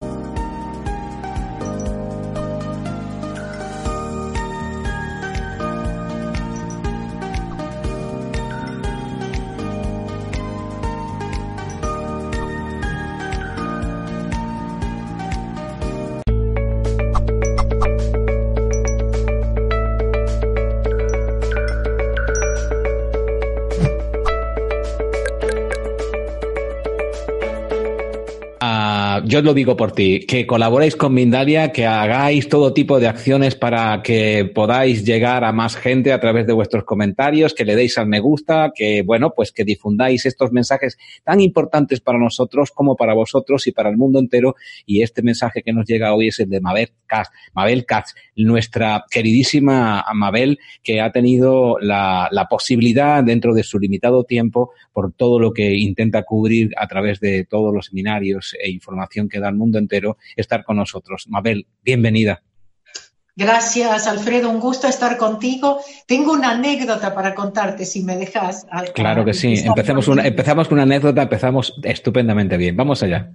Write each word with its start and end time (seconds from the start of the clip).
Thank 0.00 0.26
you 0.26 0.35
yo 29.36 29.42
lo 29.42 29.52
digo 29.52 29.76
por 29.76 29.92
ti, 29.92 30.20
que 30.20 30.46
colaboréis 30.46 30.96
con 30.96 31.12
Mindalia, 31.12 31.70
que 31.70 31.84
hagáis 31.84 32.48
todo 32.48 32.72
tipo 32.72 32.98
de 32.98 33.06
acciones 33.06 33.54
para 33.54 34.00
que 34.02 34.50
podáis 34.54 35.04
llegar 35.04 35.44
a 35.44 35.52
más 35.52 35.76
gente 35.76 36.14
a 36.14 36.20
través 36.20 36.46
de 36.46 36.54
vuestros 36.54 36.84
comentarios, 36.84 37.52
que 37.52 37.66
le 37.66 37.76
deis 37.76 37.98
al 37.98 38.06
me 38.06 38.18
gusta, 38.18 38.72
que 38.74 39.02
bueno, 39.02 39.34
pues 39.36 39.52
que 39.52 39.64
difundáis 39.64 40.24
estos 40.24 40.52
mensajes 40.52 40.96
tan 41.22 41.42
importantes 41.42 42.00
para 42.00 42.18
nosotros 42.18 42.70
como 42.70 42.96
para 42.96 43.12
vosotros 43.12 43.66
y 43.66 43.72
para 43.72 43.90
el 43.90 43.98
mundo 43.98 44.20
entero. 44.20 44.54
Y 44.86 45.02
este 45.02 45.20
mensaje 45.20 45.62
que 45.62 45.74
nos 45.74 45.84
llega 45.86 46.14
hoy 46.14 46.28
es 46.28 46.40
el 46.40 46.48
de 46.48 46.62
Mabel 46.62 46.92
Katz, 47.06 47.28
Mabel 47.52 47.84
Katz, 47.84 48.14
nuestra 48.36 49.04
queridísima 49.10 50.02
Mabel, 50.14 50.58
que 50.82 51.02
ha 51.02 51.12
tenido 51.12 51.78
la, 51.78 52.28
la 52.30 52.46
posibilidad 52.46 53.22
dentro 53.22 53.52
de 53.52 53.64
su 53.64 53.78
limitado 53.78 54.24
tiempo 54.24 54.72
por 54.94 55.12
todo 55.12 55.38
lo 55.38 55.52
que 55.52 55.74
intenta 55.74 56.22
cubrir 56.22 56.70
a 56.78 56.86
través 56.86 57.20
de 57.20 57.44
todos 57.44 57.74
los 57.74 57.84
seminarios 57.84 58.56
e 58.58 58.70
información 58.70 59.25
que 59.28 59.40
da 59.40 59.48
al 59.48 59.56
mundo 59.56 59.78
entero, 59.78 60.16
estar 60.36 60.64
con 60.64 60.76
nosotros. 60.76 61.26
Mabel, 61.28 61.66
bienvenida. 61.82 62.42
Gracias, 63.38 64.06
Alfredo. 64.06 64.48
Un 64.48 64.60
gusto 64.60 64.88
estar 64.88 65.18
contigo. 65.18 65.80
Tengo 66.06 66.32
una 66.32 66.52
anécdota 66.52 67.14
para 67.14 67.34
contarte, 67.34 67.84
si 67.84 68.02
me 68.02 68.16
dejas. 68.16 68.66
Claro 68.94 69.26
que 69.26 69.34
sí. 69.34 69.54
Empecemos 69.62 70.08
una, 70.08 70.26
empezamos 70.26 70.68
con 70.68 70.76
una 70.76 70.84
anécdota, 70.84 71.22
empezamos 71.22 71.74
estupendamente 71.82 72.56
bien. 72.56 72.76
Vamos 72.76 73.02
allá. 73.02 73.30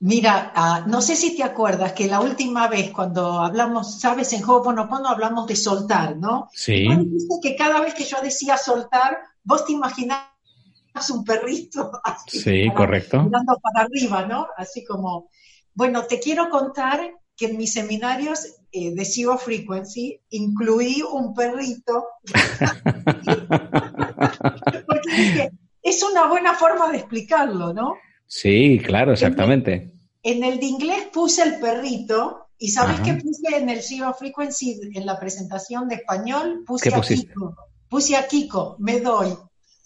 Mira, 0.00 0.52
uh, 0.54 0.88
no 0.88 1.00
sé 1.00 1.16
si 1.16 1.34
te 1.34 1.42
acuerdas 1.42 1.92
que 1.92 2.06
la 2.06 2.20
última 2.20 2.68
vez 2.68 2.90
cuando 2.90 3.40
hablamos, 3.40 3.98
sabes, 3.98 4.32
en 4.32 4.44
Ho'oponopono 4.44 5.08
hablamos 5.08 5.48
de 5.48 5.56
soltar, 5.56 6.16
¿no? 6.16 6.48
Sí. 6.52 6.86
dijiste 6.86 7.34
que 7.42 7.56
cada 7.56 7.80
vez 7.80 7.94
que 7.94 8.04
yo 8.04 8.18
decía 8.22 8.56
soltar, 8.56 9.18
vos 9.42 9.64
te 9.64 9.72
imaginabas 9.72 10.37
un 11.10 11.24
perrito 11.24 11.90
así, 12.04 12.40
sí, 12.40 12.70
correcto. 12.74 13.22
mirando 13.22 13.58
para 13.62 13.86
arriba, 13.86 14.26
¿no? 14.26 14.48
Así 14.56 14.84
como, 14.84 15.30
bueno, 15.74 16.04
te 16.04 16.20
quiero 16.20 16.50
contar 16.50 17.00
que 17.36 17.46
en 17.46 17.56
mis 17.56 17.72
seminarios 17.72 18.46
eh, 18.72 18.94
de 18.94 19.04
Zero 19.04 19.38
Frequency 19.38 20.20
incluí 20.30 21.02
un 21.02 21.34
perrito. 21.34 22.04
Porque 24.86 25.16
dije, 25.16 25.50
es 25.82 26.02
una 26.02 26.26
buena 26.26 26.54
forma 26.54 26.90
de 26.90 26.98
explicarlo, 26.98 27.72
¿no? 27.72 27.94
Sí, 28.26 28.80
claro, 28.84 29.12
exactamente. 29.12 29.94
En 30.22 30.44
el, 30.44 30.58
de 30.58 30.66
inglés 30.66 31.06
puse 31.12 31.44
el 31.44 31.60
perrito 31.60 32.48
y 32.58 32.70
¿sabes 32.70 33.00
qué 33.00 33.14
puse 33.14 33.56
en 33.56 33.70
el 33.70 33.82
Zero 33.82 34.12
Frequency 34.12 34.80
en 34.94 35.06
la 35.06 35.18
presentación 35.18 35.88
de 35.88 35.94
español? 35.94 36.64
Puse 36.66 36.92
a 36.92 37.00
Kiko. 37.00 37.56
Puse 37.88 38.16
a 38.16 38.26
Kiko, 38.26 38.76
me 38.80 39.00
doy. 39.00 39.34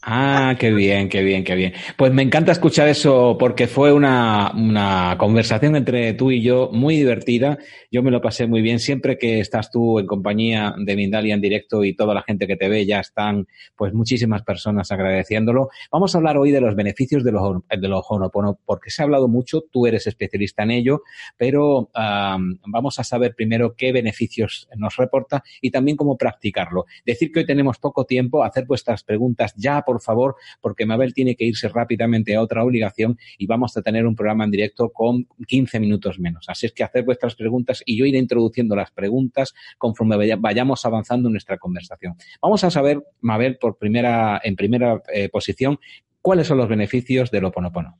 Ah, 0.04 0.56
qué 0.58 0.72
bien, 0.72 1.08
qué 1.08 1.22
bien, 1.22 1.44
qué 1.44 1.54
bien. 1.54 1.74
Pues 1.96 2.12
me 2.12 2.22
encanta 2.22 2.50
escuchar 2.50 2.88
eso 2.88 3.36
porque 3.38 3.68
fue 3.68 3.92
una, 3.92 4.50
una, 4.52 5.16
conversación 5.16 5.76
entre 5.76 6.12
tú 6.14 6.32
y 6.32 6.42
yo 6.42 6.70
muy 6.72 6.96
divertida. 6.96 7.56
Yo 7.88 8.02
me 8.02 8.10
lo 8.10 8.20
pasé 8.20 8.48
muy 8.48 8.62
bien. 8.62 8.80
Siempre 8.80 9.16
que 9.16 9.38
estás 9.38 9.70
tú 9.70 10.00
en 10.00 10.06
compañía 10.08 10.74
de 10.76 10.96
Mindalia 10.96 11.34
en 11.34 11.40
directo 11.40 11.84
y 11.84 11.94
toda 11.94 12.14
la 12.14 12.22
gente 12.22 12.48
que 12.48 12.56
te 12.56 12.68
ve 12.68 12.84
ya 12.84 12.98
están, 12.98 13.46
pues 13.76 13.94
muchísimas 13.94 14.42
personas 14.42 14.90
agradeciéndolo. 14.90 15.68
Vamos 15.92 16.12
a 16.14 16.18
hablar 16.18 16.36
hoy 16.36 16.50
de 16.50 16.60
los 16.60 16.74
beneficios 16.74 17.22
de 17.22 17.30
los, 17.30 17.58
de 17.70 17.88
los 17.88 18.04
Honopono 18.08 18.58
porque 18.66 18.90
se 18.90 19.02
ha 19.02 19.04
hablado 19.04 19.28
mucho, 19.28 19.62
tú 19.70 19.86
eres 19.86 20.08
especialista 20.08 20.64
en 20.64 20.72
ello, 20.72 21.02
pero 21.36 21.90
vamos 21.94 22.98
a 22.98 23.04
saber 23.04 23.36
primero 23.36 23.76
qué 23.76 23.92
beneficios 23.92 24.68
nos 24.76 24.96
reporta 24.96 25.44
y 25.60 25.70
también 25.70 25.96
cómo 25.96 26.16
practicarlo. 26.16 26.86
Decir 27.06 27.30
que 27.30 27.40
hoy 27.40 27.46
tenemos 27.46 27.78
poco 27.78 28.04
tiempo, 28.04 28.42
hacer 28.42 28.64
vuestras 28.66 29.04
preguntas 29.04 29.54
ya 29.56 29.82
por 29.82 29.91
favor, 30.00 30.36
porque 30.60 30.86
Mabel 30.86 31.14
tiene 31.14 31.36
que 31.36 31.44
irse 31.44 31.68
rápidamente 31.68 32.34
a 32.34 32.42
otra 32.42 32.64
obligación 32.64 33.18
y 33.38 33.46
vamos 33.46 33.76
a 33.76 33.82
tener 33.82 34.06
un 34.06 34.14
programa 34.14 34.44
en 34.44 34.50
directo 34.50 34.90
con 34.90 35.26
15 35.46 35.80
minutos 35.80 36.18
menos. 36.18 36.48
Así 36.48 36.66
es 36.66 36.72
que 36.72 36.84
hacer 36.84 37.04
vuestras 37.04 37.34
preguntas 37.34 37.82
y 37.84 37.96
yo 37.96 38.06
iré 38.06 38.18
introduciendo 38.18 38.76
las 38.76 38.90
preguntas 38.90 39.54
conforme 39.78 40.36
vayamos 40.36 40.84
avanzando 40.84 41.28
en 41.28 41.32
nuestra 41.32 41.58
conversación. 41.58 42.16
Vamos 42.40 42.64
a 42.64 42.70
saber, 42.70 43.02
Mabel, 43.20 43.58
por 43.58 43.78
primera, 43.78 44.40
en 44.42 44.56
primera 44.56 45.02
eh, 45.12 45.28
posición, 45.28 45.78
cuáles 46.20 46.46
son 46.46 46.58
los 46.58 46.68
beneficios 46.68 47.30
del 47.30 47.44
Oponopono. 47.44 47.98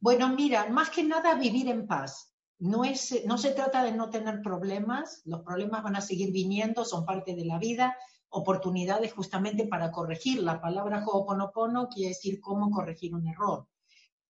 Bueno, 0.00 0.28
mira, 0.34 0.68
más 0.68 0.90
que 0.90 1.02
nada 1.02 1.34
vivir 1.34 1.68
en 1.68 1.86
paz. 1.86 2.32
No, 2.60 2.84
es, 2.84 3.22
no 3.24 3.38
se 3.38 3.52
trata 3.52 3.84
de 3.84 3.92
no 3.92 4.10
tener 4.10 4.42
problemas, 4.42 5.22
los 5.24 5.42
problemas 5.42 5.82
van 5.82 5.96
a 5.96 6.00
seguir 6.00 6.32
viniendo, 6.32 6.84
son 6.84 7.04
parte 7.04 7.36
de 7.36 7.44
la 7.44 7.58
vida, 7.58 7.96
oportunidades 8.30 9.12
justamente 9.12 9.66
para 9.66 9.90
corregir. 9.90 10.42
La 10.42 10.60
palabra 10.60 11.04
Ho'oponopono 11.04 11.88
quiere 11.88 12.10
decir 12.10 12.40
cómo 12.40 12.70
corregir 12.70 13.14
un 13.14 13.26
error. 13.26 13.66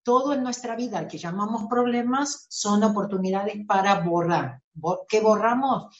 Todo 0.02 0.32
en 0.32 0.42
nuestra 0.42 0.76
vida, 0.76 1.06
que 1.08 1.18
llamamos 1.18 1.66
problemas, 1.68 2.46
son 2.48 2.82
oportunidades 2.82 3.66
para 3.66 4.00
borrar. 4.00 4.62
¿Qué 5.08 5.20
borramos? 5.20 5.94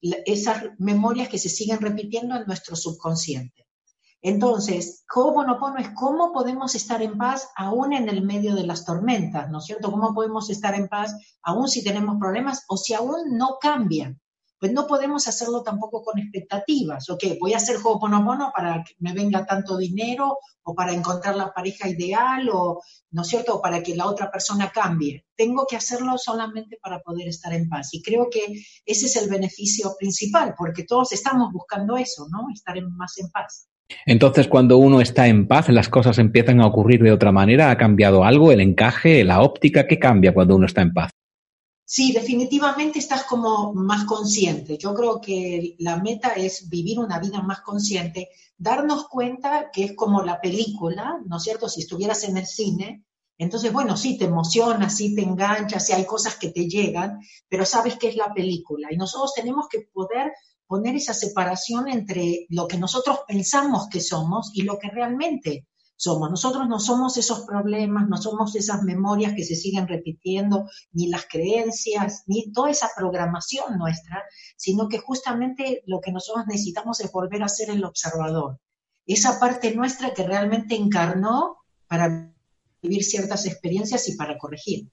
Esas 0.00 0.64
memorias 0.78 1.28
que 1.28 1.38
se 1.38 1.48
siguen 1.48 1.80
repitiendo 1.80 2.36
en 2.36 2.46
nuestro 2.46 2.76
subconsciente. 2.76 3.66
Entonces, 4.20 5.04
Ho'oponopono 5.14 5.78
es 5.78 5.90
cómo 5.90 6.32
podemos 6.32 6.74
estar 6.74 7.02
en 7.02 7.18
paz 7.18 7.50
aún 7.56 7.92
en 7.92 8.08
el 8.08 8.22
medio 8.22 8.54
de 8.54 8.66
las 8.66 8.86
tormentas, 8.86 9.50
¿no 9.50 9.58
es 9.58 9.66
cierto? 9.66 9.90
¿Cómo 9.90 10.14
podemos 10.14 10.48
estar 10.48 10.74
en 10.74 10.88
paz 10.88 11.14
aún 11.42 11.68
si 11.68 11.84
tenemos 11.84 12.16
problemas 12.18 12.64
o 12.68 12.78
si 12.78 12.94
aún 12.94 13.36
no 13.36 13.58
cambian? 13.60 14.18
Pues 14.64 14.72
no 14.72 14.86
podemos 14.86 15.28
hacerlo 15.28 15.62
tampoco 15.62 16.02
con 16.02 16.18
expectativas. 16.18 17.10
Ok, 17.10 17.22
voy 17.38 17.52
a 17.52 17.58
hacer 17.58 17.76
Ho'oponopono 17.76 18.50
para 18.56 18.82
que 18.82 18.94
me 18.98 19.12
venga 19.12 19.44
tanto 19.44 19.76
dinero 19.76 20.38
o 20.62 20.74
para 20.74 20.94
encontrar 20.94 21.36
la 21.36 21.52
pareja 21.52 21.86
ideal 21.86 22.48
o, 22.50 22.80
¿no 23.10 23.20
es 23.20 23.28
cierto?, 23.28 23.56
o 23.56 23.60
para 23.60 23.82
que 23.82 23.94
la 23.94 24.06
otra 24.06 24.30
persona 24.30 24.72
cambie. 24.72 25.26
Tengo 25.36 25.66
que 25.68 25.76
hacerlo 25.76 26.16
solamente 26.16 26.78
para 26.82 27.00
poder 27.00 27.28
estar 27.28 27.52
en 27.52 27.68
paz. 27.68 27.92
Y 27.92 28.00
creo 28.00 28.30
que 28.30 28.40
ese 28.86 29.04
es 29.04 29.16
el 29.16 29.28
beneficio 29.28 29.94
principal, 29.98 30.54
porque 30.56 30.84
todos 30.84 31.12
estamos 31.12 31.52
buscando 31.52 31.98
eso, 31.98 32.26
¿no? 32.30 32.46
Estar 32.50 32.80
más 32.88 33.18
en 33.18 33.28
paz. 33.28 33.68
Entonces, 34.06 34.48
cuando 34.48 34.78
uno 34.78 35.02
está 35.02 35.28
en 35.28 35.46
paz, 35.46 35.68
las 35.68 35.90
cosas 35.90 36.16
empiezan 36.16 36.62
a 36.62 36.66
ocurrir 36.66 37.02
de 37.02 37.12
otra 37.12 37.32
manera. 37.32 37.70
¿Ha 37.70 37.76
cambiado 37.76 38.24
algo? 38.24 38.50
¿El 38.50 38.62
encaje? 38.62 39.24
¿La 39.24 39.42
óptica? 39.42 39.86
¿Qué 39.86 39.98
cambia 39.98 40.32
cuando 40.32 40.56
uno 40.56 40.64
está 40.64 40.80
en 40.80 40.94
paz? 40.94 41.10
Sí, 41.86 42.12
definitivamente 42.12 42.98
estás 42.98 43.24
como 43.24 43.74
más 43.74 44.04
consciente. 44.04 44.78
Yo 44.78 44.94
creo 44.94 45.20
que 45.20 45.76
la 45.78 45.96
meta 45.96 46.30
es 46.30 46.68
vivir 46.68 46.98
una 46.98 47.18
vida 47.18 47.42
más 47.42 47.60
consciente, 47.60 48.30
darnos 48.56 49.06
cuenta 49.08 49.70
que 49.70 49.84
es 49.84 49.92
como 49.94 50.22
la 50.22 50.40
película, 50.40 51.20
¿no 51.26 51.36
es 51.36 51.42
cierto? 51.42 51.68
Si 51.68 51.80
estuvieras 51.80 52.24
en 52.24 52.38
el 52.38 52.46
cine, 52.46 53.04
entonces, 53.36 53.72
bueno, 53.72 53.96
sí 53.96 54.16
te 54.16 54.26
emociona, 54.26 54.88
sí 54.88 55.14
te 55.14 55.22
engancha, 55.22 55.80
sí 55.80 55.92
hay 55.92 56.06
cosas 56.06 56.36
que 56.36 56.50
te 56.50 56.68
llegan, 56.68 57.18
pero 57.48 57.66
sabes 57.66 57.96
que 57.96 58.08
es 58.08 58.16
la 58.16 58.32
película. 58.32 58.88
Y 58.90 58.96
nosotros 58.96 59.34
tenemos 59.34 59.66
que 59.68 59.80
poder 59.92 60.32
poner 60.66 60.94
esa 60.96 61.12
separación 61.12 61.88
entre 61.88 62.46
lo 62.48 62.66
que 62.66 62.78
nosotros 62.78 63.20
pensamos 63.26 63.88
que 63.90 64.00
somos 64.00 64.52
y 64.54 64.62
lo 64.62 64.78
que 64.78 64.88
realmente 64.88 65.66
somos. 66.04 66.30
Nosotros 66.30 66.68
no 66.68 66.78
somos 66.78 67.16
esos 67.16 67.40
problemas, 67.46 68.08
no 68.08 68.16
somos 68.18 68.54
esas 68.54 68.82
memorias 68.82 69.32
que 69.34 69.44
se 69.44 69.56
siguen 69.56 69.88
repitiendo, 69.88 70.68
ni 70.92 71.08
las 71.08 71.26
creencias, 71.26 72.24
ni 72.26 72.52
toda 72.52 72.70
esa 72.70 72.90
programación 72.94 73.78
nuestra, 73.78 74.22
sino 74.56 74.88
que 74.88 74.98
justamente 74.98 75.82
lo 75.86 76.00
que 76.00 76.12
nosotros 76.12 76.44
necesitamos 76.46 77.00
es 77.00 77.10
volver 77.10 77.42
a 77.42 77.48
ser 77.48 77.70
el 77.70 77.84
observador. 77.84 78.60
Esa 79.06 79.40
parte 79.40 79.74
nuestra 79.74 80.12
que 80.12 80.24
realmente 80.24 80.74
encarnó 80.74 81.56
para 81.88 82.34
vivir 82.82 83.02
ciertas 83.02 83.46
experiencias 83.46 84.08
y 84.08 84.16
para 84.16 84.36
corregir. 84.36 84.90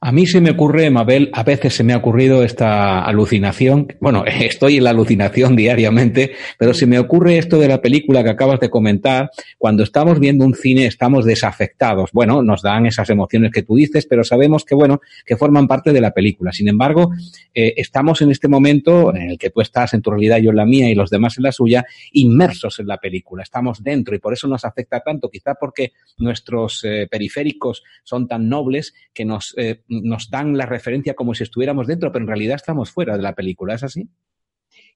A 0.00 0.12
mí 0.12 0.26
se 0.26 0.40
me 0.40 0.50
ocurre, 0.50 0.90
Mabel, 0.90 1.30
a 1.32 1.42
veces 1.42 1.74
se 1.74 1.84
me 1.84 1.92
ha 1.92 1.96
ocurrido 1.96 2.42
esta 2.42 3.04
alucinación. 3.04 3.88
Bueno, 4.00 4.24
estoy 4.26 4.76
en 4.76 4.84
la 4.84 4.90
alucinación 4.90 5.56
diariamente, 5.56 6.32
pero 6.58 6.74
se 6.74 6.86
me 6.86 6.98
ocurre 6.98 7.38
esto 7.38 7.58
de 7.58 7.68
la 7.68 7.80
película 7.80 8.22
que 8.22 8.30
acabas 8.30 8.60
de 8.60 8.70
comentar. 8.70 9.30
Cuando 9.58 9.82
estamos 9.82 10.20
viendo 10.20 10.44
un 10.44 10.54
cine 10.54 10.86
estamos 10.86 11.24
desafectados. 11.24 12.10
Bueno, 12.12 12.42
nos 12.42 12.62
dan 12.62 12.86
esas 12.86 13.10
emociones 13.10 13.52
que 13.52 13.62
tú 13.62 13.76
dices, 13.76 14.06
pero 14.06 14.24
sabemos 14.24 14.64
que, 14.64 14.74
bueno, 14.74 15.00
que 15.24 15.36
forman 15.36 15.66
parte 15.66 15.92
de 15.92 16.00
la 16.00 16.12
película. 16.12 16.52
Sin 16.52 16.68
embargo, 16.68 17.12
eh, 17.54 17.74
estamos 17.76 18.20
en 18.22 18.30
este 18.30 18.48
momento 18.48 19.14
en 19.14 19.30
el 19.30 19.38
que 19.38 19.50
tú 19.50 19.60
estás 19.60 19.94
en 19.94 20.02
tu 20.02 20.10
realidad, 20.10 20.38
yo 20.38 20.50
en 20.50 20.56
la 20.56 20.66
mía 20.66 20.90
y 20.90 20.94
los 20.94 21.10
demás 21.10 21.38
en 21.38 21.44
la 21.44 21.52
suya, 21.52 21.84
inmersos 22.12 22.78
en 22.80 22.86
la 22.86 22.98
película. 22.98 23.42
Estamos 23.42 23.82
dentro 23.82 24.14
y 24.14 24.18
por 24.18 24.32
eso 24.32 24.46
nos 24.46 24.64
afecta 24.64 25.00
tanto, 25.00 25.28
quizá 25.30 25.54
porque 25.54 25.92
nuestros 26.18 26.84
eh, 26.84 27.06
periféricos 27.10 27.82
son 28.04 28.28
tan 28.28 28.48
nobles 28.48 28.94
que 29.12 29.24
nos 29.24 29.54
eh, 29.56 29.80
nos 29.88 30.30
dan 30.30 30.56
la 30.56 30.66
referencia 30.66 31.14
como 31.14 31.34
si 31.34 31.44
estuviéramos 31.44 31.86
dentro, 31.86 32.12
pero 32.12 32.24
en 32.24 32.28
realidad 32.28 32.56
estamos 32.56 32.90
fuera 32.90 33.16
de 33.16 33.22
la 33.22 33.34
película, 33.34 33.74
¿es 33.74 33.82
así? 33.82 34.08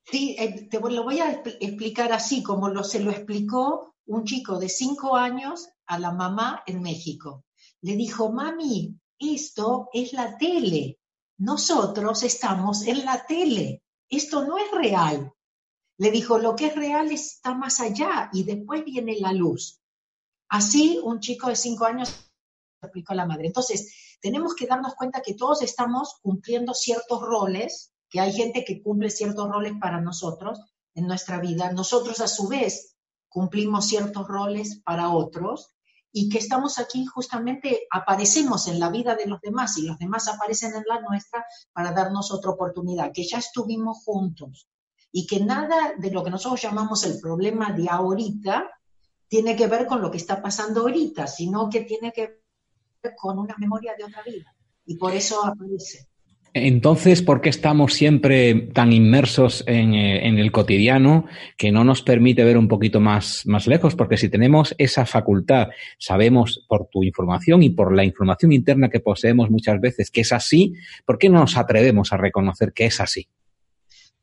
Sí, 0.04 0.36
eh, 0.38 0.68
te 0.70 0.80
lo 0.80 1.04
voy 1.04 1.20
a 1.20 1.42
explicar 1.60 2.12
así, 2.12 2.42
como 2.42 2.68
lo, 2.68 2.82
se 2.82 3.00
lo 3.00 3.10
explicó 3.10 3.94
un 4.06 4.24
chico 4.24 4.58
de 4.58 4.68
cinco 4.68 5.16
años 5.16 5.68
a 5.86 5.98
la 5.98 6.12
mamá 6.12 6.62
en 6.66 6.82
México. 6.82 7.44
Le 7.82 7.96
dijo, 7.96 8.32
mami, 8.32 8.98
esto 9.18 9.88
es 9.92 10.12
la 10.12 10.36
tele. 10.36 10.98
Nosotros 11.38 12.22
estamos 12.22 12.86
en 12.86 13.04
la 13.04 13.24
tele. 13.26 13.82
Esto 14.08 14.44
no 14.44 14.58
es 14.58 14.70
real. 14.72 15.32
Le 15.98 16.10
dijo, 16.10 16.38
lo 16.38 16.56
que 16.56 16.66
es 16.66 16.74
real 16.74 17.12
está 17.12 17.54
más 17.54 17.80
allá 17.80 18.30
y 18.32 18.44
después 18.44 18.84
viene 18.84 19.20
la 19.20 19.32
luz. 19.32 19.80
Así 20.48 20.98
un 21.02 21.20
chico 21.20 21.48
de 21.48 21.56
cinco 21.56 21.84
años 21.84 22.30
explicó 22.82 23.12
a 23.12 23.16
la 23.16 23.26
madre. 23.26 23.46
Entonces, 23.46 24.09
tenemos 24.20 24.54
que 24.54 24.66
darnos 24.66 24.94
cuenta 24.94 25.22
que 25.22 25.34
todos 25.34 25.62
estamos 25.62 26.16
cumpliendo 26.22 26.74
ciertos 26.74 27.22
roles, 27.22 27.92
que 28.08 28.20
hay 28.20 28.32
gente 28.32 28.64
que 28.64 28.82
cumple 28.82 29.10
ciertos 29.10 29.48
roles 29.48 29.74
para 29.80 30.00
nosotros 30.00 30.60
en 30.94 31.06
nuestra 31.06 31.40
vida. 31.40 31.72
Nosotros 31.72 32.20
a 32.20 32.28
su 32.28 32.48
vez 32.48 32.96
cumplimos 33.28 33.86
ciertos 33.86 34.26
roles 34.28 34.80
para 34.84 35.10
otros 35.10 35.74
y 36.12 36.28
que 36.28 36.38
estamos 36.38 36.78
aquí 36.78 37.06
justamente, 37.06 37.86
aparecemos 37.90 38.66
en 38.66 38.80
la 38.80 38.90
vida 38.90 39.14
de 39.14 39.26
los 39.26 39.40
demás 39.40 39.78
y 39.78 39.82
los 39.82 39.98
demás 39.98 40.28
aparecen 40.28 40.74
en 40.74 40.84
la 40.86 41.00
nuestra 41.00 41.44
para 41.72 41.92
darnos 41.92 42.32
otra 42.32 42.50
oportunidad, 42.50 43.12
que 43.14 43.24
ya 43.24 43.38
estuvimos 43.38 44.02
juntos 44.04 44.68
y 45.12 45.26
que 45.26 45.40
nada 45.40 45.94
de 45.98 46.10
lo 46.10 46.24
que 46.24 46.30
nosotros 46.30 46.62
llamamos 46.62 47.04
el 47.04 47.20
problema 47.20 47.72
de 47.72 47.88
ahorita 47.88 48.68
tiene 49.28 49.54
que 49.54 49.68
ver 49.68 49.86
con 49.86 50.02
lo 50.02 50.10
que 50.10 50.16
está 50.16 50.42
pasando 50.42 50.80
ahorita, 50.80 51.28
sino 51.28 51.70
que 51.70 51.82
tiene 51.82 52.12
que 52.12 52.39
con 53.16 53.38
una 53.38 53.54
memoria 53.58 53.94
de 53.96 54.04
otra 54.04 54.22
vida. 54.22 54.54
Y 54.86 54.96
por 54.96 55.12
eso 55.14 55.44
aparece. 55.44 56.10
Entonces, 56.52 57.22
¿por 57.22 57.40
qué 57.40 57.48
estamos 57.48 57.94
siempre 57.94 58.54
tan 58.74 58.92
inmersos 58.92 59.62
en, 59.68 59.94
eh, 59.94 60.26
en, 60.26 60.38
el 60.38 60.50
cotidiano 60.50 61.26
que 61.56 61.70
no 61.70 61.84
nos 61.84 62.02
permite 62.02 62.42
ver 62.42 62.58
un 62.58 62.66
poquito 62.66 62.98
más, 62.98 63.46
más 63.46 63.68
lejos? 63.68 63.94
Porque 63.94 64.16
si 64.16 64.28
tenemos 64.28 64.74
esa 64.76 65.06
facultad, 65.06 65.68
sabemos 65.96 66.64
por 66.68 66.88
tu 66.88 67.04
información 67.04 67.62
y 67.62 67.70
por 67.70 67.94
la 67.94 68.04
información 68.04 68.52
interna 68.52 68.88
que 68.88 68.98
poseemos 68.98 69.48
muchas 69.48 69.80
veces 69.80 70.10
que 70.10 70.22
es 70.22 70.32
así, 70.32 70.74
¿por 71.06 71.18
qué 71.18 71.28
no 71.28 71.38
nos 71.38 71.56
atrevemos 71.56 72.12
a 72.12 72.16
reconocer 72.16 72.72
que 72.72 72.86
es 72.86 73.00
así? 73.00 73.28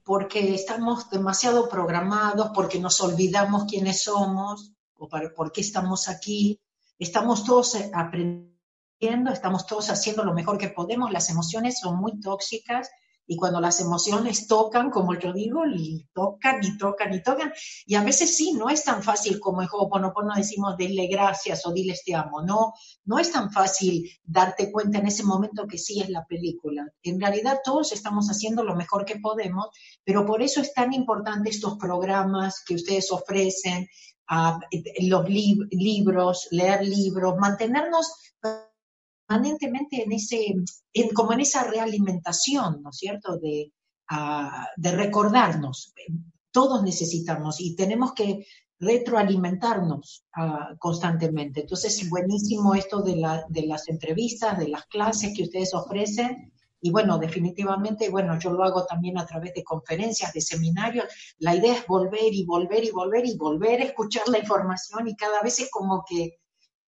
Porque 0.03 0.53
estamos 0.53 1.09
demasiado 1.09 1.69
programados, 1.69 2.51
porque 2.53 2.77
nos 2.77 3.00
olvidamos 3.00 3.65
quiénes 3.69 4.03
somos 4.03 4.74
o 4.97 5.07
para, 5.07 5.33
por 5.33 5.53
qué 5.53 5.62
estamos 5.62 6.09
aquí. 6.09 6.59
Estamos 7.00 7.45
todos 7.45 7.75
eh, 7.75 7.89
aprendiendo 7.94 8.56
estamos 8.99 9.65
todos 9.65 9.89
haciendo 9.89 10.23
lo 10.23 10.33
mejor 10.33 10.57
que 10.57 10.69
podemos, 10.69 11.11
las 11.11 11.29
emociones 11.29 11.79
son 11.79 11.97
muy 11.97 12.19
tóxicas 12.19 12.89
y 13.29 13.35
cuando 13.35 13.59
las 13.59 13.81
emociones 13.81 14.47
tocan, 14.47 14.89
como 14.89 15.13
yo 15.19 15.33
digo, 15.33 15.63
y 15.65 16.07
tocan 16.13 16.63
y 16.63 16.77
tocan 16.77 17.13
y 17.13 17.21
tocan, 17.21 17.51
y 17.85 17.95
a 17.95 18.03
veces 18.03 18.35
sí, 18.35 18.53
no 18.53 18.69
es 18.69 18.85
tan 18.85 19.03
fácil 19.03 19.39
como 19.39 19.61
en 19.61 19.67
Ho'oponopono 19.69 20.33
decimos 20.33 20.77
dile 20.77 21.07
gracias 21.07 21.65
o 21.65 21.73
diles 21.73 22.03
te 22.05 22.15
amo, 22.15 22.41
no, 22.41 22.73
no 23.03 23.19
es 23.19 23.31
tan 23.31 23.51
fácil 23.51 24.09
darte 24.23 24.71
cuenta 24.71 25.00
en 25.00 25.07
ese 25.07 25.23
momento 25.23 25.67
que 25.67 25.77
sí 25.77 26.01
es 26.01 26.09
la 26.09 26.25
película. 26.25 26.88
En 27.03 27.19
realidad 27.19 27.59
todos 27.63 27.91
estamos 27.91 28.27
haciendo 28.29 28.63
lo 28.63 28.75
mejor 28.75 29.03
que 29.03 29.19
podemos, 29.19 29.67
pero 30.05 30.25
por 30.25 30.41
eso 30.41 30.61
es 30.61 30.73
tan 30.73 30.93
importante 30.93 31.50
estos 31.50 31.77
programas 31.77 32.63
que 32.65 32.75
ustedes 32.75 33.11
ofrecen, 33.11 33.89
uh, 34.31 34.57
los 35.01 35.27
libros, 35.27 36.47
leer 36.51 36.85
libros, 36.85 37.35
mantenernos 37.38 38.13
permanentemente 39.27 40.03
en 40.03 40.12
ese, 40.12 40.56
como 41.13 41.33
en 41.33 41.41
esa 41.41 41.63
realimentación, 41.63 42.81
¿no 42.81 42.89
es 42.89 42.97
cierto?, 42.97 43.38
de, 43.38 43.74
ah, 44.09 44.68
de 44.77 44.91
recordarnos. 44.91 45.94
Todos 46.51 46.83
necesitamos 46.83 47.59
y 47.59 47.75
tenemos 47.75 48.13
que 48.13 48.45
retroalimentarnos 48.79 50.25
ah, 50.35 50.75
constantemente. 50.79 51.62
Entonces, 51.62 52.09
buenísimo 52.09 52.74
esto 52.75 53.01
de, 53.01 53.18
la, 53.18 53.45
de 53.50 53.65
las 53.68 53.89
entrevistas, 53.89 54.57
de 54.57 54.69
las 54.69 54.85
clases 54.85 55.33
que 55.35 55.44
ustedes 55.44 55.74
ofrecen. 55.74 56.53
Y 56.79 56.91
bueno, 56.91 57.18
definitivamente, 57.18 58.09
bueno, 58.09 58.38
yo 58.39 58.51
lo 58.51 58.63
hago 58.63 58.85
también 58.85 59.18
a 59.18 59.25
través 59.25 59.53
de 59.56 59.63
conferencias, 59.63 60.31
de 60.31 60.41
seminarios. 60.41 61.07
La 61.39 61.56
idea 61.56 61.74
es 61.74 61.88
volver 61.88 62.33
y 62.33 62.45
volver 62.45 62.83
y 62.83 62.91
volver 62.91 63.25
y 63.25 63.35
volver 63.35 63.81
a 63.81 63.85
escuchar 63.85 64.27
la 64.29 64.38
información 64.38 65.07
y 65.07 65.15
cada 65.15 65.41
vez 65.41 65.59
es 65.59 65.71
como 65.71 66.06
que 66.07 66.38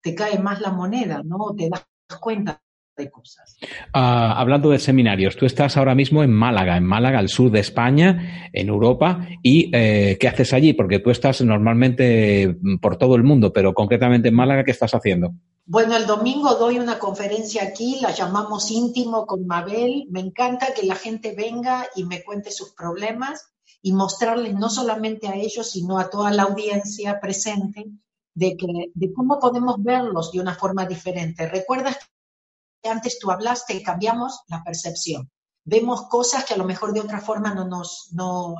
te 0.01 0.13
cae 0.13 0.38
más 0.38 0.62
la 0.62 0.71
moneda, 0.71 1.24
¿no? 1.24 1.53
Te 1.57 1.69
das 1.69 1.83
cuenta 2.17 2.61
de 2.97 3.09
cosas. 3.09 3.57
Uh, 3.95 3.97
hablando 4.35 4.69
de 4.69 4.79
seminarios, 4.79 5.35
tú 5.35 5.45
estás 5.45 5.77
ahora 5.77 5.95
mismo 5.95 6.21
en 6.21 6.31
Málaga, 6.31 6.77
en 6.77 6.83
Málaga, 6.83 7.19
al 7.19 7.29
sur 7.29 7.50
de 7.50 7.61
España, 7.61 8.50
en 8.51 8.67
Europa, 8.67 9.25
y 9.41 9.71
eh, 9.73 10.17
¿qué 10.19 10.27
haces 10.27 10.53
allí? 10.53 10.73
Porque 10.73 11.00
tú 11.00 11.09
estás 11.09 11.41
normalmente 11.41 12.57
por 12.81 12.97
todo 12.97 13.15
el 13.15 13.23
mundo, 13.23 13.53
pero 13.53 13.73
concretamente 13.73 14.27
en 14.27 14.35
Málaga, 14.35 14.63
¿qué 14.63 14.71
estás 14.71 14.94
haciendo? 14.94 15.33
Bueno, 15.65 15.95
el 15.95 16.07
domingo 16.07 16.56
doy 16.56 16.79
una 16.79 17.00
conferencia 17.00 17.63
aquí, 17.63 18.00
la 18.01 18.12
llamamos 18.12 18.71
íntimo 18.71 19.25
con 19.25 19.45
Mabel. 19.45 20.07
Me 20.09 20.19
encanta 20.19 20.73
que 20.73 20.85
la 20.85 20.95
gente 20.95 21.35
venga 21.35 21.85
y 21.95 22.05
me 22.05 22.23
cuente 22.23 22.51
sus 22.51 22.73
problemas 22.73 23.51
y 23.81 23.94
mostrarles 23.94 24.55
no 24.55 24.69
solamente 24.69 25.27
a 25.27 25.35
ellos, 25.35 25.71
sino 25.71 26.00
a 26.00 26.09
toda 26.09 26.31
la 26.31 26.44
audiencia 26.44 27.19
presente 27.21 27.85
de, 28.39 28.56
que, 28.56 28.91
de 28.94 29.13
cómo 29.13 29.38
podemos 29.38 29.83
verlos 29.83 30.31
de 30.31 30.39
una 30.39 30.56
forma 30.56 30.86
diferente. 30.86 31.45
¿Recuerdas 31.47 31.97
que 32.81 32.89
antes 32.89 33.19
tú 33.19 33.30
hablaste 33.31 33.74
y 33.74 33.83
cambiamos 33.83 34.39
la 34.47 34.63
percepción? 34.63 35.30
Vemos 35.65 36.07
cosas 36.07 36.45
que 36.45 36.53
a 36.53 36.57
lo 36.57 36.63
mejor 36.63 36.93
de 36.93 37.01
otra 37.01 37.19
forma 37.19 37.53
no 37.53 37.67
nos 37.67 38.10
no, 38.13 38.55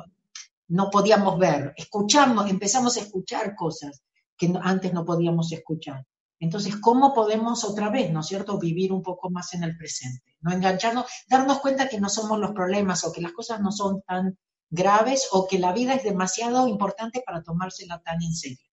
no 0.68 0.90
podíamos 0.90 1.38
ver. 1.38 1.72
Escuchamos, 1.76 2.50
empezamos 2.50 2.98
a 2.98 3.00
escuchar 3.00 3.56
cosas 3.56 4.02
que 4.36 4.52
antes 4.62 4.92
no 4.92 5.06
podíamos 5.06 5.50
escuchar. 5.50 6.06
Entonces, 6.38 6.76
¿cómo 6.76 7.14
podemos 7.14 7.64
otra 7.64 7.88
vez, 7.88 8.12
¿no 8.12 8.20
es 8.20 8.26
cierto?, 8.26 8.58
vivir 8.58 8.92
un 8.92 9.02
poco 9.02 9.30
más 9.30 9.54
en 9.54 9.62
el 9.62 9.76
presente? 9.78 10.36
No 10.40 10.52
engancharnos, 10.52 11.06
darnos 11.28 11.60
cuenta 11.60 11.88
que 11.88 12.00
no 12.00 12.10
somos 12.10 12.38
los 12.38 12.52
problemas 12.52 13.04
o 13.04 13.12
que 13.12 13.22
las 13.22 13.32
cosas 13.32 13.60
no 13.60 13.72
son 13.72 14.02
tan 14.02 14.38
graves 14.70 15.28
o 15.32 15.48
que 15.48 15.58
la 15.58 15.72
vida 15.72 15.94
es 15.94 16.04
demasiado 16.04 16.68
importante 16.68 17.22
para 17.24 17.42
tomársela 17.42 18.00
tan 18.00 18.22
en 18.22 18.34
serio. 18.34 18.69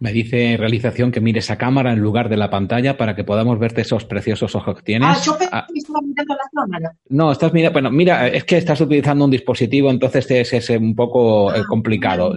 Me 0.00 0.12
dice 0.12 0.56
realización 0.56 1.10
que 1.10 1.20
mire 1.20 1.40
esa 1.40 1.58
cámara 1.58 1.92
en 1.92 1.98
lugar 1.98 2.28
de 2.28 2.36
la 2.36 2.50
pantalla 2.50 2.96
para 2.96 3.16
que 3.16 3.24
podamos 3.24 3.58
verte 3.58 3.80
esos 3.80 4.04
preciosos 4.04 4.54
ojos 4.54 4.76
que 4.76 4.82
tienes. 4.82 5.08
Ah, 5.08 5.20
yo 5.24 5.36
pensé 5.36 5.50
ah. 5.52 5.66
que 5.72 5.78
estaba 5.78 6.00
mirando 6.02 6.34
la 6.34 6.50
cámara. 6.60 6.92
No, 7.08 7.32
estás 7.32 7.52
mirando, 7.52 7.72
bueno, 7.72 7.90
mira, 7.90 8.28
es 8.28 8.44
que 8.44 8.58
estás 8.58 8.80
utilizando 8.80 9.24
un 9.24 9.30
dispositivo, 9.30 9.90
entonces 9.90 10.30
es, 10.30 10.52
es 10.52 10.70
un 10.70 10.94
poco 10.94 11.52
eh, 11.52 11.60
ah, 11.60 11.64
complicado. 11.68 12.34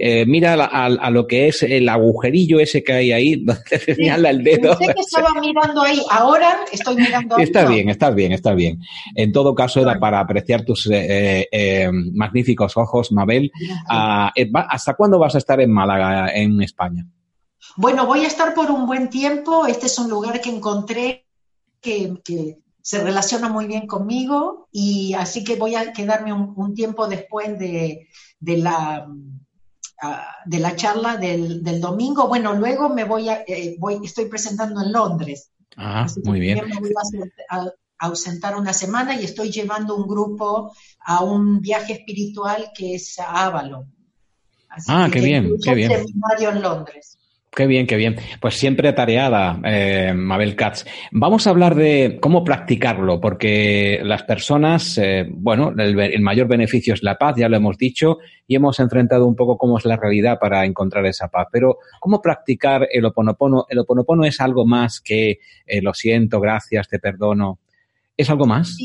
eh, 0.00 0.24
mira 0.26 0.54
a, 0.54 0.86
a, 0.86 1.10
lo 1.10 1.26
que 1.26 1.48
es 1.48 1.62
el 1.62 1.88
agujerillo 1.88 2.58
ese 2.58 2.82
que 2.82 2.92
hay 2.92 3.12
ahí, 3.12 3.36
donde 3.44 3.62
se 3.66 3.94
señala 3.94 4.30
el 4.30 4.42
dedo. 4.42 4.76
Pensé 4.76 4.94
que 4.94 5.00
estaba 5.00 5.40
mirando 5.40 5.82
ahí, 5.82 6.00
ahora 6.10 6.56
estoy 6.72 6.96
mirando 6.96 7.36
ahí. 7.36 7.44
Está 7.44 7.66
bien, 7.66 7.88
está 7.88 8.10
bien, 8.10 8.32
está 8.32 8.54
bien. 8.54 8.80
En 9.14 9.32
todo 9.32 9.54
caso, 9.54 9.80
era 9.80 9.98
para 9.98 10.20
apreciar 10.20 10.64
tus 10.64 10.88
eh, 10.90 11.46
eh, 11.50 11.90
magníficos 12.12 12.76
ojos, 12.76 13.12
Mabel. 13.12 13.50
Ah, 13.88 14.32
¿Hasta 14.68 14.94
cuándo 14.94 15.18
vas 15.18 15.34
a 15.34 15.38
estar 15.38 15.60
en 15.60 15.70
Málaga? 15.70 16.28
En 16.34 16.63
España? 16.64 17.06
Bueno, 17.76 18.06
voy 18.06 18.24
a 18.24 18.28
estar 18.28 18.54
por 18.54 18.70
un 18.70 18.86
buen 18.86 19.08
tiempo. 19.08 19.66
Este 19.66 19.86
es 19.86 19.98
un 19.98 20.10
lugar 20.10 20.40
que 20.40 20.50
encontré 20.50 21.26
que, 21.80 22.20
que 22.24 22.58
se 22.84 23.02
relaciona 23.02 23.48
muy 23.48 23.66
bien 23.66 23.86
conmigo 23.86 24.68
y 24.70 25.14
así 25.14 25.42
que 25.42 25.56
voy 25.56 25.74
a 25.74 25.92
quedarme 25.92 26.32
un, 26.32 26.52
un 26.56 26.74
tiempo 26.74 27.08
después 27.08 27.58
de, 27.58 28.08
de 28.38 28.56
la 28.58 29.06
uh, 29.08 30.06
de 30.44 30.58
la 30.58 30.76
charla 30.76 31.16
del, 31.16 31.62
del, 31.62 31.80
domingo. 31.80 32.28
Bueno, 32.28 32.52
luego 32.54 32.90
me 32.90 33.04
voy 33.04 33.28
a 33.28 33.42
eh, 33.46 33.76
voy 33.78 34.00
estoy 34.04 34.26
presentando 34.26 34.82
en 34.82 34.92
Londres. 34.92 35.50
Ah, 35.76 36.06
muy 36.24 36.40
bien. 36.40 36.60
Me 36.68 36.78
voy 36.78 36.92
a, 37.48 37.56
a, 37.56 37.72
ausentar 37.98 38.54
una 38.56 38.74
semana 38.74 39.18
y 39.18 39.24
estoy 39.24 39.50
llevando 39.50 39.96
un 39.96 40.06
grupo 40.06 40.74
a 41.00 41.24
un 41.24 41.60
viaje 41.60 41.94
espiritual 41.94 42.70
que 42.74 42.96
es 42.96 43.18
a 43.18 43.46
Avalon. 43.46 43.90
Así 44.74 44.86
ah, 44.88 45.08
qué 45.12 45.20
bien, 45.20 45.54
qué 45.62 45.74
bien. 45.74 45.90
seminario 45.90 46.50
en 46.50 46.62
Londres. 46.62 47.18
Qué 47.54 47.68
bien, 47.68 47.86
qué 47.86 47.94
bien. 47.94 48.16
Pues 48.40 48.54
siempre 48.54 48.88
atareada, 48.88 49.60
eh, 49.64 50.12
Mabel 50.12 50.56
Katz. 50.56 50.84
Vamos 51.12 51.46
a 51.46 51.50
hablar 51.50 51.76
de 51.76 52.18
cómo 52.20 52.42
practicarlo, 52.42 53.20
porque 53.20 54.00
las 54.02 54.24
personas, 54.24 54.98
eh, 54.98 55.24
bueno, 55.30 55.72
el, 55.78 56.20
mayor 56.20 56.48
beneficio 56.48 56.94
es 56.94 57.04
la 57.04 57.16
paz, 57.16 57.36
ya 57.36 57.48
lo 57.48 57.56
hemos 57.56 57.78
dicho, 57.78 58.18
y 58.48 58.56
hemos 58.56 58.80
enfrentado 58.80 59.26
un 59.26 59.36
poco 59.36 59.56
cómo 59.56 59.78
es 59.78 59.84
la 59.84 59.96
realidad 59.96 60.38
para 60.40 60.64
encontrar 60.64 61.06
esa 61.06 61.28
paz. 61.28 61.46
Pero, 61.52 61.78
¿cómo 62.00 62.20
practicar 62.20 62.88
el 62.90 63.04
oponopono? 63.04 63.66
El 63.68 63.78
oponopono 63.78 64.24
es 64.24 64.40
algo 64.40 64.66
más 64.66 65.00
que 65.00 65.38
eh, 65.64 65.80
lo 65.80 65.94
siento, 65.94 66.40
gracias, 66.40 66.88
te 66.88 66.98
perdono. 66.98 67.60
¿Es 68.16 68.30
algo 68.30 68.46
más? 68.46 68.76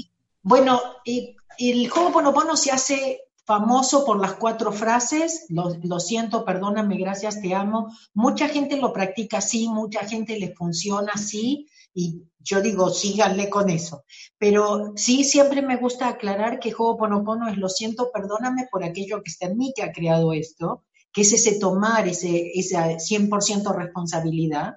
Bueno, 0.43 0.79
el 1.05 1.89
oponopono 1.91 2.55
se 2.55 2.71
hace 2.71 3.21
famoso 3.49 4.05
por 4.05 4.19
las 4.19 4.33
cuatro 4.33 4.71
frases, 4.71 5.47
lo, 5.49 5.99
siento, 5.99 6.45
perdóname, 6.45 6.97
gracias, 6.97 7.41
te 7.41 7.55
amo. 7.55 7.91
Mucha 8.13 8.47
gente 8.47 8.77
lo 8.77 8.93
practica 8.93 9.39
así, 9.39 9.67
mucha 9.67 10.01
gente 10.01 10.37
le 10.37 10.53
funciona 10.53 11.13
así 11.15 11.67
y 11.91 12.21
yo 12.37 12.61
digo, 12.61 12.91
síganle 12.91 13.49
con 13.49 13.71
eso. 13.71 14.03
Pero 14.37 14.93
sí, 14.95 15.23
siempre 15.23 15.63
me 15.63 15.77
gusta 15.77 16.09
aclarar 16.09 16.59
que 16.59 16.71
Ho'oponopono 16.77 17.49
es 17.49 17.57
lo 17.57 17.69
siento, 17.69 18.11
perdóname 18.13 18.67
por 18.69 18.83
aquello 18.83 19.23
que 19.23 19.31
está 19.31 19.47
en 19.47 19.57
mí 19.57 19.73
que 19.75 19.81
ha 19.81 19.91
creado 19.91 20.31
esto, 20.31 20.83
que 21.11 21.21
es 21.21 21.33
ese 21.33 21.57
tomar 21.57 22.07
ese, 22.07 22.51
esa 22.53 22.97
100% 22.97 23.73
responsabilidad 23.73 24.75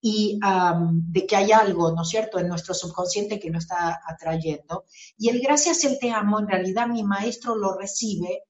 y 0.00 0.38
de 0.40 1.26
que 1.26 1.36
hay 1.36 1.52
algo, 1.52 1.92
¿no 1.92 2.02
es 2.02 2.08
cierto?, 2.08 2.38
en 2.38 2.48
nuestro 2.48 2.74
subconsciente 2.74 3.38
que 3.38 3.50
lo 3.50 3.58
está 3.58 4.00
atrayendo. 4.06 4.84
Y 5.18 5.28
el 5.28 5.40
gracias, 5.40 5.84
el 5.84 5.98
te 5.98 6.10
amo, 6.10 6.38
en 6.40 6.48
realidad 6.48 6.86
mi 6.86 7.02
maestro 7.02 7.54
lo 7.54 7.76
recibe 7.76 8.44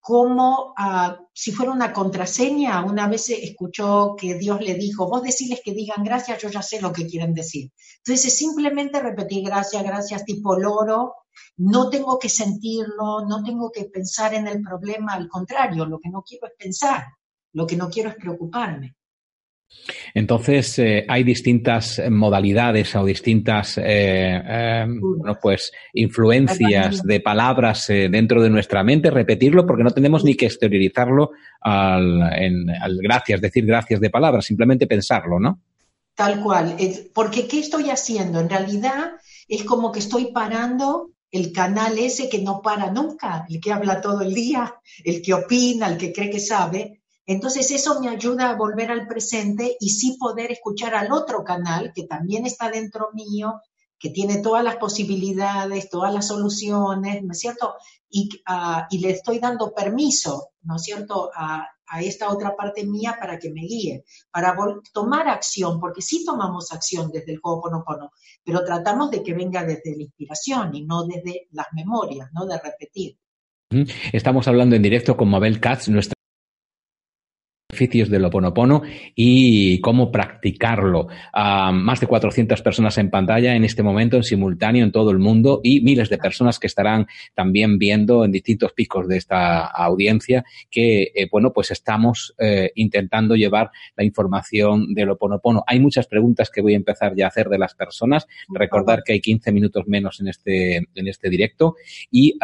como 0.00 0.72
ah, 0.78 1.18
si 1.32 1.52
fuera 1.52 1.72
una 1.72 1.92
contraseña. 1.92 2.84
Una 2.84 3.06
vez 3.06 3.28
escuchó 3.28 4.16
que 4.18 4.34
Dios 4.34 4.60
le 4.62 4.74
dijo, 4.74 5.08
vos 5.08 5.22
decirles 5.22 5.60
que 5.62 5.74
digan 5.74 6.02
gracias, 6.02 6.42
yo 6.42 6.48
ya 6.48 6.62
sé 6.62 6.80
lo 6.80 6.92
que 6.92 7.06
quieren 7.06 7.34
decir. 7.34 7.70
Entonces 7.98 8.26
es 8.26 8.38
simplemente 8.38 9.00
repetir 9.00 9.44
gracias, 9.44 9.82
gracias, 9.84 10.24
tipo 10.24 10.56
loro. 10.56 11.14
No 11.58 11.90
tengo 11.90 12.18
que 12.18 12.28
sentirlo, 12.30 13.26
no 13.26 13.42
tengo 13.44 13.70
que 13.70 13.84
pensar 13.84 14.34
en 14.34 14.48
el 14.48 14.62
problema, 14.62 15.12
al 15.12 15.28
contrario, 15.28 15.84
lo 15.84 15.98
que 15.98 16.08
no 16.08 16.22
quiero 16.22 16.46
es 16.46 16.54
pensar, 16.58 17.04
lo 17.52 17.66
que 17.66 17.76
no 17.76 17.88
quiero 17.88 18.08
es 18.10 18.16
preocuparme. 18.16 18.96
Entonces, 20.14 20.78
eh, 20.78 21.04
hay 21.08 21.24
distintas 21.24 22.00
modalidades 22.10 22.94
o 22.96 23.04
distintas 23.04 23.78
eh, 23.78 24.42
eh, 24.44 24.86
pues, 25.40 25.72
influencias 25.94 27.02
de 27.02 27.20
palabras 27.20 27.86
dentro 27.88 28.42
de 28.42 28.50
nuestra 28.50 28.82
mente, 28.82 29.10
repetirlo, 29.10 29.66
porque 29.66 29.84
no 29.84 29.90
tenemos 29.90 30.24
ni 30.24 30.34
que 30.34 30.46
exteriorizarlo 30.46 31.30
al, 31.60 32.22
al 32.22 32.98
gracias, 33.02 33.40
decir 33.40 33.64
gracias 33.66 34.00
de 34.00 34.10
palabras, 34.10 34.44
simplemente 34.44 34.86
pensarlo, 34.86 35.38
¿no? 35.38 35.60
Tal 36.14 36.40
cual. 36.40 36.76
Porque, 37.14 37.46
¿qué 37.46 37.60
estoy 37.60 37.90
haciendo? 37.90 38.40
En 38.40 38.50
realidad, 38.50 39.12
es 39.48 39.64
como 39.64 39.90
que 39.92 40.00
estoy 40.00 40.32
parando 40.32 41.12
el 41.30 41.52
canal 41.52 41.96
ese 41.98 42.28
que 42.28 42.42
no 42.42 42.60
para 42.60 42.90
nunca, 42.90 43.46
el 43.48 43.60
que 43.60 43.72
habla 43.72 44.00
todo 44.00 44.22
el 44.22 44.34
día, 44.34 44.74
el 45.04 45.22
que 45.22 45.32
opina, 45.32 45.86
el 45.88 45.96
que 45.96 46.12
cree 46.12 46.30
que 46.30 46.40
sabe, 46.40 46.99
entonces 47.30 47.70
eso 47.70 48.00
me 48.00 48.08
ayuda 48.08 48.50
a 48.50 48.56
volver 48.56 48.90
al 48.90 49.06
presente 49.06 49.76
y 49.78 49.90
sí 49.90 50.16
poder 50.18 50.50
escuchar 50.50 50.96
al 50.96 51.12
otro 51.12 51.44
canal 51.44 51.92
que 51.94 52.02
también 52.02 52.44
está 52.44 52.72
dentro 52.72 53.10
mío, 53.12 53.60
que 54.00 54.10
tiene 54.10 54.38
todas 54.38 54.64
las 54.64 54.78
posibilidades, 54.78 55.88
todas 55.90 56.12
las 56.12 56.26
soluciones, 56.26 57.22
¿no 57.22 57.30
es 57.30 57.38
cierto? 57.38 57.74
Y, 58.08 58.30
ah, 58.46 58.88
le 58.90 59.10
estoy 59.10 59.38
dando 59.38 59.72
permiso, 59.72 60.48
¿no 60.62 60.74
es 60.74 60.82
cierto?, 60.82 61.30
a, 61.32 61.68
esta 62.00 62.30
otra 62.30 62.54
parte 62.54 62.84
mía 62.84 63.16
para 63.20 63.36
que 63.36 63.50
me 63.50 63.62
guíe, 63.62 64.04
para 64.30 64.56
tomar 64.92 65.28
acción, 65.28 65.80
porque 65.80 66.02
sí 66.02 66.24
tomamos 66.24 66.70
acción 66.72 67.10
desde 67.12 67.32
el 67.32 67.40
Ho'oponopono, 67.42 68.12
pero 68.44 68.64
tratamos 68.64 69.10
de 69.10 69.24
que 69.24 69.34
venga 69.34 69.64
desde 69.64 69.96
la 69.96 70.02
inspiración 70.02 70.72
y 70.72 70.84
no 70.84 71.04
desde 71.04 71.48
las 71.50 71.66
memorias, 71.72 72.28
¿no?, 72.32 72.46
de 72.46 72.58
repetir. 72.58 73.18
Estamos 74.12 74.46
hablando 74.46 74.76
en 74.76 74.82
directo 74.82 75.16
con 75.16 75.30
Mabel 75.30 75.58
Katz, 75.58 75.88
nuestra 75.88 76.19
beneficios 77.80 78.10
del 78.10 78.24
Oponopono 78.26 78.82
y 79.14 79.80
cómo 79.80 80.12
practicarlo. 80.12 81.08
más 81.32 82.00
de 82.00 82.06
400 82.06 82.60
personas 82.60 82.98
en 82.98 83.08
pantalla 83.08 83.54
en 83.54 83.64
este 83.64 83.82
momento, 83.82 84.16
en 84.16 84.22
simultáneo, 84.22 84.84
en 84.84 84.92
todo 84.92 85.10
el 85.10 85.18
mundo 85.18 85.60
y 85.62 85.80
miles 85.80 86.10
de 86.10 86.18
personas 86.18 86.58
que 86.58 86.66
estarán 86.66 87.06
también 87.34 87.78
viendo 87.78 88.24
en 88.24 88.32
distintos 88.32 88.72
picos 88.72 89.08
de 89.08 89.16
esta 89.16 89.66
audiencia 89.66 90.44
que, 90.70 91.10
eh, 91.14 91.28
bueno, 91.30 91.52
pues 91.52 91.70
estamos 91.70 92.34
eh, 92.38 92.70
intentando 92.74 93.34
llevar 93.34 93.70
la 93.96 94.04
información 94.04 94.92
del 94.92 95.10
Oponopono. 95.10 95.64
Hay 95.66 95.80
muchas 95.80 96.06
preguntas 96.06 96.50
que 96.50 96.60
voy 96.60 96.74
a 96.74 96.76
empezar 96.76 97.14
ya 97.16 97.26
a 97.26 97.28
hacer 97.28 97.48
de 97.48 97.58
las 97.58 97.74
personas. 97.74 98.26
Recordar 98.48 99.02
que 99.04 99.14
hay 99.14 99.20
15 99.20 99.52
minutos 99.52 99.86
menos 99.86 100.20
en 100.20 100.28
este, 100.28 100.76
en 100.76 101.08
este 101.08 101.30
directo 101.30 101.76
y 102.10 102.36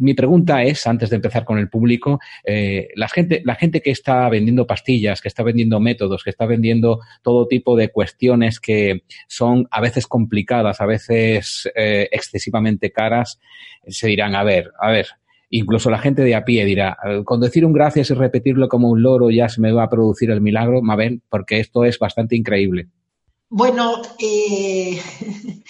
mi 0.00 0.14
pregunta 0.14 0.62
es, 0.62 0.86
antes 0.86 1.10
de 1.10 1.16
empezar 1.16 1.44
con 1.44 1.58
el 1.58 1.68
público, 1.68 2.18
eh, 2.44 2.88
la, 2.96 3.08
gente, 3.08 3.42
la 3.44 3.54
gente 3.54 3.82
que 3.82 3.90
está 3.90 4.28
vendiendo 4.28 4.66
pastillas, 4.66 5.20
que 5.20 5.28
está 5.28 5.42
vendiendo 5.42 5.78
métodos, 5.78 6.24
que 6.24 6.30
está 6.30 6.46
vendiendo 6.46 7.00
todo 7.22 7.46
tipo 7.46 7.76
de 7.76 7.90
cuestiones 7.90 8.60
que 8.60 9.04
son 9.28 9.68
a 9.70 9.80
veces 9.80 10.06
complicadas, 10.06 10.80
a 10.80 10.86
veces 10.86 11.70
eh, 11.74 12.08
excesivamente 12.10 12.90
caras, 12.90 13.38
se 13.86 14.08
dirán, 14.08 14.34
a 14.34 14.42
ver, 14.42 14.70
a 14.80 14.90
ver, 14.90 15.06
incluso 15.50 15.90
la 15.90 15.98
gente 15.98 16.22
de 16.22 16.34
a 16.34 16.44
pie 16.44 16.64
dirá, 16.64 16.96
con 17.24 17.40
decir 17.40 17.66
un 17.66 17.72
gracias 17.72 18.10
y 18.10 18.14
repetirlo 18.14 18.68
como 18.68 18.88
un 18.88 19.02
loro 19.02 19.30
ya 19.30 19.48
se 19.48 19.60
me 19.60 19.72
va 19.72 19.84
a 19.84 19.90
producir 19.90 20.30
el 20.30 20.40
milagro, 20.40 20.80
Mabel, 20.80 21.20
porque 21.28 21.60
esto 21.60 21.84
es 21.84 21.98
bastante 21.98 22.36
increíble. 22.36 22.88
Bueno, 23.52 24.00
eh, 24.20 25.02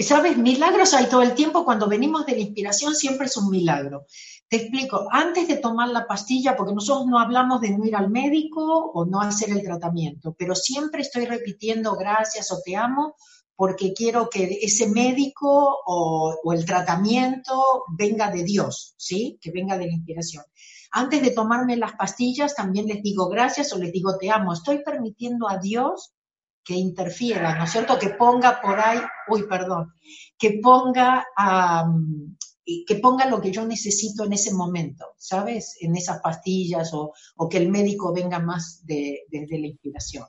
sabes, 0.00 0.36
milagros 0.36 0.92
hay 0.92 1.06
todo 1.06 1.22
el 1.22 1.34
tiempo. 1.34 1.64
Cuando 1.64 1.88
venimos 1.88 2.26
de 2.26 2.32
la 2.32 2.40
inspiración 2.40 2.94
siempre 2.94 3.24
es 3.24 3.36
un 3.38 3.48
milagro. 3.48 4.04
Te 4.48 4.56
explico, 4.56 5.08
antes 5.10 5.48
de 5.48 5.56
tomar 5.56 5.88
la 5.88 6.06
pastilla, 6.06 6.54
porque 6.54 6.74
nosotros 6.74 7.06
no 7.06 7.18
hablamos 7.18 7.62
de 7.62 7.70
no 7.70 7.86
ir 7.86 7.96
al 7.96 8.10
médico 8.10 8.60
o 8.92 9.06
no 9.06 9.22
hacer 9.22 9.48
el 9.48 9.62
tratamiento, 9.62 10.34
pero 10.38 10.54
siempre 10.54 11.00
estoy 11.00 11.24
repitiendo 11.24 11.96
gracias 11.96 12.52
o 12.52 12.60
te 12.62 12.76
amo 12.76 13.16
porque 13.56 13.94
quiero 13.94 14.28
que 14.28 14.58
ese 14.60 14.88
médico 14.90 15.78
o, 15.86 16.36
o 16.44 16.52
el 16.52 16.66
tratamiento 16.66 17.84
venga 17.96 18.30
de 18.30 18.44
Dios, 18.44 18.94
¿sí? 18.98 19.38
Que 19.40 19.50
venga 19.50 19.78
de 19.78 19.86
la 19.86 19.92
inspiración. 19.92 20.44
Antes 20.90 21.22
de 21.22 21.30
tomarme 21.30 21.78
las 21.78 21.92
pastillas, 21.92 22.54
también 22.54 22.88
les 22.88 23.02
digo 23.02 23.30
gracias 23.30 23.72
o 23.72 23.78
les 23.78 23.90
digo 23.90 24.18
te 24.18 24.30
amo. 24.30 24.52
Estoy 24.52 24.82
permitiendo 24.84 25.48
a 25.48 25.56
Dios 25.56 26.12
que 26.64 26.74
interfiera, 26.74 27.56
¿no 27.56 27.64
es 27.64 27.70
cierto? 27.70 27.98
Que 27.98 28.10
ponga 28.10 28.60
por 28.60 28.78
ahí, 28.78 28.98
uy, 29.28 29.44
perdón, 29.48 29.92
que 30.38 30.60
ponga, 30.62 31.24
que 32.86 32.94
ponga 32.96 33.28
lo 33.28 33.40
que 33.40 33.50
yo 33.50 33.66
necesito 33.66 34.24
en 34.24 34.32
ese 34.32 34.54
momento, 34.54 35.06
¿sabes? 35.16 35.76
En 35.80 35.96
esas 35.96 36.20
pastillas 36.20 36.90
o, 36.94 37.12
que 37.48 37.58
el 37.58 37.68
médico 37.68 38.12
venga 38.12 38.38
más 38.38 38.82
desde 38.84 39.58
la 39.58 39.66
inspiración. 39.66 40.24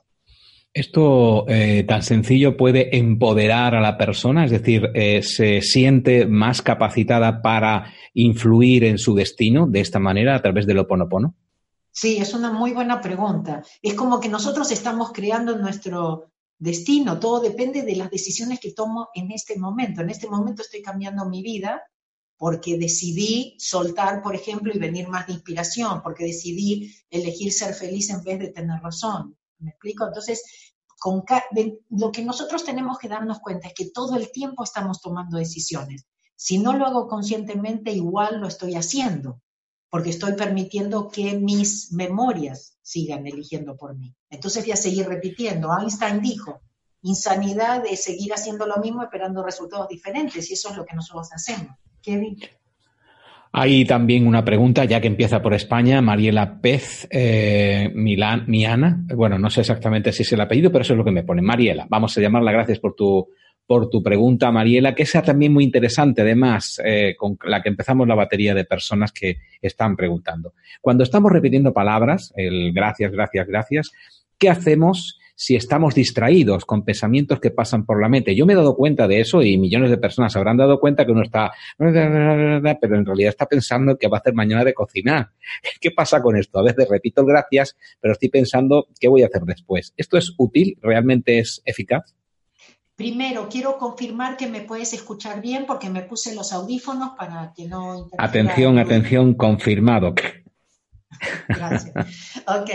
¿Esto 0.74 1.44
eh, 1.46 1.84
tan 1.86 2.02
sencillo 2.02 2.56
puede 2.56 2.96
empoderar 2.96 3.76
a 3.76 3.80
la 3.80 3.96
persona? 3.96 4.44
Es 4.44 4.50
decir, 4.50 4.90
eh, 4.94 5.22
¿se 5.22 5.60
siente 5.60 6.26
más 6.26 6.62
capacitada 6.62 7.42
para 7.42 7.92
influir 8.12 8.82
en 8.82 8.98
su 8.98 9.14
destino 9.14 9.68
de 9.68 9.78
esta 9.78 10.00
manera 10.00 10.34
a 10.34 10.42
través 10.42 10.66
del 10.66 10.80
oponopono? 10.80 11.36
Sí, 11.96 12.16
es 12.18 12.34
una 12.34 12.50
muy 12.50 12.72
buena 12.72 13.00
pregunta. 13.00 13.62
Es 13.80 13.94
como 13.94 14.18
que 14.18 14.28
nosotros 14.28 14.72
estamos 14.72 15.12
creando 15.12 15.56
nuestro 15.56 16.32
destino, 16.58 17.20
todo 17.20 17.38
depende 17.38 17.82
de 17.82 17.94
las 17.94 18.10
decisiones 18.10 18.58
que 18.58 18.72
tomo 18.72 19.10
en 19.14 19.30
este 19.30 19.56
momento. 19.56 20.00
En 20.00 20.10
este 20.10 20.28
momento 20.28 20.62
estoy 20.62 20.82
cambiando 20.82 21.24
mi 21.26 21.40
vida 21.40 21.84
porque 22.36 22.78
decidí 22.78 23.54
soltar, 23.60 24.22
por 24.22 24.34
ejemplo, 24.34 24.72
y 24.74 24.78
venir 24.78 25.06
más 25.06 25.28
de 25.28 25.34
inspiración, 25.34 26.02
porque 26.02 26.24
decidí 26.24 26.92
elegir 27.10 27.52
ser 27.52 27.74
feliz 27.74 28.10
en 28.10 28.24
vez 28.24 28.40
de 28.40 28.48
tener 28.48 28.80
razón. 28.80 29.38
¿Me 29.60 29.70
explico? 29.70 30.04
Entonces, 30.04 30.42
con 30.98 31.22
lo 31.90 32.10
que 32.10 32.24
nosotros 32.24 32.64
tenemos 32.64 32.98
que 32.98 33.08
darnos 33.08 33.38
cuenta 33.38 33.68
es 33.68 33.74
que 33.74 33.90
todo 33.90 34.16
el 34.16 34.32
tiempo 34.32 34.64
estamos 34.64 35.00
tomando 35.00 35.38
decisiones. 35.38 36.08
Si 36.34 36.58
no 36.58 36.72
lo 36.72 36.86
hago 36.86 37.06
conscientemente, 37.06 37.92
igual 37.92 38.40
lo 38.40 38.48
estoy 38.48 38.74
haciendo 38.74 39.40
porque 39.94 40.10
estoy 40.10 40.32
permitiendo 40.32 41.08
que 41.08 41.38
mis 41.38 41.92
memorias 41.92 42.76
sigan 42.82 43.28
eligiendo 43.28 43.76
por 43.76 43.96
mí. 43.96 44.12
Entonces 44.28 44.64
voy 44.64 44.72
a 44.72 44.76
seguir 44.76 45.06
repitiendo. 45.06 45.68
Einstein 45.80 46.20
dijo, 46.20 46.62
insanidad 47.02 47.84
es 47.88 48.02
seguir 48.02 48.32
haciendo 48.32 48.66
lo 48.66 48.78
mismo 48.78 49.04
esperando 49.04 49.44
resultados 49.44 49.86
diferentes, 49.86 50.50
y 50.50 50.54
eso 50.54 50.70
es 50.70 50.76
lo 50.78 50.84
que 50.84 50.96
nosotros 50.96 51.32
hacemos. 51.32 51.76
Kevin. 52.02 52.36
Hay 53.52 53.84
también 53.84 54.26
una 54.26 54.44
pregunta, 54.44 54.84
ya 54.84 55.00
que 55.00 55.06
empieza 55.06 55.40
por 55.40 55.54
España, 55.54 56.02
Mariela 56.02 56.60
Pez 56.60 57.06
eh, 57.08 57.92
Milán, 57.94 58.46
Miana. 58.48 59.00
Bueno, 59.14 59.38
no 59.38 59.48
sé 59.48 59.60
exactamente 59.60 60.10
si 60.10 60.24
es 60.24 60.32
el 60.32 60.40
apellido, 60.40 60.72
pero 60.72 60.82
eso 60.82 60.94
es 60.94 60.98
lo 60.98 61.04
que 61.04 61.12
me 61.12 61.22
pone. 61.22 61.40
Mariela, 61.40 61.86
vamos 61.88 62.18
a 62.18 62.20
llamarla, 62.20 62.50
gracias 62.50 62.80
por 62.80 62.96
tu, 62.96 63.28
por 63.66 63.88
tu 63.88 64.02
pregunta, 64.02 64.50
Mariela, 64.50 64.94
que 64.94 65.06
sea 65.06 65.22
también 65.22 65.52
muy 65.52 65.64
interesante, 65.64 66.22
además, 66.22 66.80
eh, 66.84 67.14
con 67.16 67.38
la 67.44 67.62
que 67.62 67.70
empezamos 67.70 68.06
la 68.06 68.14
batería 68.14 68.54
de 68.54 68.64
personas 68.64 69.12
que 69.12 69.38
están 69.62 69.96
preguntando. 69.96 70.52
Cuando 70.80 71.02
estamos 71.02 71.32
repitiendo 71.32 71.72
palabras, 71.72 72.32
el 72.36 72.72
gracias, 72.72 73.12
gracias, 73.12 73.46
gracias, 73.46 73.90
¿qué 74.38 74.50
hacemos 74.50 75.18
si 75.36 75.56
estamos 75.56 75.94
distraídos 75.94 76.64
con 76.64 76.84
pensamientos 76.84 77.40
que 77.40 77.50
pasan 77.50 77.86
por 77.86 78.00
la 78.00 78.08
mente? 78.08 78.36
Yo 78.36 78.44
me 78.44 78.52
he 78.52 78.56
dado 78.56 78.76
cuenta 78.76 79.08
de 79.08 79.20
eso 79.20 79.42
y 79.42 79.56
millones 79.56 79.90
de 79.90 79.96
personas 79.98 80.36
habrán 80.36 80.58
dado 80.58 80.78
cuenta 80.78 81.06
que 81.06 81.12
uno 81.12 81.22
está, 81.22 81.50
pero 81.78 82.96
en 82.96 83.06
realidad 83.06 83.30
está 83.30 83.46
pensando 83.46 83.96
que 83.96 84.08
va 84.08 84.18
a 84.18 84.20
hacer 84.20 84.34
mañana 84.34 84.62
de 84.62 84.74
cocinar. 84.74 85.30
¿Qué 85.80 85.90
pasa 85.90 86.20
con 86.20 86.36
esto? 86.36 86.58
A 86.58 86.62
veces 86.62 86.86
repito 86.88 87.22
el 87.22 87.28
gracias, 87.28 87.76
pero 88.00 88.12
estoy 88.12 88.28
pensando 88.28 88.88
qué 89.00 89.08
voy 89.08 89.22
a 89.22 89.26
hacer 89.26 89.42
después. 89.42 89.94
¿Esto 89.96 90.18
es 90.18 90.34
útil? 90.36 90.76
¿Realmente 90.82 91.38
es 91.38 91.62
eficaz? 91.64 92.14
Primero, 92.96 93.48
quiero 93.48 93.76
confirmar 93.76 94.36
que 94.36 94.46
me 94.46 94.60
puedes 94.60 94.92
escuchar 94.92 95.40
bien 95.40 95.66
porque 95.66 95.90
me 95.90 96.02
puse 96.02 96.34
los 96.34 96.52
audífonos 96.52 97.10
para 97.16 97.52
que 97.54 97.66
no... 97.66 98.08
Atención, 98.18 98.78
atención, 98.78 99.34
confirmado. 99.34 100.14
Gracias. 101.48 101.94
Ok. 102.46 102.70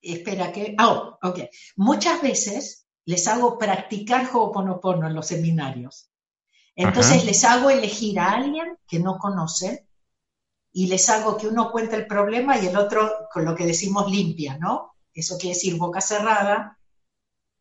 espera 0.00 0.52
que... 0.52 0.76
Oh, 0.80 1.18
ok. 1.22 1.40
Muchas 1.76 2.20
veces 2.20 2.86
les 3.04 3.28
hago 3.28 3.58
practicar 3.58 4.28
Ho'oponopono 4.32 5.06
en 5.06 5.14
los 5.14 5.28
seminarios. 5.28 6.10
Entonces 6.74 7.24
les 7.24 7.44
hago 7.44 7.70
elegir 7.70 8.18
a 8.18 8.32
alguien 8.32 8.76
que 8.86 8.98
no 8.98 9.18
conocen 9.18 9.80
y 10.72 10.88
les 10.88 11.08
hago 11.08 11.38
que 11.38 11.46
uno 11.46 11.70
cuente 11.70 11.96
el 11.96 12.06
problema 12.06 12.58
y 12.58 12.66
el 12.66 12.76
otro, 12.76 13.28
con 13.32 13.44
lo 13.46 13.54
que 13.54 13.64
decimos, 13.64 14.10
limpia, 14.10 14.58
¿no? 14.58 14.94
Eso 15.14 15.38
quiere 15.38 15.54
decir 15.54 15.78
boca 15.78 16.02
cerrada, 16.02 16.78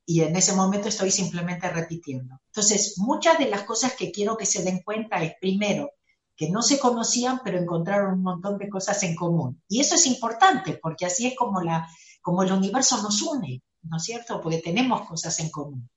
y 0.06 0.22
en 0.22 0.36
ese 0.36 0.54
momento 0.54 0.88
estoy 0.88 1.12
simplemente 1.12 1.68
repitiendo. 1.70 2.40
Entonces, 2.48 2.96
muchas 2.98 3.40
de 3.40 3.50
las 3.50 3.64
cosas 3.64 3.96
que 3.96 4.12
quiero 4.12 4.38
que 4.38 4.46
se 4.46 4.64
den 4.64 4.82
cuenta 4.84 5.24
es, 5.24 5.34
primero, 5.42 5.92
que 6.36 6.50
no 6.50 6.62
se 6.62 6.78
conocían, 6.78 7.42
pero 7.44 7.58
encontraron 7.58 8.16
un 8.16 8.24
montón 8.24 8.58
de 8.58 8.70
cosas 8.70 9.02
en 9.04 9.16
común. 9.16 9.64
Y 9.68 9.80
eso 9.80 9.96
es 9.96 10.06
importante, 10.06 10.78
porque 10.82 11.06
así 11.06 11.26
es 11.28 11.36
como, 11.36 11.62
la, 11.62 11.88
como 12.22 12.44
el 12.44 12.52
universo 12.52 13.02
nos 13.02 13.22
une, 13.22 13.64
¿no 13.84 13.98
es 13.98 14.04
cierto? 14.04 14.42
Porque 14.42 14.60
tenemos 14.60 15.08
cosas 15.08 15.40
en 15.40 15.50
común. 15.50 15.90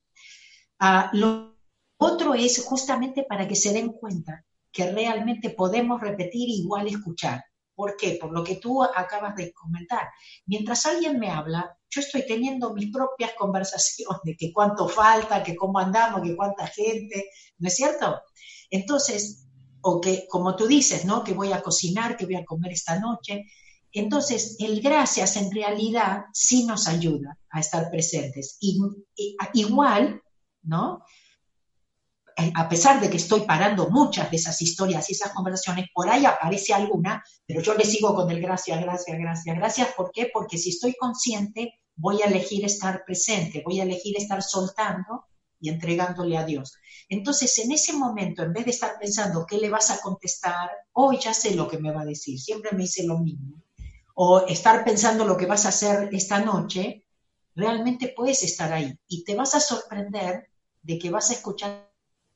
Ah, 0.79 1.11
lo 1.13 1.57
otro 1.99 2.35
es 2.35 2.65
justamente 2.65 3.25
para 3.25 3.47
que 3.47 3.57
se 3.57 3.73
den 3.73 3.93
cuenta 3.93 4.45
que 4.71 4.91
realmente 4.91 5.51
podemos 5.51 6.01
repetir 6.01 6.49
igual 6.49 6.87
escuchar. 6.87 7.45
¿Por 7.75 7.97
qué? 7.97 8.19
Por 8.21 8.33
lo 8.33 8.43
que 8.43 8.57
tú 8.57 8.83
acabas 8.83 9.37
de 9.37 9.53
comentar. 9.53 10.09
Mientras 10.47 10.87
alguien 10.87 11.19
me 11.19 11.31
habla, 11.31 11.78
yo 11.91 12.01
estoy 12.01 12.27
teniendo 12.27 12.75
mis 12.75 12.93
propias 12.93 13.33
conversaciones, 13.39 14.21
de 14.25 14.37
que 14.37 14.53
cuánto 14.53 14.89
falta, 14.89 15.43
que 15.43 15.57
cómo 15.57 15.79
andamos, 15.79 16.23
que 16.23 16.37
cuánta 16.37 16.67
gente, 16.67 17.31
¿no 17.59 17.69
es 17.69 17.75
cierto? 17.75 18.21
Entonces, 18.71 19.47
o 19.81 20.01
que, 20.01 20.27
como 20.29 20.57
tú 20.57 20.67
dices, 20.67 21.05
¿no? 21.05 21.25
Que 21.25 21.33
voy 21.33 21.53
a 21.53 21.63
cocinar, 21.63 22.17
que 22.17 22.27
voy 22.27 22.37
a 22.37 22.45
comer 22.45 22.73
esta 22.73 22.99
noche. 22.99 23.45
Entonces, 23.93 24.57
el 24.59 24.81
gracias 24.83 25.37
en 25.37 25.51
realidad 25.51 26.25
sí 26.33 26.65
nos 26.67 26.89
ayuda 26.89 27.39
a 27.51 27.61
estar 27.61 27.91
presentes. 27.91 28.59
Igual, 29.55 30.21
¿no? 30.63 31.03
A 32.55 32.69
pesar 32.69 33.01
de 33.01 33.11
que 33.11 33.17
estoy 33.17 33.41
parando 33.41 33.91
muchas 33.91 34.31
de 34.31 34.37
esas 34.37 34.63
historias 34.63 35.09
y 35.09 35.13
esas 35.13 35.33
conversaciones, 35.33 35.87
por 35.93 36.09
ahí 36.09 36.25
aparece 36.25 36.73
alguna, 36.73 37.23
pero 37.45 37.61
yo 37.61 37.75
le 37.75 37.85
sigo 37.85 38.15
con 38.15 38.31
el 38.31 38.41
gracias, 38.41 38.81
gracias, 38.81 39.19
gracias, 39.19 39.57
gracias. 39.57 39.89
¿Por 39.97 40.13
qué? 40.13 40.31
Porque 40.33 40.57
si 40.57 40.71
estoy 40.71 40.95
consciente, 40.95 41.81
voy 41.97 42.23
a 42.23 42.27
elegir 42.27 42.65
estar 42.65 43.05
presente, 43.05 43.63
voy 43.65 43.81
a 43.81 43.83
elegir 43.83 44.17
estar 44.17 44.41
soltando 44.43 45.25
y 45.61 45.69
entregándole 45.69 46.39
a 46.39 46.45
Dios. 46.45 46.77
Entonces, 47.09 47.59
en 47.59 47.73
ese 47.73 47.93
momento, 47.95 48.45
en 48.45 48.53
vez 48.53 48.65
de 48.65 48.71
estar 48.71 48.93
pensando 49.01 49.45
qué 49.45 49.59
le 49.59 49.69
vas 49.69 49.91
a 49.91 50.01
contestar, 50.01 50.71
hoy 50.93 51.19
ya 51.19 51.35
sé 51.35 51.57
lo 51.57 51.67
que 51.67 51.79
me 51.79 51.91
va 51.91 52.03
a 52.03 52.07
decir, 52.07 52.39
siempre 52.39 52.71
me 52.73 52.83
dice 52.83 53.05
lo 53.05 53.19
mismo, 53.19 53.65
o 54.15 54.47
estar 54.47 54.85
pensando 54.85 55.25
lo 55.25 55.37
que 55.37 55.47
vas 55.47 55.67
a 55.67 55.71
hacer 55.71 56.09
esta 56.13 56.41
noche, 56.41 57.05
realmente 57.57 58.13
puedes 58.17 58.45
estar 58.45 58.73
ahí 58.73 58.97
y 59.09 59.25
te 59.25 59.35
vas 59.35 59.57
a 59.57 59.61
sorprender 59.61 60.49
de 60.83 60.99
que 60.99 61.11
vas 61.11 61.31
a 61.31 61.35
escuchar 61.35 61.88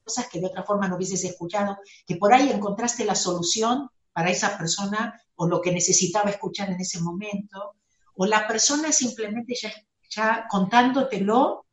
cosas 0.03 0.29
que 0.29 0.41
de 0.41 0.47
otra 0.47 0.65
forma 0.65 0.89
no 0.89 0.97
hubieses 0.97 1.25
escuchado, 1.25 1.79
que 2.07 2.17
por 2.17 2.33
ahí 2.33 2.51
encontraste 2.51 3.05
la 3.05 3.15
solución 3.15 3.89
para 4.13 4.31
esa 4.31 4.57
persona 4.59 5.21
o 5.37 5.47
lo 5.47 5.61
que 5.61 5.73
necesitaba 5.73 6.31
escuchar 6.31 6.71
en 6.71 6.81
ese 6.81 7.01
momento, 7.01 7.77
o 8.15 8.27
la 8.27 8.47
persona 8.47 8.93
simplemente 8.93 9.55
ya, 9.55 9.73
ya 10.11 10.47
contándotelo, 10.49 11.67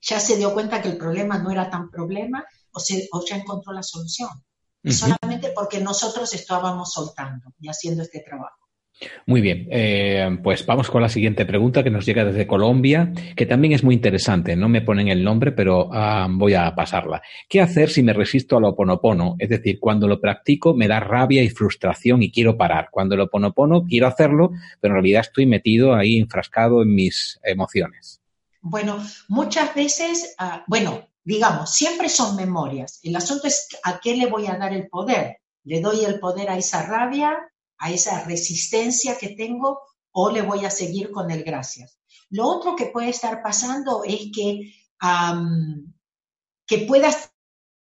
ya 0.00 0.18
se 0.18 0.36
dio 0.36 0.54
cuenta 0.54 0.80
que 0.80 0.88
el 0.88 0.96
problema 0.96 1.38
no 1.38 1.50
era 1.50 1.68
tan 1.68 1.90
problema 1.90 2.44
o, 2.72 2.80
se, 2.80 3.08
o 3.12 3.24
ya 3.24 3.36
encontró 3.36 3.72
la 3.72 3.82
solución. 3.82 4.30
Solamente 4.82 5.52
porque 5.54 5.78
nosotros 5.78 6.32
estábamos 6.32 6.92
soltando 6.92 7.52
y 7.60 7.68
haciendo 7.68 8.02
este 8.02 8.20
trabajo. 8.20 8.59
Muy 9.26 9.40
bien, 9.40 9.66
eh, 9.70 10.38
pues 10.42 10.66
vamos 10.66 10.90
con 10.90 11.00
la 11.00 11.08
siguiente 11.08 11.46
pregunta 11.46 11.82
que 11.82 11.90
nos 11.90 12.04
llega 12.04 12.24
desde 12.24 12.46
Colombia, 12.46 13.12
que 13.34 13.46
también 13.46 13.72
es 13.72 13.82
muy 13.82 13.94
interesante. 13.94 14.56
No 14.56 14.68
me 14.68 14.82
ponen 14.82 15.08
el 15.08 15.24
nombre, 15.24 15.52
pero 15.52 15.88
ah, 15.92 16.28
voy 16.30 16.54
a 16.54 16.74
pasarla. 16.74 17.22
¿Qué 17.48 17.60
hacer 17.60 17.88
si 17.88 18.02
me 18.02 18.12
resisto 18.12 18.58
al 18.58 18.64
oponopono? 18.64 19.36
Es 19.38 19.48
decir, 19.48 19.78
cuando 19.80 20.06
lo 20.06 20.20
practico 20.20 20.74
me 20.74 20.88
da 20.88 21.00
rabia 21.00 21.42
y 21.42 21.48
frustración 21.48 22.22
y 22.22 22.30
quiero 22.30 22.56
parar. 22.56 22.88
Cuando 22.90 23.16
lo 23.16 23.24
oponopono 23.24 23.84
quiero 23.84 24.06
hacerlo, 24.06 24.50
pero 24.80 24.92
en 24.92 24.96
realidad 25.00 25.22
estoy 25.22 25.46
metido 25.46 25.94
ahí 25.94 26.18
enfrascado 26.18 26.82
en 26.82 26.94
mis 26.94 27.40
emociones. 27.42 28.20
Bueno, 28.60 29.02
muchas 29.28 29.74
veces, 29.74 30.34
ah, 30.38 30.64
bueno, 30.66 31.08
digamos, 31.24 31.72
siempre 31.72 32.10
son 32.10 32.36
memorias. 32.36 33.00
El 33.02 33.16
asunto 33.16 33.46
es 33.46 33.68
a 33.82 33.98
qué 34.00 34.14
le 34.14 34.26
voy 34.26 34.46
a 34.46 34.56
dar 34.56 34.74
el 34.74 34.88
poder. 34.88 35.38
¿Le 35.64 35.80
doy 35.80 36.04
el 36.04 36.20
poder 36.20 36.50
a 36.50 36.58
esa 36.58 36.86
rabia 36.86 37.34
a 37.80 37.90
esa 37.90 38.24
resistencia 38.24 39.18
que 39.18 39.30
tengo 39.30 39.80
o 40.12 40.30
le 40.30 40.42
voy 40.42 40.64
a 40.64 40.70
seguir 40.70 41.10
con 41.10 41.30
el 41.30 41.42
gracias. 41.42 41.98
Lo 42.28 42.46
otro 42.46 42.76
que 42.76 42.86
puede 42.86 43.08
estar 43.08 43.42
pasando 43.42 44.04
es 44.04 44.30
que, 44.32 44.72
que 46.66 46.78
puedas 46.86 47.32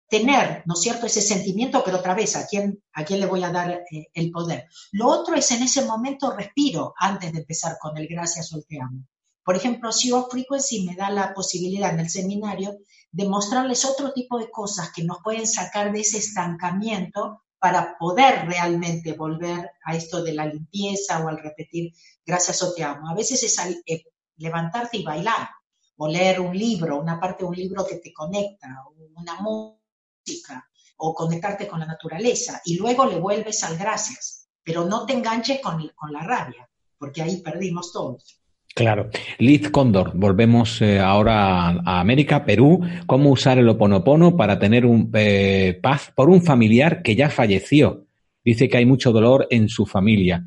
tener, 0.09 0.63
¿no 0.65 0.73
es 0.73 0.81
cierto?, 0.81 1.05
ese 1.05 1.21
sentimiento, 1.21 1.81
pero 1.83 1.97
otra 1.97 2.13
vez, 2.13 2.35
¿a 2.35 2.45
quién, 2.47 2.81
a 2.93 3.03
quién 3.03 3.19
le 3.19 3.25
voy 3.25 3.43
a 3.43 3.51
dar 3.51 3.83
eh, 3.91 4.07
el 4.13 4.31
poder? 4.31 4.67
Lo 4.91 5.07
otro 5.07 5.35
es 5.35 5.49
en 5.51 5.63
ese 5.63 5.83
momento 5.85 6.31
respiro 6.31 6.93
antes 6.97 7.31
de 7.31 7.39
empezar 7.39 7.77
con 7.79 7.97
el 7.97 8.07
gracias 8.07 8.53
o 8.53 8.57
el 8.57 8.65
te 8.65 8.79
amo. 8.81 9.05
Por 9.43 9.55
ejemplo, 9.55 9.91
Zero 9.91 10.27
Frequency 10.29 10.85
me 10.85 10.95
da 10.95 11.09
la 11.09 11.33
posibilidad 11.33 11.93
en 11.93 12.01
el 12.01 12.09
seminario 12.09 12.77
de 13.11 13.29
mostrarles 13.29 13.85
otro 13.85 14.11
tipo 14.13 14.37
de 14.37 14.51
cosas 14.51 14.91
que 14.93 15.03
nos 15.03 15.19
pueden 15.23 15.47
sacar 15.47 15.91
de 15.91 16.01
ese 16.01 16.17
estancamiento 16.17 17.43
para 17.59 17.97
poder 17.97 18.45
realmente 18.45 19.13
volver 19.13 19.71
a 19.83 19.95
esto 19.95 20.23
de 20.23 20.33
la 20.33 20.45
limpieza 20.45 21.23
o 21.23 21.27
al 21.27 21.39
repetir 21.39 21.93
gracias 22.25 22.61
o 22.63 22.73
te 22.73 22.83
amo. 22.83 23.09
A 23.09 23.15
veces 23.15 23.43
es 23.43 23.57
eh, 23.85 24.03
levantarte 24.37 24.97
y 24.97 25.03
bailar, 25.03 25.49
o 25.97 26.07
leer 26.07 26.39
un 26.39 26.55
libro, 26.55 26.99
una 26.99 27.19
parte 27.19 27.43
de 27.43 27.49
un 27.49 27.55
libro 27.55 27.85
que 27.85 27.95
te 27.95 28.13
conecta, 28.13 28.83
o 28.85 28.93
una 29.15 29.39
música, 29.41 30.69
o 30.97 31.13
conectarte 31.13 31.67
con 31.67 31.79
la 31.79 31.87
naturaleza, 31.87 32.61
y 32.65 32.77
luego 32.77 33.05
le 33.05 33.19
vuelves 33.19 33.63
al 33.63 33.77
gracias, 33.77 34.47
pero 34.63 34.85
no 34.85 35.05
te 35.05 35.13
enganches 35.13 35.59
con, 35.61 35.91
con 35.95 36.13
la 36.13 36.21
rabia, 36.21 36.69
porque 36.99 37.23
ahí 37.23 37.37
perdimos 37.41 37.91
todos. 37.91 38.41
Claro. 38.77 39.09
Liz 39.39 39.71
Cóndor, 39.71 40.11
volvemos 40.13 40.83
eh, 40.83 40.99
ahora 40.99 41.69
a, 41.69 41.99
América, 41.99 42.45
Perú. 42.45 42.79
¿Cómo 43.07 43.31
usar 43.31 43.57
el 43.57 43.67
oponopono 43.69 44.37
para 44.37 44.59
tener 44.59 44.85
un, 44.85 45.09
eh, 45.15 45.79
paz 45.81 46.11
por 46.15 46.29
un 46.29 46.43
familiar 46.43 47.01
que 47.01 47.15
ya 47.15 47.31
falleció? 47.31 48.05
Dice 48.45 48.69
que 48.69 48.77
hay 48.77 48.85
mucho 48.85 49.11
dolor 49.11 49.47
en 49.49 49.67
su 49.67 49.87
familia. 49.87 50.45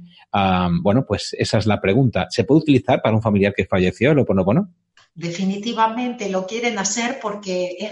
bueno, 0.82 1.04
pues 1.08 1.34
esa 1.40 1.58
es 1.58 1.66
la 1.66 1.80
pregunta. 1.80 2.28
¿Se 2.30 2.44
puede 2.44 2.60
utilizar 2.60 3.02
para 3.02 3.16
un 3.16 3.22
familiar 3.22 3.52
que 3.52 3.66
falleció 3.66 4.12
el 4.12 4.20
oponopono? 4.20 4.72
Definitivamente 5.12 6.30
lo 6.30 6.46
quieren 6.46 6.78
hacer 6.78 7.18
porque 7.20 7.90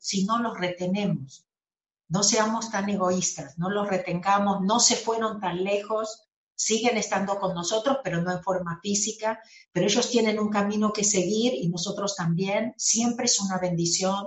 si 0.00 0.24
no 0.24 0.42
los 0.42 0.58
retenemos, 0.58 1.46
no 2.08 2.24
seamos 2.24 2.72
tan 2.72 2.90
egoístas, 2.90 3.56
no 3.56 3.70
los 3.70 3.88
retengamos, 3.88 4.62
no 4.62 4.80
se 4.80 4.96
fueron 4.96 5.38
tan 5.38 5.62
lejos 5.62 6.23
siguen 6.54 6.96
estando 6.96 7.38
con 7.38 7.54
nosotros, 7.54 7.98
pero 8.02 8.22
no 8.22 8.32
en 8.32 8.42
forma 8.42 8.78
física, 8.82 9.40
pero 9.72 9.86
ellos 9.86 10.10
tienen 10.10 10.38
un 10.38 10.50
camino 10.50 10.92
que 10.92 11.04
seguir 11.04 11.54
y 11.54 11.68
nosotros 11.68 12.14
también. 12.16 12.74
Siempre 12.76 13.26
es 13.26 13.40
una 13.40 13.58
bendición. 13.58 14.26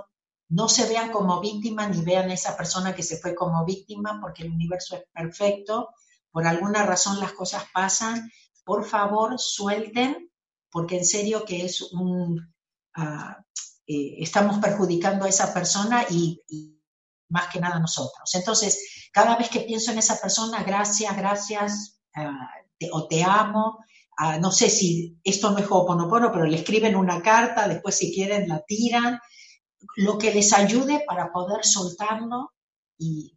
No 0.50 0.68
se 0.68 0.88
vean 0.88 1.10
como 1.10 1.40
víctima 1.40 1.88
ni 1.88 2.02
vean 2.02 2.30
a 2.30 2.34
esa 2.34 2.56
persona 2.56 2.94
que 2.94 3.02
se 3.02 3.18
fue 3.18 3.34
como 3.34 3.64
víctima 3.64 4.18
porque 4.20 4.44
el 4.44 4.52
universo 4.52 4.96
es 4.96 5.02
perfecto. 5.12 5.90
Por 6.30 6.46
alguna 6.46 6.84
razón 6.84 7.20
las 7.20 7.32
cosas 7.32 7.64
pasan. 7.72 8.30
Por 8.64 8.84
favor, 8.84 9.38
suelten, 9.38 10.30
porque 10.70 10.98
en 10.98 11.04
serio 11.04 11.44
que 11.44 11.64
es 11.64 11.82
un... 11.92 12.54
Ah, 12.94 13.42
eh, 13.86 14.16
estamos 14.22 14.58
perjudicando 14.58 15.24
a 15.24 15.28
esa 15.30 15.54
persona 15.54 16.04
y, 16.10 16.42
y 16.48 16.78
más 17.30 17.48
que 17.48 17.60
nada 17.60 17.78
nosotros. 17.78 18.34
Entonces, 18.34 19.08
cada 19.12 19.36
vez 19.36 19.48
que 19.48 19.60
pienso 19.60 19.92
en 19.92 19.98
esa 19.98 20.20
persona, 20.20 20.62
gracias, 20.62 21.16
gracias, 21.16 21.97
o 22.92 23.08
te 23.08 23.22
amo, 23.24 23.84
no 24.40 24.50
sé 24.50 24.68
si 24.68 25.18
esto 25.22 25.50
no 25.50 25.58
es 25.58 25.66
Ho'oponopono, 25.70 26.32
pero 26.32 26.44
le 26.44 26.56
escriben 26.56 26.96
una 26.96 27.22
carta, 27.22 27.68
después 27.68 27.96
si 27.96 28.12
quieren 28.12 28.48
la 28.48 28.60
tiran, 28.60 29.20
lo 29.96 30.18
que 30.18 30.34
les 30.34 30.52
ayude 30.52 31.04
para 31.06 31.32
poder 31.32 31.64
soltarlo 31.64 32.52
y, 32.98 33.34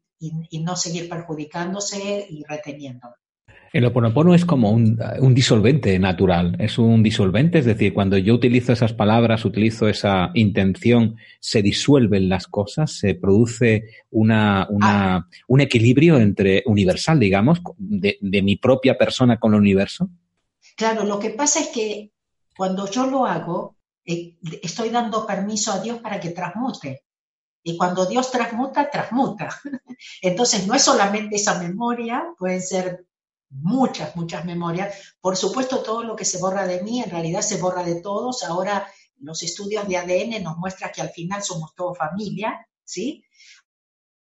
no 0.63 0.75
seguir 0.75 1.09
perjudicándose 1.09 2.27
y 2.29 2.43
reteniéndolo. 2.43 3.15
El 3.73 3.85
oponopono 3.85 4.35
es 4.35 4.43
como 4.43 4.69
un, 4.71 4.97
disolvente 5.33 5.97
natural, 5.97 6.57
es 6.59 6.77
un 6.77 7.01
disolvente, 7.01 7.59
es 7.59 7.65
decir, 7.65 7.93
cuando 7.93 8.17
yo 8.17 8.33
utilizo 8.33 8.73
esas 8.73 8.91
palabras, 8.91 9.45
utilizo 9.45 9.87
esa 9.87 10.31
intención, 10.33 11.15
se 11.39 11.61
disuelven 11.61 12.27
las 12.27 12.47
cosas, 12.47 12.91
se 12.91 13.15
produce 13.15 13.85
una, 14.09 14.67
ah. 14.81 15.25
un 15.47 15.61
equilibrio 15.61 16.19
entre 16.19 16.63
universal, 16.65 17.17
digamos, 17.17 17.61
de, 17.77 18.17
mi 18.41 18.57
propia 18.57 18.97
persona 18.97 19.39
con 19.39 19.53
el 19.53 19.61
universo. 19.61 20.09
Claro, 20.75 21.05
lo 21.05 21.17
que 21.17 21.29
pasa 21.29 21.61
es 21.61 21.69
que 21.69 22.11
cuando 22.57 22.91
yo 22.91 23.07
lo 23.07 23.25
hago, 23.25 23.77
eh, 24.03 24.35
estoy 24.61 24.89
dando 24.89 25.25
permiso 25.25 25.71
a 25.71 25.79
Dios 25.79 25.99
para 25.99 26.19
que 26.19 26.31
transmute. 26.31 27.03
Y 27.63 27.77
cuando 27.77 28.05
Dios 28.05 28.31
transmuta, 28.31 28.89
transmuta. 28.89 29.49
Entonces, 30.21 30.67
no 30.67 30.73
es 30.73 30.81
solamente 30.81 31.35
esa 31.37 31.59
memoria, 31.59 32.25
puede 32.37 32.59
ser 32.59 33.05
muchas, 33.51 34.15
muchas 34.15 34.45
memorias. 34.45 35.15
Por 35.19 35.37
supuesto, 35.37 35.83
todo 35.83 36.03
lo 36.03 36.15
que 36.15 36.25
se 36.25 36.39
borra 36.39 36.65
de 36.65 36.81
mí, 36.81 37.01
en 37.01 37.09
realidad 37.09 37.41
se 37.41 37.57
borra 37.57 37.83
de 37.83 38.01
todos. 38.01 38.43
Ahora 38.43 38.87
los 39.19 39.43
estudios 39.43 39.87
de 39.87 39.97
ADN 39.97 40.43
nos 40.43 40.57
muestran 40.57 40.91
que 40.93 41.01
al 41.01 41.09
final 41.09 41.43
somos 41.43 41.75
todos 41.75 41.97
familia, 41.97 42.67
¿sí? 42.83 43.23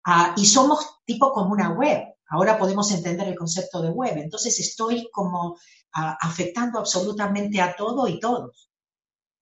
Ah, 0.04 0.34
y 0.36 0.46
somos 0.46 1.00
tipo 1.04 1.32
como 1.32 1.52
una 1.52 1.72
web. 1.72 2.02
Ahora 2.28 2.58
podemos 2.58 2.90
entender 2.92 3.28
el 3.28 3.36
concepto 3.36 3.82
de 3.82 3.90
web. 3.90 4.16
Entonces 4.16 4.58
estoy 4.58 5.08
como 5.10 5.58
ah, 5.92 6.16
afectando 6.20 6.78
absolutamente 6.78 7.60
a 7.60 7.76
todo 7.76 8.08
y 8.08 8.18
todos 8.18 8.70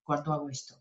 cuando 0.03 0.33
hago 0.33 0.49
esto. 0.49 0.78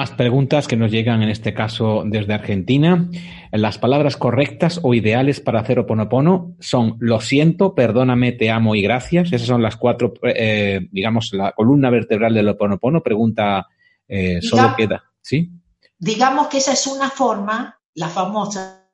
Más 0.00 0.12
preguntas 0.12 0.68
que 0.68 0.76
nos 0.76 0.92
llegan 0.92 1.24
en 1.24 1.28
este 1.28 1.54
caso 1.54 2.04
desde 2.06 2.32
Argentina. 2.32 3.10
Las 3.50 3.78
palabras 3.78 4.16
correctas 4.16 4.78
o 4.84 4.94
ideales 4.94 5.40
para 5.40 5.58
hacer 5.58 5.80
oponopono 5.80 6.54
son 6.60 6.94
lo 7.00 7.20
siento, 7.20 7.74
perdóname, 7.74 8.30
te 8.30 8.48
amo 8.48 8.76
y 8.76 8.82
gracias. 8.82 9.32
Esas 9.32 9.48
son 9.48 9.60
las 9.60 9.76
cuatro, 9.76 10.14
eh, 10.22 10.86
digamos, 10.92 11.32
la 11.32 11.50
columna 11.50 11.90
vertebral 11.90 12.32
del 12.32 12.48
oponopono. 12.48 13.02
Pregunta 13.02 13.66
eh, 14.06 14.40
solo 14.40 14.72
queda, 14.76 15.02
¿sí? 15.20 15.50
Digamos 15.98 16.46
que 16.46 16.58
esa 16.58 16.74
es 16.74 16.86
una 16.86 17.10
forma, 17.10 17.80
la 17.94 18.08
famosa, 18.08 18.88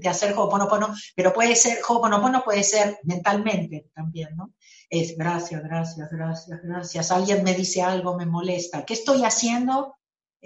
de 0.00 0.08
hacer 0.08 0.32
Ho'oponopono, 0.32 0.94
pero 1.14 1.34
puede 1.34 1.54
ser, 1.54 1.80
Ho'oponopono 1.86 2.42
puede 2.42 2.62
ser 2.62 2.96
mentalmente 3.02 3.90
también, 3.94 4.34
¿no? 4.34 4.54
Es 4.88 5.14
gracias, 5.18 5.62
gracias, 5.62 6.08
gracias, 6.10 6.60
gracias. 6.62 7.10
Alguien 7.10 7.44
me 7.44 7.52
dice 7.52 7.82
algo, 7.82 8.16
me 8.16 8.24
molesta. 8.24 8.86
¿Qué 8.86 8.94
estoy 8.94 9.22
haciendo? 9.22 9.96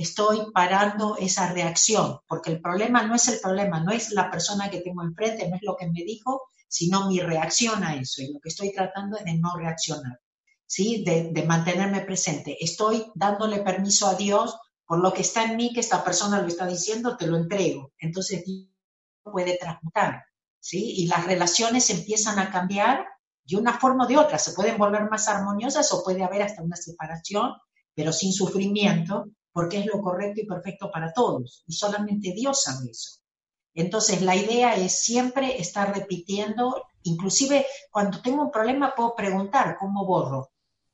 Estoy 0.03 0.51
parando 0.53 1.17
esa 1.19 1.53
reacción, 1.53 2.19
porque 2.27 2.51
el 2.51 2.61
problema 2.61 3.03
no 3.03 3.15
es 3.15 3.29
el 3.29 3.41
problema, 3.41 3.81
no 3.81 3.93
es 3.93 4.13
la 4.13 4.31
persona 4.31 4.71
que 4.71 4.81
tengo 4.81 5.03
enfrente, 5.03 5.49
no 5.49 5.57
es 5.57 5.63
lo 5.63 5.77
que 5.77 5.87
me 5.87 6.05
dijo, 6.05 6.43
sino 6.69 7.09
mi 7.09 7.21
reacción 7.21 7.85
a 7.85 7.97
eso. 7.97 8.23
Y 8.23 8.33
lo 8.33 8.41
que 8.41 8.49
estoy 8.49 8.73
tratando 8.73 9.19
es 9.19 9.25
de 9.25 9.35
no 9.35 9.55
reaccionar, 9.57 10.21
¿sí? 10.67 11.05
De, 11.05 11.45
mantenerme 11.47 12.01
presente. 12.01 12.57
Estoy 12.61 13.11
dándole 13.15 13.59
permiso 13.59 14.07
a 14.07 14.15
Dios 14.15 14.57
por 14.87 15.01
lo 15.01 15.13
que 15.13 15.23
está 15.23 15.45
en 15.45 15.57
mí, 15.57 15.73
que 15.73 15.81
esta 15.81 16.03
persona 16.03 16.41
lo 16.41 16.49
está 16.49 16.67
diciendo, 16.67 17.17
te 17.17 17.27
lo 17.27 17.37
entrego. 17.37 17.93
Entonces 17.99 18.45
Dios 18.45 18.69
puede 19.23 19.59
transmutar, 19.59 20.25
¿sí? 20.59 20.95
Y 20.97 21.07
las 21.07 21.27
relaciones 21.27 21.91
empiezan 21.91 22.39
a 22.39 22.51
cambiar 22.51 23.07
de 23.45 23.57
una 23.57 23.79
forma 23.79 24.05
o 24.05 24.09
de 24.09 24.17
otra. 24.17 24.39
Se 24.39 24.53
pueden 24.53 24.79
volver 24.79 25.11
más 25.11 25.29
armoniosas 25.29 25.93
o 25.93 26.03
puede 26.03 26.23
haber 26.25 26.43
hasta 26.43 26.63
una 26.63 26.77
separación, 26.77 27.53
pero 27.95 28.13
sin 28.13 28.33
sufrimiento, 28.33 29.27
porque 29.53 29.81
es 29.81 29.87
lo 29.87 30.01
correcto 30.01 30.41
y 30.41 30.47
perfecto 30.47 30.91
para 30.91 31.13
todos, 31.13 31.65
y 31.67 31.73
solamente 31.73 32.33
Dios 32.33 32.63
sabe 32.63 32.91
eso. 32.91 33.21
Entonces, 33.75 34.23
la 34.23 34.37
idea 34.37 34.75
es 34.75 35.01
siempre 35.01 35.61
estar 35.61 35.95
repitiendo, 35.95 36.85
inclusive 37.03 37.67
cuando 37.91 38.21
tengo 38.21 38.43
un 38.43 38.51
problema 38.51 38.95
puedo 38.95 39.15
preguntar 39.15 39.77
cómo 39.79 40.05
borro. 40.05 40.51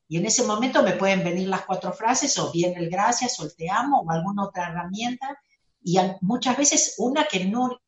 Y 0.09 0.19
en 0.19 0.27
ese 0.27 0.45
momento 0.45 0.83
me 0.83 0.93
pueden 0.93 1.25
venir 1.25 1.49
las 1.49 1.65
cuatro 1.65 1.93
frases, 1.93 2.39
o 2.39 2.53
bien 2.53 2.77
el 2.77 2.91
gracias, 2.91 3.41
o 3.41 3.45
el 3.45 3.57
te 3.57 3.71
amo, 3.71 4.01
o 4.01 4.11
alguna 4.11 4.45
otra 4.45 4.69
herramienta, 4.69 5.39
y 5.83 5.99
muchas 6.21 6.57
veces 6.57 6.95
una 6.99 7.25
que 7.25 7.45
no, 7.45 7.81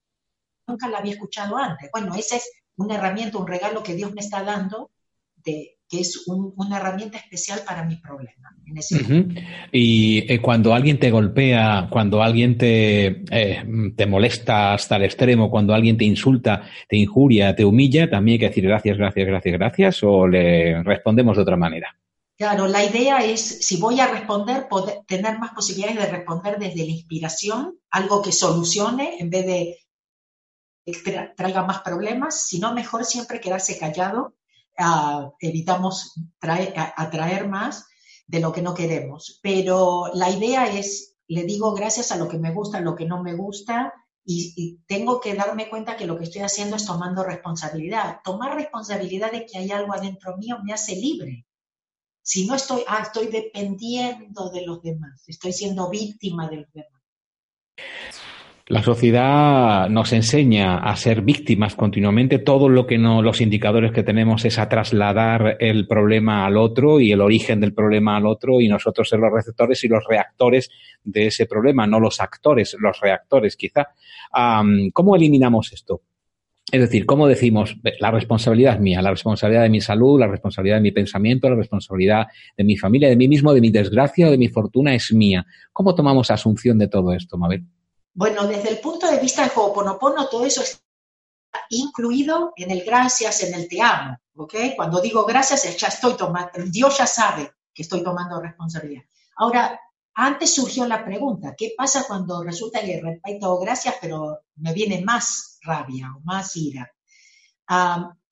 nunca 0.66 0.88
la 0.88 0.98
había 0.98 1.12
escuchado 1.12 1.57
antes. 1.57 1.90
Bueno, 1.92 2.14
esa 2.14 2.37
es 2.37 2.50
una 2.76 2.96
herramienta, 2.96 3.38
un 3.38 3.46
regalo 3.46 3.83
que 3.83 3.94
Dios 3.94 4.12
me 4.12 4.20
está 4.20 4.42
dando 4.42 4.90
de, 5.37 5.77
que 5.88 6.01
es 6.01 6.24
una 6.27 6.77
herramienta 6.77 7.16
especial 7.18 7.61
para 7.66 7.85
mi 7.85 7.96
problema. 7.96 8.55
Y 9.72 10.31
eh, 10.31 10.40
cuando 10.40 10.74
alguien 10.74 10.98
te 10.98 11.11
golpea, 11.11 11.88
cuando 11.90 12.22
alguien 12.22 12.59
te, 12.59 13.24
eh, 13.31 13.64
te 13.96 14.07
molesta 14.07 14.74
hasta 14.74 14.96
el 14.96 15.05
extremo, 15.05 15.51
cuando 15.51 15.72
alguien 15.72 15.96
te 15.96 16.05
insulta, 16.05 16.62
te 16.88 16.96
injuria, 16.96 17.57
te 17.57 17.64
humilla, 17.64 18.11
también 18.11 18.35
hay 18.35 18.38
que 18.40 18.48
decir 18.48 18.64
gracias, 18.64 18.98
gracias, 18.98 19.27
gracias, 19.27 19.55
gracias, 19.55 20.03
o 20.03 20.29
le 20.29 20.83
respondemos 20.83 21.37
de 21.37 21.42
otra 21.42 21.57
manera. 21.57 21.96
Claro, 22.37 22.68
la 22.68 22.85
idea 22.85 23.24
es, 23.24 23.40
si 23.66 23.79
voy 23.79 23.98
a 23.98 24.07
responder, 24.07 24.68
poder, 24.68 24.98
tener 25.07 25.38
más 25.38 25.53
posibilidades 25.55 25.96
de 25.98 26.16
responder 26.18 26.59
desde 26.59 26.85
la 26.85 26.92
inspiración, 26.92 27.79
algo 27.90 28.22
que 28.22 28.31
solucione 28.31 29.16
en 29.18 29.31
vez 29.31 29.46
de 29.46 29.79
traiga 31.37 31.64
más 31.64 31.81
problemas, 31.81 32.46
sino 32.46 32.72
mejor 32.72 33.05
siempre 33.05 33.40
quedarse 33.40 33.79
callado 33.79 34.35
evitamos 35.40 36.14
atraer 36.40 37.48
más 37.48 37.86
de 38.26 38.40
lo 38.40 38.52
que 38.52 38.62
no 38.62 38.74
queremos. 38.74 39.40
Pero 39.42 40.10
la 40.14 40.30
idea 40.30 40.66
es, 40.66 41.16
le 41.26 41.44
digo 41.44 41.74
gracias 41.74 42.12
a 42.12 42.16
lo 42.16 42.28
que 42.28 42.38
me 42.38 42.52
gusta, 42.52 42.78
a 42.78 42.82
lo 42.82 42.94
que 42.94 43.06
no 43.06 43.22
me 43.22 43.34
gusta, 43.34 43.94
y, 44.30 44.80
tengo 44.86 45.20
que 45.20 45.34
darme 45.34 45.70
cuenta 45.70 45.96
que 45.96 46.06
lo 46.06 46.18
que 46.18 46.24
estoy 46.24 46.42
haciendo 46.42 46.76
es 46.76 46.84
tomando 46.84 47.24
responsabilidad. 47.24 48.18
Tomar 48.22 48.56
responsabilidad 48.56 49.32
de 49.32 49.46
que 49.46 49.56
hay 49.56 49.70
algo 49.70 49.94
adentro 49.94 50.36
mío 50.36 50.58
me 50.62 50.74
hace 50.74 50.96
libre. 50.96 51.46
Si 52.20 52.46
no 52.46 52.54
estoy, 52.54 52.82
ah, 52.86 53.00
estoy 53.00 53.28
dependiendo 53.28 54.50
de 54.50 54.66
los 54.66 54.82
demás, 54.82 55.24
estoy 55.26 55.54
siendo 55.54 55.88
víctima 55.88 56.46
de 56.46 56.56
los 56.56 56.72
demás. 56.74 57.02
La 58.68 58.83
sociedad 58.83 59.88
nos 59.88 60.12
enseña 60.12 60.76
a 60.76 60.94
ser 60.94 61.22
víctimas 61.22 61.74
continuamente. 61.74 62.38
Todo 62.38 62.68
lo 62.68 62.87
que 62.87 62.98
no, 62.98 63.22
los 63.22 63.40
indicadores 63.40 63.92
que 63.92 64.02
tenemos 64.02 64.44
es 64.44 64.59
a 64.59 64.68
trasladar 64.68 65.57
el 65.59 65.87
problema 65.87 66.44
al 66.44 66.59
otro 66.59 67.00
y 67.00 67.11
el 67.11 67.22
origen 67.22 67.61
del 67.61 67.72
problema 67.72 68.18
al 68.18 68.26
otro 68.26 68.61
y 68.61 68.68
nosotros 68.68 69.09
ser 69.09 69.20
los 69.20 69.33
receptores 69.33 69.83
y 69.85 69.88
los 69.88 70.04
reactores 70.07 70.68
de 71.02 71.28
ese 71.28 71.46
problema, 71.46 71.87
no 71.87 71.98
los 71.98 72.20
actores, 72.20 72.76
los 72.78 73.00
reactores 73.00 73.57
quizá. 73.57 73.88
¿Cómo 74.92 75.16
eliminamos 75.16 75.72
esto? 75.72 76.02
Es 76.70 76.83
decir, 76.83 77.07
¿cómo 77.07 77.26
decimos 77.26 77.78
la 78.00 78.11
responsabilidad 78.11 78.74
es 78.74 78.81
mía, 78.81 79.00
la 79.00 79.12
responsabilidad 79.12 79.62
de 79.62 79.70
mi 79.70 79.81
salud, 79.81 80.20
la 80.20 80.26
responsabilidad 80.26 80.76
de 80.76 80.83
mi 80.83 80.92
pensamiento, 80.92 81.48
la 81.48 81.57
responsabilidad 81.57 82.26
de 82.54 82.64
mi 82.64 82.76
familia, 82.76 83.09
de 83.09 83.16
mí 83.16 83.28
mismo, 83.28 83.54
de 83.54 83.62
mi 83.62 83.70
desgracia 83.70 84.28
o 84.28 84.31
de 84.31 84.37
mi 84.37 84.48
fortuna 84.48 84.94
es 84.94 85.11
mía? 85.14 85.46
¿Cómo 85.72 85.94
tomamos 85.94 86.31
asunción 86.31 86.76
de 86.76 86.88
todo 86.88 87.14
esto, 87.14 87.38
Mabel? 87.38 87.64
Bueno, 88.18 88.48
desde 88.48 88.70
el 88.70 88.81
punto 88.81 89.09
de 89.09 89.20
vista 89.20 89.44
de 89.44 89.52
Ho'oponopono, 89.54 90.28
todo 90.28 90.44
eso 90.44 90.61
está 90.61 90.83
incluido 91.70 92.52
en 92.57 92.72
el 92.72 92.83
gracias, 92.85 93.44
en 93.44 93.54
el 93.54 93.68
te 93.68 93.81
amo, 93.81 94.18
¿ok? 94.35 94.54
Cuando 94.74 95.00
digo 95.00 95.24
gracias, 95.24 95.78
ya 95.78 95.87
estoy 95.87 96.14
tomando, 96.14 96.50
Dios 96.66 96.98
ya 96.98 97.07
sabe 97.07 97.52
que 97.72 97.83
estoy 97.83 98.02
tomando 98.02 98.40
responsabilidad. 98.40 99.04
Ahora, 99.37 99.81
antes 100.14 100.52
surgió 100.52 100.85
la 100.88 101.04
pregunta, 101.04 101.54
¿qué 101.57 101.74
pasa 101.76 102.07
cuando 102.09 102.42
resulta 102.42 102.81
que 102.81 103.00
repito 103.00 103.57
gracias, 103.61 103.94
pero 104.00 104.40
me 104.57 104.72
viene 104.72 105.00
más 105.04 105.61
rabia 105.62 106.12
o 106.16 106.20
más 106.24 106.57
ira? 106.57 106.92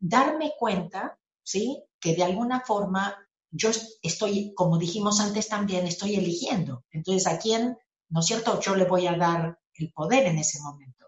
darme 0.01 0.55
cuenta, 0.59 1.17
¿sí? 1.45 1.81
Que 2.01 2.17
de 2.17 2.25
alguna 2.25 2.61
forma 2.61 3.17
yo 3.53 3.71
estoy, 4.03 4.53
como 4.57 4.79
dijimos 4.79 5.21
antes 5.21 5.49
también, 5.49 5.87
estoy 5.87 6.17
eligiendo. 6.17 6.85
Entonces, 6.91 7.29
¿a 7.29 7.39
quién, 7.39 7.79
no 8.09 8.19
es 8.19 8.27
cierto? 8.27 8.59
Yo 8.59 8.75
le 8.75 8.85
voy 8.85 9.07
a 9.07 9.17
dar 9.17 9.61
el 9.79 9.93
poder 9.93 10.27
en 10.27 10.39
ese 10.39 10.61
momento. 10.61 11.07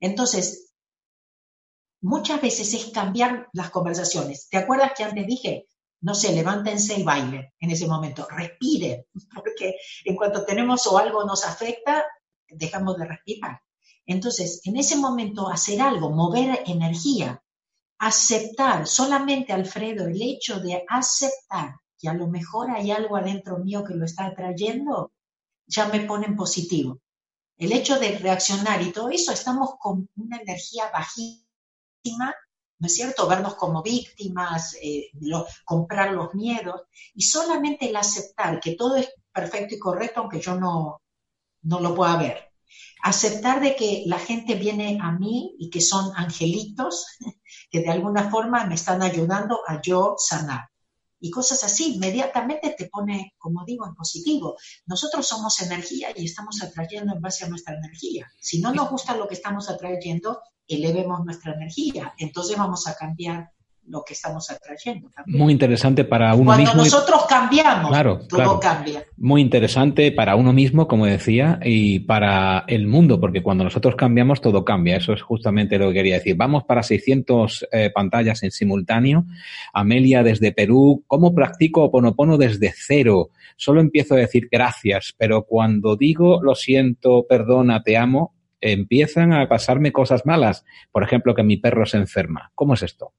Entonces, 0.00 0.72
muchas 2.00 2.40
veces 2.40 2.72
es 2.74 2.86
cambiar 2.86 3.48
las 3.52 3.70
conversaciones. 3.70 4.48
¿Te 4.48 4.56
acuerdas 4.56 4.92
que 4.96 5.04
antes 5.04 5.26
dije, 5.26 5.66
no 6.02 6.14
sé, 6.14 6.32
levántense 6.32 6.98
y 6.98 7.02
bailen 7.02 7.52
en 7.60 7.70
ese 7.70 7.86
momento, 7.86 8.26
respiren, 8.30 9.04
porque 9.34 9.76
en 10.04 10.16
cuanto 10.16 10.44
tenemos 10.44 10.86
o 10.86 10.98
algo 10.98 11.24
nos 11.24 11.44
afecta, 11.44 12.04
dejamos 12.48 12.96
de 12.96 13.06
respirar. 13.06 13.60
Entonces, 14.06 14.60
en 14.64 14.76
ese 14.76 14.96
momento, 14.96 15.48
hacer 15.48 15.80
algo, 15.80 16.10
mover 16.10 16.64
energía, 16.66 17.42
aceptar, 17.98 18.86
solamente 18.86 19.52
Alfredo, 19.52 20.06
el 20.06 20.20
hecho 20.20 20.58
de 20.58 20.84
aceptar 20.88 21.76
que 21.98 22.08
a 22.08 22.14
lo 22.14 22.28
mejor 22.28 22.70
hay 22.70 22.90
algo 22.90 23.16
adentro 23.16 23.58
mío 23.58 23.84
que 23.84 23.94
lo 23.94 24.06
está 24.06 24.24
atrayendo, 24.26 25.12
ya 25.66 25.86
me 25.88 26.00
pone 26.00 26.26
en 26.26 26.34
positivo 26.34 26.98
el 27.60 27.72
hecho 27.72 27.98
de 28.00 28.18
reaccionar 28.18 28.82
y 28.82 28.90
todo 28.90 29.10
eso, 29.10 29.32
estamos 29.32 29.74
con 29.78 30.08
una 30.16 30.38
energía 30.38 30.90
bajísima 30.90 32.34
¿no 32.80 32.86
es 32.86 32.94
cierto? 32.94 33.28
Vernos 33.28 33.56
como 33.56 33.82
víctimas, 33.82 34.74
eh, 34.82 35.10
comprar 35.64 36.12
los 36.12 36.34
miedos, 36.34 36.82
y 37.14 37.22
solamente 37.22 37.90
el 37.90 37.96
aceptar 37.96 38.58
que 38.58 38.74
todo 38.74 38.96
es 38.96 39.12
perfecto 39.32 39.74
y 39.74 39.78
correcto, 39.78 40.20
aunque 40.20 40.40
yo 40.40 40.58
no, 40.58 41.02
no 41.62 41.80
lo 41.80 41.94
pueda 41.94 42.16
ver. 42.16 42.50
Aceptar 43.02 43.60
de 43.60 43.76
que 43.76 44.04
la 44.06 44.18
gente 44.18 44.54
viene 44.54 44.98
a 45.02 45.12
mí 45.12 45.54
y 45.58 45.68
que 45.68 45.82
son 45.82 46.10
angelitos, 46.16 47.06
que 47.70 47.80
de 47.80 47.90
alguna 47.90 48.30
forma 48.30 48.64
me 48.64 48.76
están 48.76 49.02
ayudando 49.02 49.60
a 49.66 49.80
yo 49.82 50.14
sanar 50.16 50.69
y 51.20 51.30
cosas 51.30 51.62
así, 51.64 51.94
inmediatamente 51.94 52.74
te 52.76 52.88
pone, 52.88 53.34
como 53.38 53.64
digo, 53.64 53.86
en 53.86 53.94
positivo. 53.94 54.56
Nosotros 54.86 55.28
somos 55.28 55.60
energía 55.60 56.08
y 56.16 56.24
estamos 56.24 56.62
atrayendo 56.62 57.14
en 57.14 57.20
base 57.20 57.44
a 57.44 57.48
nuestra 57.48 57.76
energía. 57.76 58.26
Si 58.40 58.60
no 58.60 58.72
nos 58.72 58.90
gusta 58.90 59.16
lo 59.16 59.28
que 59.28 59.34
estamos 59.34 59.68
atrayendo, 59.68 60.40
elevemos 60.66 61.24
nuestra 61.24 61.52
energía. 61.52 62.14
Entonces 62.18 62.56
vamos 62.56 62.86
a 62.86 62.94
cambiar 62.94 63.52
lo 63.90 64.04
que 64.04 64.14
estamos 64.14 64.50
atrayendo. 64.50 65.10
Muy 65.26 65.52
interesante 65.52 66.04
para 66.04 66.34
uno 66.34 66.56
mismo. 66.56 66.74
Cuando 66.74 66.84
nosotros 66.84 67.26
cambiamos, 67.28 68.28
todo 68.28 68.60
cambia. 68.60 69.04
Muy 69.16 69.40
interesante 69.40 70.12
para 70.12 70.36
uno 70.36 70.52
mismo, 70.52 70.86
como 70.86 71.06
decía, 71.06 71.58
y 71.62 72.00
para 72.00 72.64
el 72.68 72.86
mundo, 72.86 73.20
porque 73.20 73.42
cuando 73.42 73.64
nosotros 73.64 73.96
cambiamos, 73.96 74.40
todo 74.40 74.64
cambia. 74.64 74.96
Eso 74.96 75.12
es 75.12 75.22
justamente 75.22 75.78
lo 75.78 75.88
que 75.88 75.94
quería 75.94 76.14
decir. 76.14 76.36
Vamos 76.36 76.64
para 76.64 76.82
600 76.82 77.66
eh, 77.72 77.90
pantallas 77.92 78.42
en 78.42 78.50
simultáneo. 78.50 79.24
Amelia 79.72 80.22
desde 80.22 80.52
Perú. 80.52 81.04
¿Cómo 81.06 81.34
practico 81.34 81.84
Oponopono 81.84 82.38
desde 82.38 82.72
cero? 82.76 83.30
Solo 83.56 83.80
empiezo 83.80 84.14
a 84.14 84.18
decir 84.18 84.48
gracias, 84.50 85.14
pero 85.18 85.42
cuando 85.42 85.96
digo 85.96 86.40
lo 86.42 86.54
siento, 86.54 87.26
perdona, 87.28 87.82
te 87.82 87.96
amo, 87.96 88.34
empiezan 88.60 89.32
a 89.32 89.48
pasarme 89.48 89.92
cosas 89.92 90.24
malas. 90.24 90.64
Por 90.92 91.02
ejemplo, 91.02 91.34
que 91.34 91.42
mi 91.42 91.56
perro 91.56 91.86
se 91.86 91.96
enferma. 91.96 92.52
¿Cómo 92.54 92.74
es 92.74 92.82
esto? 92.82 93.12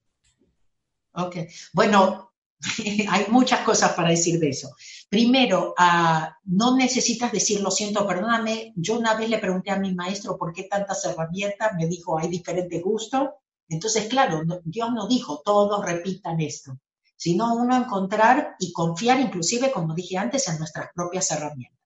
Ok, 1.13 1.38
bueno, 1.74 2.32
hay 3.10 3.26
muchas 3.30 3.62
cosas 3.62 3.93
para 3.93 4.10
decir 4.10 4.39
de 4.39 4.50
eso. 4.50 4.76
Primero, 5.10 5.74
ah, 5.78 6.38
no 6.45 6.76
necesitas 6.78 7.32
decir 7.32 7.62
lo 7.62 7.71
siento, 7.71 8.08
perdóname. 8.08 8.74
Yo 8.76 8.97
una 8.97 9.15
vez 9.15 9.30
le 9.30 9.39
pregunté 9.39 9.71
a 9.71 9.80
mi 9.80 9.93
maestro 9.93 10.38
por 10.38 10.54
qué 10.54 10.63
tantas 10.63 11.04
herramientas, 11.06 11.74
me 11.76 11.88
dijo 11.88 12.17
hay 12.17 12.30
diferentes 12.30 12.82
gustos. 12.82 13.30
Entonces, 13.67 14.08
claro, 14.08 14.43
Dios 14.63 14.91
no 14.93 15.08
dijo 15.08 15.41
todos 15.43 15.86
repitan 15.86 16.41
esto, 16.41 16.78
sino 17.15 17.56
uno 17.56 17.76
encontrar 17.76 18.56
y 18.60 18.74
confiar, 18.74 19.19
inclusive, 19.19 19.71
como 19.71 19.93
dije 19.93 20.17
antes, 20.17 20.47
en 20.50 20.58
nuestras 20.58 20.89
propias 20.93 21.32
herramientas. 21.32 21.80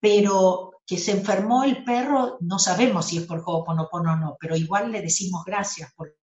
Pero 0.00 0.78
que 0.86 0.96
se 0.96 1.10
enfermó 1.10 1.64
el 1.64 1.84
perro, 1.84 2.38
no 2.40 2.58
sabemos 2.58 3.06
si 3.06 3.18
es 3.18 3.24
por 3.24 3.42
Ho'oponopono 3.44 4.12
o 4.12 4.16
no, 4.16 4.36
pero 4.40 4.56
igual 4.56 4.90
le 4.90 5.02
decimos 5.02 5.44
gracias 5.44 5.92
por 5.94 6.16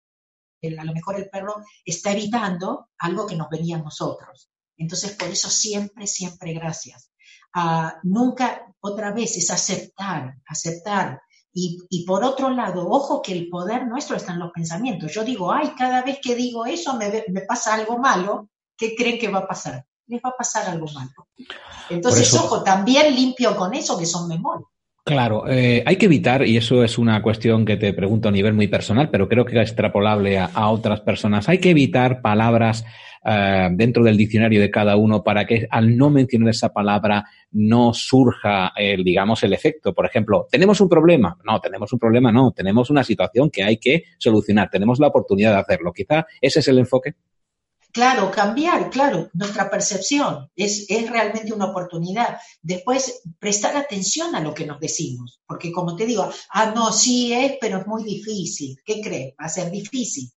a 0.67 0.83
lo 0.83 0.93
mejor 0.93 1.15
el 1.15 1.29
perro 1.29 1.55
está 1.85 2.11
evitando 2.11 2.89
algo 2.99 3.27
que 3.27 3.35
nos 3.35 3.49
venía 3.49 3.77
a 3.77 3.81
nosotros. 3.81 4.49
Entonces, 4.77 5.11
por 5.13 5.29
eso 5.29 5.49
siempre, 5.49 6.07
siempre 6.07 6.53
gracias. 6.53 7.11
Ah, 7.53 7.99
nunca, 8.03 8.73
otra 8.79 9.11
vez, 9.11 9.37
es 9.37 9.51
aceptar, 9.51 10.35
aceptar. 10.47 11.21
Y, 11.55 12.03
por 12.07 12.23
otro 12.23 12.49
lado, 12.49 12.89
ojo 12.89 13.21
que 13.21 13.31
el 13.31 13.47
poder 13.47 13.85
nuestro 13.85 14.15
está 14.15 14.33
en 14.33 14.39
los 14.39 14.51
pensamientos. 14.51 15.13
Yo 15.13 15.23
digo, 15.23 15.51
ay, 15.51 15.73
cada 15.77 16.01
vez 16.01 16.17
que 16.19 16.33
digo 16.33 16.65
eso 16.65 16.95
me, 16.95 17.23
me 17.27 17.41
pasa 17.41 17.75
algo 17.75 17.99
malo, 17.99 18.49
¿qué 18.75 18.95
creen 18.95 19.19
que 19.19 19.27
va 19.27 19.39
a 19.39 19.47
pasar? 19.47 19.85
Les 20.07 20.19
va 20.19 20.29
a 20.29 20.37
pasar 20.37 20.67
algo 20.67 20.87
malo. 20.91 21.27
Entonces, 21.91 22.33
ojo, 22.33 22.63
también 22.63 23.13
limpio 23.13 23.55
con 23.55 23.73
eso 23.75 23.99
que 23.99 24.07
son 24.07 24.27
memorias. 24.27 24.67
Claro, 25.05 25.49
eh, 25.49 25.83
hay 25.85 25.97
que 25.97 26.05
evitar, 26.05 26.47
y 26.47 26.55
eso 26.55 26.81
es 26.81 26.97
una 26.97 27.21
cuestión 27.21 27.65
que 27.65 27.75
te 27.75 27.91
pregunto 27.91 28.29
a 28.29 28.31
nivel 28.31 28.53
muy 28.53 28.69
personal, 28.69 29.09
pero 29.09 29.27
creo 29.27 29.43
que 29.43 29.53
es 29.59 29.69
extrapolable 29.69 30.39
a, 30.39 30.69
otras 30.69 31.01
personas, 31.01 31.49
hay 31.49 31.57
que 31.57 31.71
evitar 31.71 32.21
palabras 32.21 32.85
eh, 33.25 33.67
dentro 33.73 34.01
del 34.05 34.15
diccionario 34.15 34.61
de 34.61 34.71
cada 34.71 34.95
uno 34.95 35.21
para 35.21 35.45
que 35.45 35.67
al 35.69 35.97
no 35.97 36.09
mencionar 36.09 36.51
esa 36.51 36.69
palabra 36.71 37.25
no 37.51 37.93
surja 37.93 38.71
el, 38.77 39.03
digamos, 39.03 39.43
el 39.43 39.51
efecto. 39.51 39.93
Por 39.93 40.05
ejemplo, 40.05 40.47
¿tenemos 40.49 40.79
un 40.79 40.87
problema? 40.87 41.37
No, 41.43 41.59
tenemos 41.59 41.91
un 41.91 41.99
problema, 41.99 42.31
no, 42.31 42.51
tenemos 42.51 42.89
una 42.89 43.03
situación 43.03 43.49
que 43.49 43.63
hay 43.63 43.77
que 43.79 44.05
solucionar, 44.17 44.69
tenemos 44.69 44.99
la 44.99 45.07
oportunidad 45.07 45.51
de 45.51 45.59
hacerlo. 45.59 45.91
Quizá 45.91 46.25
ese 46.39 46.61
es 46.61 46.67
el 46.69 46.79
enfoque. 46.79 47.15
Claro, 47.93 48.31
cambiar, 48.31 48.89
claro, 48.89 49.29
nuestra 49.33 49.69
percepción 49.69 50.49
es, 50.55 50.87
es, 50.89 51.07
realmente 51.11 51.53
una 51.53 51.67
oportunidad. 51.67 52.39
Después, 52.59 53.21
prestar 53.37 53.77
atención 53.77 54.33
a 54.33 54.39
lo 54.39 54.51
que 54.51 54.65
nos 54.65 54.79
decimos, 54.79 55.41
porque 55.45 55.71
como 55.71 55.95
te 55.95 56.07
digo, 56.07 56.27
ah, 56.49 56.71
no, 56.75 56.91
sí 56.91 57.31
es, 57.31 57.53
pero 57.61 57.77
es 57.77 57.85
muy 57.85 58.03
difícil. 58.03 58.79
¿Qué 58.83 58.99
crees? 58.99 59.35
Va 59.39 59.45
a 59.45 59.49
ser 59.49 59.69
difícil. 59.69 60.31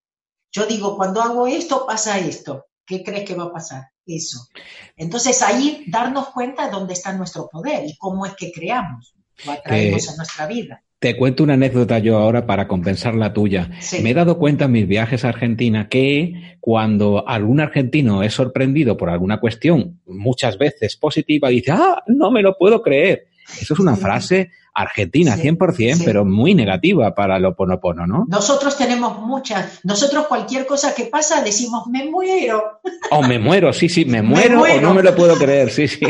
Yo 0.52 0.66
digo, 0.66 0.98
cuando 0.98 1.22
hago 1.22 1.46
esto, 1.46 1.86
pasa 1.86 2.18
esto. 2.18 2.66
¿Qué 2.84 3.02
crees 3.02 3.24
que 3.24 3.34
va 3.34 3.44
a 3.44 3.52
pasar? 3.52 3.88
Eso. 4.04 4.46
Entonces, 4.94 5.40
ahí 5.40 5.84
darnos 5.88 6.28
cuenta 6.28 6.66
de 6.66 6.72
dónde 6.72 6.92
está 6.92 7.14
nuestro 7.14 7.48
poder 7.48 7.86
y 7.86 7.96
cómo 7.96 8.26
es 8.26 8.36
que 8.36 8.52
creamos, 8.52 9.14
lo 9.46 9.52
atraemos 9.52 10.10
a 10.10 10.16
nuestra 10.16 10.46
vida. 10.46 10.84
Te 10.98 11.16
cuento 11.16 11.42
una 11.42 11.54
anécdota 11.54 11.98
yo 11.98 12.16
ahora 12.16 12.46
para 12.46 12.66
compensar 12.66 13.14
la 13.14 13.34
tuya. 13.34 13.70
Me 14.02 14.10
he 14.10 14.14
dado 14.14 14.38
cuenta 14.38 14.64
en 14.64 14.72
mis 14.72 14.88
viajes 14.88 15.24
a 15.24 15.28
Argentina 15.28 15.88
que 15.88 16.56
cuando 16.60 17.28
algún 17.28 17.60
argentino 17.60 18.22
es 18.22 18.32
sorprendido 18.32 18.96
por 18.96 19.10
alguna 19.10 19.38
cuestión, 19.38 20.00
muchas 20.06 20.56
veces 20.56 20.96
positiva, 20.96 21.50
dice, 21.50 21.72
ah, 21.72 22.02
no 22.06 22.30
me 22.30 22.42
lo 22.42 22.56
puedo 22.56 22.82
creer. 22.82 23.26
Eso 23.60 23.74
es 23.74 23.80
una 23.80 23.94
frase 23.96 24.50
argentina, 24.76 25.36
100%, 25.36 26.02
pero 26.04 26.24
muy 26.24 26.54
negativa 26.54 27.14
para 27.14 27.38
el 27.38 27.46
oponopono, 27.46 28.06
¿no? 28.06 28.26
Nosotros 28.28 28.76
tenemos 28.76 29.18
muchas. 29.20 29.80
Nosotros 29.84 30.26
cualquier 30.26 30.66
cosa 30.66 30.94
que 30.94 31.04
pasa 31.04 31.42
decimos, 31.42 31.86
me 31.86 32.04
muero. 32.04 32.80
O 33.10 33.22
me 33.22 33.38
muero, 33.38 33.72
sí, 33.72 33.88
sí, 33.88 34.04
me 34.04 34.20
muero, 34.22 34.62
o 34.62 34.80
no 34.80 34.92
me 34.92 35.02
lo 35.02 35.14
puedo 35.14 35.36
creer, 35.36 35.70
sí, 35.70 35.88
sí. 35.88 36.00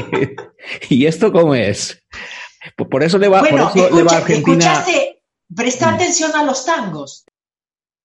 ¿Y 0.90 1.06
esto 1.06 1.30
cómo 1.30 1.54
es? 1.54 2.02
Por 2.76 3.02
eso 3.02 3.18
le 3.18 3.28
va, 3.28 3.40
por 3.40 3.48
eso 3.48 3.90
le 3.90 4.02
va 4.02 4.12
a 4.12 4.16
Argentina. 4.18 4.72
Escuchaste, 4.72 5.22
presta 5.54 5.90
mm. 5.90 5.94
atención 5.94 6.30
a 6.34 6.44
los 6.44 6.64
tangos. 6.64 7.24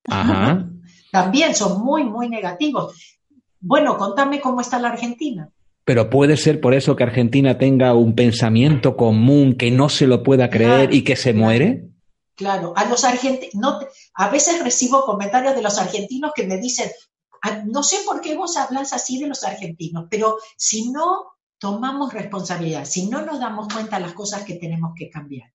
Ajá. 0.08 0.68
También 1.12 1.54
son 1.56 1.84
muy, 1.84 2.06
muy 2.06 2.30
negativos. 2.30 3.20
Bueno, 3.60 3.98
contame 3.98 4.40
cómo 4.40 4.62
está 4.62 4.80
la 4.80 4.90
Argentina. 4.90 5.50
Pero 5.84 6.10
puede 6.10 6.38
ser 6.38 6.62
por 6.62 6.74
eso 6.74 6.96
que 6.96 7.04
Argentina 7.04 7.58
tenga 7.58 7.94
un 7.94 8.16
pensamiento 8.16 8.96
común 8.96 9.56
que 9.58 9.72
no 9.72 9.90
se 9.90 10.08
lo 10.08 10.24
pueda 10.24 10.50
creer 10.50 10.94
y 10.94 11.04
que 11.04 11.16
se 11.16 11.34
muere. 11.34 11.90
Claro, 12.36 12.74
a 12.76 12.86
los 12.86 13.04
argentinos, 13.04 13.86
a 14.14 14.30
veces 14.30 14.64
recibo 14.64 15.04
comentarios 15.04 15.56
de 15.56 15.62
los 15.62 15.78
argentinos 15.78 16.32
que 16.34 16.48
me 16.48 16.58
dicen, 16.58 16.90
ah, 17.42 17.64
no 17.66 17.84
sé 17.84 17.98
por 18.06 18.22
qué 18.22 18.36
vos 18.36 18.58
hablas 18.58 18.94
así 18.94 19.20
de 19.20 19.28
los 19.28 19.44
argentinos, 19.44 20.06
pero 20.10 20.38
si 20.56 20.92
no 20.92 21.34
tomamos 21.62 22.12
responsabilidad, 22.12 22.86
si 22.86 23.06
no 23.06 23.22
nos 23.22 23.40
damos 23.40 23.72
cuenta 23.72 23.98
de 23.98 24.02
las 24.02 24.14
cosas 24.14 24.44
que 24.44 24.56
tenemos 24.56 24.94
que 24.98 25.12
cambiar. 25.12 25.54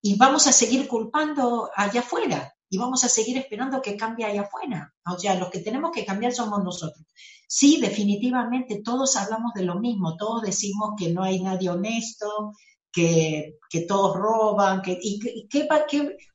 Y 0.00 0.14
vamos 0.16 0.46
a 0.46 0.52
seguir 0.52 0.86
culpando 0.86 1.68
allá 1.74 2.00
afuera 2.02 2.54
y 2.70 2.78
vamos 2.78 3.02
a 3.02 3.08
seguir 3.08 3.36
esperando 3.36 3.82
que 3.82 3.96
cambie 3.96 4.26
allá 4.26 4.42
afuera. 4.42 4.94
O 5.04 5.18
sea, 5.18 5.34
los 5.34 5.50
que 5.50 5.58
tenemos 5.58 5.90
que 5.90 6.04
cambiar 6.04 6.32
somos 6.32 6.62
nosotros. 6.62 7.04
Sí, 7.48 7.80
definitivamente 7.80 8.80
todos 8.84 9.16
hablamos 9.16 9.54
de 9.54 9.64
lo 9.64 9.80
mismo, 9.80 10.16
todos 10.16 10.42
decimos 10.42 10.92
que 10.96 11.12
no 11.12 11.24
hay 11.24 11.42
nadie 11.42 11.68
honesto, 11.68 12.52
que, 12.92 13.56
todos 13.88 14.16
roban, 14.16 14.82
que, 14.82 14.96
y 15.02 15.48
que, 15.48 15.68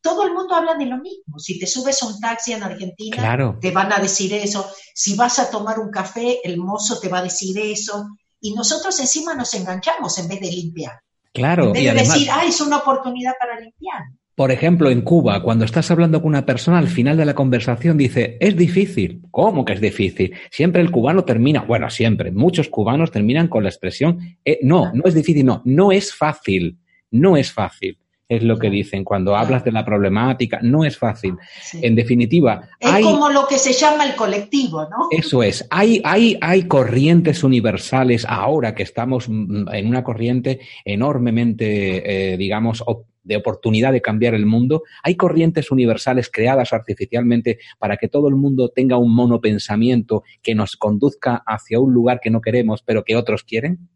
todo 0.02 0.24
el 0.24 0.34
mundo 0.34 0.56
habla 0.56 0.76
de 0.76 0.88
lo 0.88 0.98
mismo. 0.98 1.40
Si 1.40 1.58
te 1.58 1.66
subes 1.66 2.04
a 2.04 2.08
un 2.08 2.20
taxi 2.20 2.52
en 2.52 2.64
Argentina, 2.64 3.56
te 3.62 3.72
van 3.72 3.94
a 3.94 4.00
decir 4.00 4.34
eso. 4.34 4.70
Si 4.94 5.16
vas 5.16 5.40
a 5.40 5.50
tomar 5.50 5.80
un 5.80 5.90
café, 5.90 6.42
el 6.44 6.58
mozo 6.58 7.00
te 7.00 7.08
va 7.08 7.20
a 7.20 7.24
decir 7.24 7.58
eso 7.58 8.10
y 8.42 8.54
nosotros 8.54 9.00
encima 9.00 9.36
nos 9.36 9.54
enganchamos 9.54 10.18
en 10.20 10.28
vez 10.28 10.42
de 10.42 10.52
limpiar. 10.52 11.00
Claro. 11.34 11.68
En 11.68 11.74
vez 11.74 11.84
de 11.84 11.94
decir, 11.94 12.28
ah, 12.32 12.44
es 12.46 12.60
una 12.60 12.78
oportunidad 12.78 13.34
para 13.40 13.60
limpiar. 13.60 14.02
Por 14.36 14.52
ejemplo, 14.52 14.90
en 14.90 15.02
Cuba, 15.02 15.44
cuando 15.44 15.66
estás 15.66 15.92
hablando 15.92 16.22
con 16.22 16.30
una 16.30 16.46
persona, 16.46 16.80
al 16.80 16.88
final 16.88 17.16
de 17.16 17.26
la 17.26 17.36
conversación 17.36 17.98
dice, 17.98 18.38
es 18.40 18.58
difícil. 18.58 19.22
¿Cómo 19.30 19.64
que 19.64 19.74
es 19.74 19.82
difícil? 19.82 20.34
Siempre 20.50 20.82
el 20.82 20.90
cubano 20.90 21.24
termina, 21.24 21.62
bueno, 21.62 21.90
siempre, 21.90 22.32
muchos 22.32 22.68
cubanos 22.70 23.12
terminan 23.12 23.48
con 23.48 23.64
la 23.64 23.70
expresión, 23.70 24.38
eh, 24.44 24.60
no, 24.64 24.92
no 24.94 25.04
es 25.06 25.14
difícil, 25.14 25.46
no, 25.46 25.62
no 25.66 25.92
es 25.92 26.14
fácil, 26.14 26.80
no 27.12 27.38
es 27.38 27.52
fácil 27.52 27.98
es 28.32 28.44
lo 28.44 28.58
que 28.58 28.70
dicen. 28.70 29.04
Cuando 29.04 29.36
hablas 29.36 29.66
de 29.66 29.74
la 29.74 29.84
problemática, 29.84 30.60
no 30.62 30.86
es 30.86 30.98
fácil. 30.98 31.36
En 31.74 31.96
definitiva. 31.96 32.70
Es 32.80 33.04
como 33.04 33.30
lo 33.30 33.46
que 33.46 33.58
se 33.58 33.74
llama 33.74 34.06
el 34.06 34.16
colectivo, 34.16 34.88
¿no? 34.90 35.10
Eso 35.12 35.44
es. 35.44 35.68
Hay, 35.70 36.02
hay, 36.06 36.38
hay 36.40 36.64
corrientes 36.64 37.44
universales 37.44 38.26
ahora 38.26 38.74
que 38.74 38.84
estamos 38.84 39.28
mm, 39.28 39.68
en 39.74 39.88
una 39.88 40.02
corriente 40.02 40.62
enormemente, 40.86 42.34
eh, 42.34 42.38
digamos, 42.38 42.82
de 43.24 43.36
oportunidad 43.36 43.92
de 43.92 44.02
cambiar 44.02 44.34
el 44.34 44.46
mundo. 44.46 44.84
Hay 45.04 45.16
corrientes 45.16 45.70
universales 45.70 46.30
creadas 46.32 46.72
artificialmente 46.72 47.60
para 47.80 47.98
que 47.98 48.08
todo 48.08 48.30
el 48.30 48.38
mundo 48.38 48.70
tenga 48.70 48.98
un 48.98 49.14
monopensamiento 49.14 50.24
que 50.42 50.56
nos 50.56 50.78
conduzca 50.78 51.44
hacia 51.46 51.82
un 51.82 51.94
lugar 51.94 52.22
que 52.22 52.30
no 52.30 52.40
queremos, 52.40 52.82
pero 52.82 53.04
que 53.04 53.18
otros 53.18 53.44
quieren. 53.44 53.90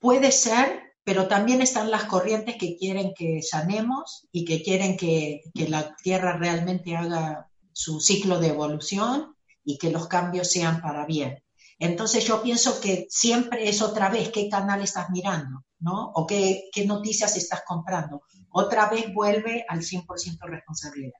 Puede 0.00 0.32
ser, 0.32 0.89
pero 1.04 1.28
también 1.28 1.62
están 1.62 1.90
las 1.90 2.04
corrientes 2.04 2.56
que 2.56 2.76
quieren 2.76 3.12
que 3.16 3.42
sanemos 3.42 4.28
y 4.32 4.44
que 4.44 4.62
quieren 4.62 4.96
que, 4.96 5.42
la 5.54 5.96
tierra 5.96 6.36
realmente 6.36 6.96
haga 6.96 7.48
su 7.72 8.00
ciclo 8.00 8.38
de 8.38 8.48
evolución 8.48 9.34
y 9.64 9.78
que 9.78 9.90
los 9.90 10.08
cambios 10.08 10.50
sean 10.50 10.80
para 10.80 11.06
bien. 11.06 11.42
Entonces 11.78 12.26
yo 12.26 12.42
pienso 12.42 12.80
que 12.80 13.06
siempre 13.08 13.68
es 13.68 13.80
otra 13.80 14.10
vez 14.10 14.28
qué 14.30 14.50
canal 14.50 14.82
estás 14.82 15.08
mirando, 15.10 15.64
¿no? 15.78 16.12
O 16.14 16.26
qué, 16.26 16.68
qué 16.72 16.84
noticias 16.84 17.36
estás 17.36 17.62
comprando. 17.66 18.22
Otra 18.50 18.90
vez 18.90 19.12
vuelve 19.14 19.64
al 19.66 19.80
100% 19.80 20.06
responsabilidad. 20.42 21.18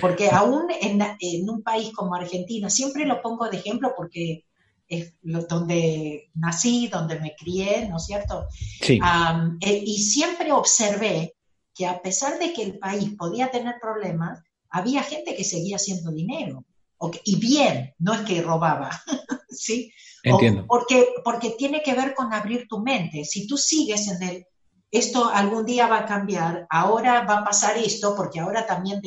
Porque 0.00 0.30
aún 0.30 0.68
en, 0.70 1.00
en, 1.18 1.50
un 1.50 1.62
país 1.62 1.92
como 1.94 2.14
Argentina, 2.14 2.68
siempre 2.68 3.06
lo 3.06 3.22
pongo 3.22 3.48
de 3.48 3.56
ejemplo 3.56 3.94
porque 3.96 4.44
es 4.88 5.14
donde 5.22 6.30
nací, 6.34 6.88
donde 6.88 7.20
me 7.20 7.34
crié, 7.36 7.86
¿no 7.88 7.98
es 7.98 8.06
cierto? 8.06 8.46
Sí. 8.80 8.98
Eh, 9.60 9.82
y 9.84 9.98
siempre 9.98 10.50
observé 10.52 11.36
que 11.74 11.86
a 11.86 12.00
pesar 12.00 12.38
de 12.38 12.52
que 12.52 12.62
el 12.62 12.78
país 12.78 13.10
podía 13.16 13.50
tener 13.50 13.76
problemas, 13.80 14.42
había 14.70 15.02
gente 15.02 15.36
que 15.36 15.44
seguía 15.44 15.76
haciendo 15.76 16.10
dinero. 16.10 16.64
y 17.24 17.36
bien, 17.36 17.94
no 17.98 18.14
es 18.14 18.20
que 18.22 18.42
robaba, 18.42 18.90
¿sí? 19.48 19.92
Entiendo. 20.24 20.66
porque, 20.66 21.06
porque 21.22 21.50
tiene 21.50 21.80
que 21.82 21.94
ver 21.94 22.14
con 22.14 22.32
abrir 22.32 22.66
tu 22.68 22.80
mente. 22.80 23.24
Si 23.24 23.46
tú 23.46 23.56
sigues 23.56 24.08
en 24.08 24.22
el, 24.22 24.46
esto 24.90 25.28
algún 25.28 25.64
día 25.64 25.86
va 25.86 25.98
a 25.98 26.06
cambiar, 26.06 26.66
ahora 26.70 27.24
va 27.24 27.38
a 27.38 27.44
pasar 27.44 27.76
esto, 27.76 28.16
porque 28.16 28.40
ahora 28.40 28.66
también 28.66 29.00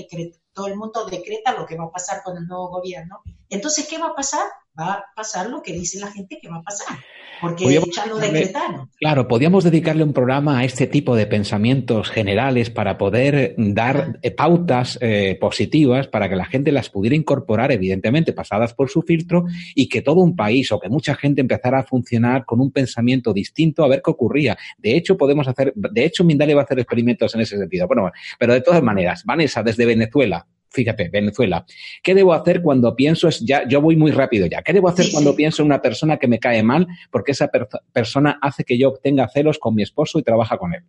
todo 0.53 0.67
el 0.67 0.77
mundo 0.77 1.05
decreta 1.05 1.53
lo 1.53 1.65
que 1.65 1.75
va 1.75 1.85
a 1.85 1.91
pasar 1.91 2.23
con 2.23 2.37
el 2.37 2.47
nuevo 2.47 2.69
gobierno. 2.69 3.21
Entonces, 3.49 3.87
¿qué 3.87 3.97
va 3.97 4.07
a 4.07 4.15
pasar? 4.15 4.45
Va 4.79 4.93
a 4.93 5.05
pasar 5.15 5.49
lo 5.49 5.61
que 5.61 5.73
dice 5.73 5.99
la 5.99 6.11
gente 6.11 6.39
que 6.41 6.49
va 6.49 6.57
a 6.57 6.61
pasar 6.61 6.97
porque 7.41 7.81
ya 7.91 8.05
lo 8.05 8.17
decretaron. 8.17 8.89
Claro, 8.99 9.27
podríamos 9.27 9.63
dedicarle 9.63 10.03
un 10.03 10.13
programa 10.13 10.59
a 10.59 10.63
este 10.63 10.85
tipo 10.85 11.15
de 11.15 11.25
pensamientos 11.25 12.09
generales 12.09 12.69
para 12.69 12.97
poder 12.97 13.55
dar 13.57 14.19
eh, 14.21 14.31
pautas 14.31 14.99
eh, 15.01 15.37
positivas 15.41 16.07
para 16.07 16.29
que 16.29 16.35
la 16.35 16.45
gente 16.45 16.71
las 16.71 16.89
pudiera 16.89 17.15
incorporar, 17.15 17.71
evidentemente, 17.71 18.31
pasadas 18.31 18.73
por 18.75 18.89
su 18.89 19.01
filtro, 19.01 19.45
y 19.73 19.89
que 19.89 20.03
todo 20.03 20.21
un 20.21 20.35
país 20.35 20.71
o 20.71 20.79
que 20.79 20.89
mucha 20.89 21.15
gente 21.15 21.41
empezara 21.41 21.79
a 21.79 21.83
funcionar 21.83 22.45
con 22.45 22.61
un 22.61 22.71
pensamiento 22.71 23.33
distinto 23.33 23.83
a 23.83 23.87
ver 23.87 24.01
qué 24.05 24.11
ocurría. 24.11 24.57
De 24.77 24.95
hecho, 24.95 25.17
podemos 25.17 25.47
hacer, 25.47 25.73
de 25.75 26.05
hecho, 26.05 26.23
Mindalia 26.23 26.55
va 26.55 26.61
a 26.61 26.65
hacer 26.65 26.79
experimentos 26.79 27.33
en 27.33 27.41
ese 27.41 27.57
sentido. 27.57 27.87
Bueno, 27.87 28.11
pero 28.37 28.53
de 28.53 28.61
todas 28.61 28.83
maneras, 28.83 29.23
Vanessa, 29.25 29.63
desde 29.63 29.85
Venezuela, 29.85 30.45
fíjate, 30.71 31.09
Venezuela. 31.09 31.65
¿Qué 32.01 32.15
debo 32.15 32.33
hacer 32.33 32.61
cuando 32.61 32.95
pienso, 32.95 33.27
es 33.27 33.39
ya, 33.41 33.67
yo 33.67 33.81
voy 33.81 33.95
muy 33.95 34.11
rápido 34.11 34.47
ya, 34.47 34.61
¿qué 34.61 34.73
debo 34.73 34.87
hacer 34.87 35.11
cuando 35.11 35.35
pienso 35.35 35.61
en 35.61 35.67
una 35.67 35.81
persona 35.81 36.17
que 36.17 36.27
me 36.27 36.39
cae 36.39 36.63
mal 36.63 36.87
porque 37.11 37.33
esa 37.33 37.49
persona 37.91 38.39
hace 38.41 38.63
que 38.63 38.77
yo 38.77 38.89
obtenga 38.89 39.29
celos 39.29 39.59
con 39.59 39.75
mi 39.75 39.83
esposo 39.83 40.17
y 40.17 40.23
trabaja 40.23 40.57
con 40.57 40.73
él? 40.73 40.83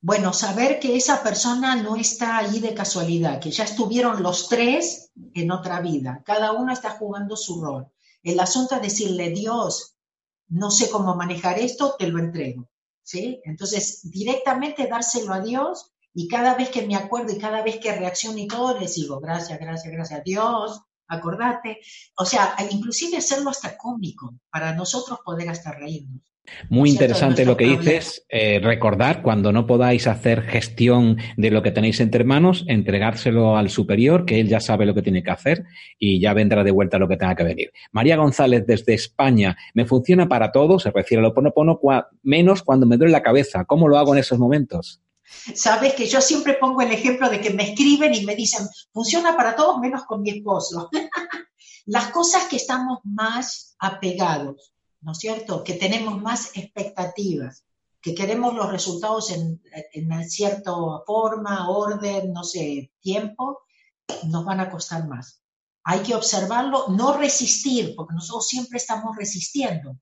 Bueno, 0.00 0.32
saber 0.32 0.80
que 0.80 0.96
esa 0.96 1.22
persona 1.22 1.76
no 1.76 1.94
está 1.94 2.38
allí 2.38 2.58
de 2.58 2.74
casualidad, 2.74 3.38
que 3.38 3.52
ya 3.52 3.62
estuvieron 3.62 4.20
los 4.20 4.48
tres 4.48 5.12
en 5.34 5.52
otra 5.52 5.80
vida, 5.80 6.22
cada 6.26 6.52
uno 6.52 6.72
está 6.72 6.90
jugando 6.90 7.36
su 7.36 7.62
rol. 7.62 7.86
El 8.24 8.40
asunto 8.40 8.74
es 8.74 8.82
decirle, 8.82 9.30
Dios, 9.30 9.94
no 10.48 10.72
sé 10.72 10.90
cómo 10.90 11.14
manejar 11.14 11.58
esto, 11.60 11.94
te 11.96 12.08
lo 12.08 12.18
entrego. 12.18 12.68
¿Sí? 13.04 13.40
Entonces, 13.44 14.10
directamente 14.10 14.86
dárselo 14.86 15.32
a 15.32 15.40
Dios 15.40 15.91
y 16.14 16.28
cada 16.28 16.54
vez 16.54 16.68
que 16.70 16.86
me 16.86 16.96
acuerdo 16.96 17.32
y 17.32 17.38
cada 17.38 17.62
vez 17.62 17.78
que 17.78 17.92
reacciono 17.92 18.38
y 18.38 18.46
todo, 18.46 18.78
les 18.78 18.94
digo, 18.94 19.20
gracias, 19.20 19.58
gracias, 19.58 19.92
gracias 19.92 20.20
a 20.20 20.22
Dios, 20.22 20.80
acordate. 21.08 21.80
O 22.16 22.24
sea, 22.24 22.54
inclusive 22.70 23.16
hacerlo 23.16 23.50
hasta 23.50 23.76
cómico, 23.76 24.34
para 24.50 24.74
nosotros 24.74 25.20
poder 25.24 25.48
hasta 25.48 25.72
reírnos. 25.72 26.20
Muy 26.68 26.90
interesante 26.90 27.44
lo 27.44 27.56
que 27.56 27.66
dices. 27.66 28.26
Eh, 28.28 28.58
recordar 28.60 29.22
cuando 29.22 29.52
no 29.52 29.66
podáis 29.66 30.08
hacer 30.08 30.42
gestión 30.42 31.18
de 31.36 31.50
lo 31.52 31.62
que 31.62 31.70
tenéis 31.70 32.00
entre 32.00 32.24
manos, 32.24 32.64
entregárselo 32.66 33.56
al 33.56 33.70
superior, 33.70 34.24
que 34.24 34.40
él 34.40 34.48
ya 34.48 34.60
sabe 34.60 34.84
lo 34.84 34.94
que 34.94 35.02
tiene 35.02 35.22
que 35.22 35.30
hacer 35.30 35.64
y 35.98 36.20
ya 36.20 36.34
vendrá 36.34 36.64
de 36.64 36.72
vuelta 36.72 36.98
lo 36.98 37.08
que 37.08 37.16
tenga 37.16 37.36
que 37.36 37.44
venir. 37.44 37.72
María 37.92 38.16
González 38.16 38.66
desde 38.66 38.94
España, 38.94 39.56
me 39.74 39.86
funciona 39.86 40.28
para 40.28 40.50
todo, 40.50 40.80
se 40.80 40.90
refiere 40.90 41.20
a 41.20 41.28
lo 41.28 41.34
ponopono, 41.34 41.80
menos 42.22 42.62
cuando 42.62 42.86
me 42.86 42.96
duele 42.96 43.12
la 43.12 43.22
cabeza. 43.22 43.64
¿Cómo 43.64 43.88
lo 43.88 43.96
hago 43.96 44.12
en 44.12 44.20
esos 44.20 44.38
momentos? 44.38 45.00
Sabes 45.54 45.94
que 45.94 46.06
yo 46.06 46.20
siempre 46.20 46.54
pongo 46.54 46.82
el 46.82 46.92
ejemplo 46.92 47.28
de 47.28 47.40
que 47.40 47.50
me 47.50 47.70
escriben 47.70 48.14
y 48.14 48.24
me 48.24 48.36
dicen, 48.36 48.66
funciona 48.92 49.36
para 49.36 49.56
todos 49.56 49.78
menos 49.78 50.04
con 50.04 50.22
mi 50.22 50.30
esposo. 50.30 50.90
Las 51.86 52.08
cosas 52.08 52.44
que 52.44 52.56
estamos 52.56 52.98
más 53.04 53.74
apegados, 53.78 54.72
¿no 55.00 55.12
es 55.12 55.18
cierto? 55.18 55.64
Que 55.64 55.74
tenemos 55.74 56.20
más 56.20 56.56
expectativas, 56.56 57.64
que 58.00 58.14
queremos 58.14 58.54
los 58.54 58.70
resultados 58.70 59.30
en, 59.30 59.60
cierta 60.28 60.72
forma, 61.06 61.68
orden, 61.70 62.32
no 62.32 62.44
sé, 62.44 62.92
tiempo, 63.00 63.60
nos 64.26 64.44
van 64.44 64.60
a 64.60 64.70
costar 64.70 65.06
más. 65.08 65.42
Hay 65.84 66.00
que 66.00 66.14
observarlo, 66.14 66.88
no 66.88 67.16
resistir, 67.16 67.94
porque 67.96 68.14
nosotros 68.14 68.46
siempre 68.46 68.78
estamos 68.78 69.16
resistiendo. 69.16 69.96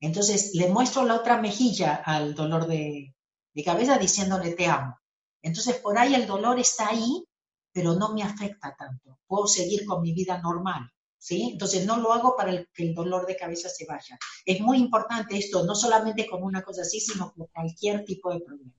Entonces, 0.00 0.52
le 0.54 0.68
muestro 0.68 1.04
la 1.04 1.16
otra 1.16 1.40
mejilla 1.40 1.94
al 1.94 2.34
dolor 2.34 2.66
de, 2.66 3.13
de 3.54 3.64
cabeza 3.64 3.98
diciéndole 3.98 4.52
te 4.52 4.66
amo. 4.66 4.98
Entonces 5.40 5.76
por 5.76 5.96
ahí 5.96 6.14
el 6.14 6.26
dolor 6.26 6.58
está 6.58 6.88
ahí, 6.88 7.24
pero 7.72 7.94
no 7.94 8.12
me 8.12 8.22
afecta 8.22 8.74
tanto. 8.76 9.18
Puedo 9.26 9.46
seguir 9.46 9.84
con 9.84 10.02
mi 10.02 10.12
vida 10.12 10.40
normal. 10.42 10.90
¿Sí? 11.18 11.50
Entonces 11.52 11.86
no 11.86 11.96
lo 11.96 12.12
hago 12.12 12.36
para 12.36 12.52
que 12.52 12.82
el 12.86 12.94
dolor 12.94 13.26
de 13.26 13.34
cabeza 13.34 13.70
se 13.70 13.86
vaya. 13.86 14.18
Es 14.44 14.60
muy 14.60 14.76
importante 14.76 15.38
esto, 15.38 15.64
no 15.64 15.74
solamente 15.74 16.26
con 16.26 16.42
una 16.42 16.60
cosa 16.60 16.82
así, 16.82 17.00
sino 17.00 17.32
con 17.32 17.46
cualquier 17.46 18.04
tipo 18.04 18.30
de 18.30 18.40
problema. 18.40 18.72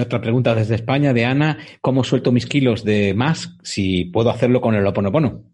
otra 0.00 0.18
pregunta 0.18 0.54
desde 0.54 0.76
España 0.76 1.12
de 1.12 1.26
Ana, 1.26 1.58
¿cómo 1.82 2.04
suelto 2.04 2.32
mis 2.32 2.46
kilos 2.46 2.84
de 2.84 3.12
más 3.12 3.50
si 3.62 4.06
puedo 4.06 4.30
hacerlo 4.30 4.62
con 4.62 4.74
el 4.76 4.86
oponopono? 4.86 5.52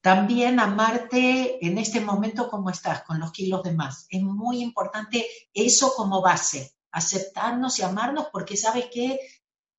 También 0.00 0.58
amarte 0.58 1.64
en 1.64 1.78
este 1.78 2.00
momento 2.00 2.48
como 2.48 2.68
estás, 2.68 3.02
con 3.02 3.20
los 3.20 3.30
kilos 3.30 3.62
de 3.62 3.74
más. 3.74 4.08
Es 4.10 4.20
muy 4.20 4.62
importante 4.62 5.24
eso 5.54 5.92
como 5.94 6.20
base 6.20 6.72
aceptarnos 6.92 7.78
y 7.78 7.82
amarnos 7.82 8.26
porque 8.32 8.56
sabes 8.56 8.86
que 8.92 9.18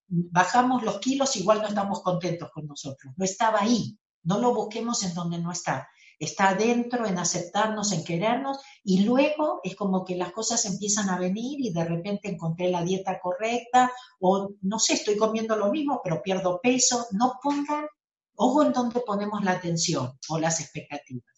bajamos 0.08 0.84
los 0.84 1.00
kilos, 1.00 1.36
igual 1.36 1.62
no 1.62 1.68
estamos 1.68 2.02
contentos 2.02 2.50
con 2.52 2.68
nosotros. 2.68 3.14
No 3.16 3.26
estaba 3.26 3.62
ahí, 3.62 3.98
no 4.24 4.40
lo 4.40 4.54
busquemos 4.54 5.04
en 5.04 5.14
donde 5.14 5.38
no 5.40 5.52
está. 5.52 5.88
Está 6.20 6.50
adentro 6.50 7.06
en 7.06 7.18
aceptarnos, 7.18 7.92
en 7.92 8.04
querernos 8.04 8.60
y 8.84 9.04
luego 9.04 9.60
es 9.64 9.76
como 9.76 10.06
que 10.06 10.16
las 10.16 10.32
cosas 10.32 10.66
empiezan 10.66 11.10
a 11.10 11.18
venir 11.18 11.60
y 11.60 11.74
de 11.74 11.84
repente 11.84 12.30
encontré 12.30 12.70
la 12.70 12.84
dieta 12.84 13.20
correcta 13.20 13.92
o 14.20 14.52
no 14.62 14.80
sé, 14.80 14.94
estoy 14.94 15.18
comiendo 15.18 15.56
lo 15.56 15.72
mismo 15.72 16.02
pero 16.04 16.22
pierdo 16.22 16.62
peso. 16.62 17.08
No 17.12 17.40
pongan 17.42 17.88
ojo 18.36 18.64
en 18.64 18.72
donde 18.72 19.02
ponemos 19.02 19.44
la 19.44 19.52
atención 19.52 20.18
o 20.30 20.40
las 20.40 20.60
expectativas. 20.62 21.33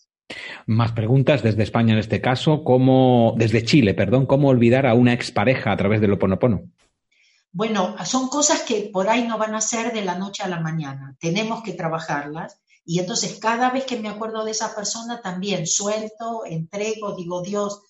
Más 0.65 0.91
preguntas 0.91 1.43
desde 1.43 1.63
España 1.63 1.93
en 1.93 1.99
este 1.99 2.21
caso, 2.21 2.63
¿cómo, 2.63 3.33
desde 3.37 3.63
Chile, 3.63 3.93
perdón, 3.93 4.25
¿cómo 4.25 4.49
olvidar 4.49 4.85
a 4.85 4.93
una 4.93 5.13
expareja 5.13 5.71
a 5.71 5.77
través 5.77 6.01
del 6.01 6.13
Oponopono? 6.13 6.69
Bueno, 7.55 7.95
son 8.03 8.27
cosas 8.27 8.63
que 8.63 8.89
por 8.91 9.07
ahí 9.07 9.25
no 9.25 9.37
van 9.37 9.55
a 9.55 9.61
ser 9.61 9.93
de 9.93 10.01
la 10.01 10.15
noche 10.15 10.43
a 10.43 10.49
la 10.49 10.59
mañana. 10.59 11.15
Tenemos 11.21 11.63
que 11.63 11.71
trabajarlas. 11.71 12.59
Y 12.83 12.99
entonces 12.99 13.39
cada 13.39 13.69
vez 13.69 13.85
que 13.85 13.97
me 13.97 14.09
acuerdo 14.09 14.43
de 14.43 14.51
esa 14.51 14.75
persona 14.75 15.21
también 15.21 15.65
suelto, 15.65 16.43
entrego, 16.45 17.15
digo, 17.15 17.41
Dios, 17.41 17.81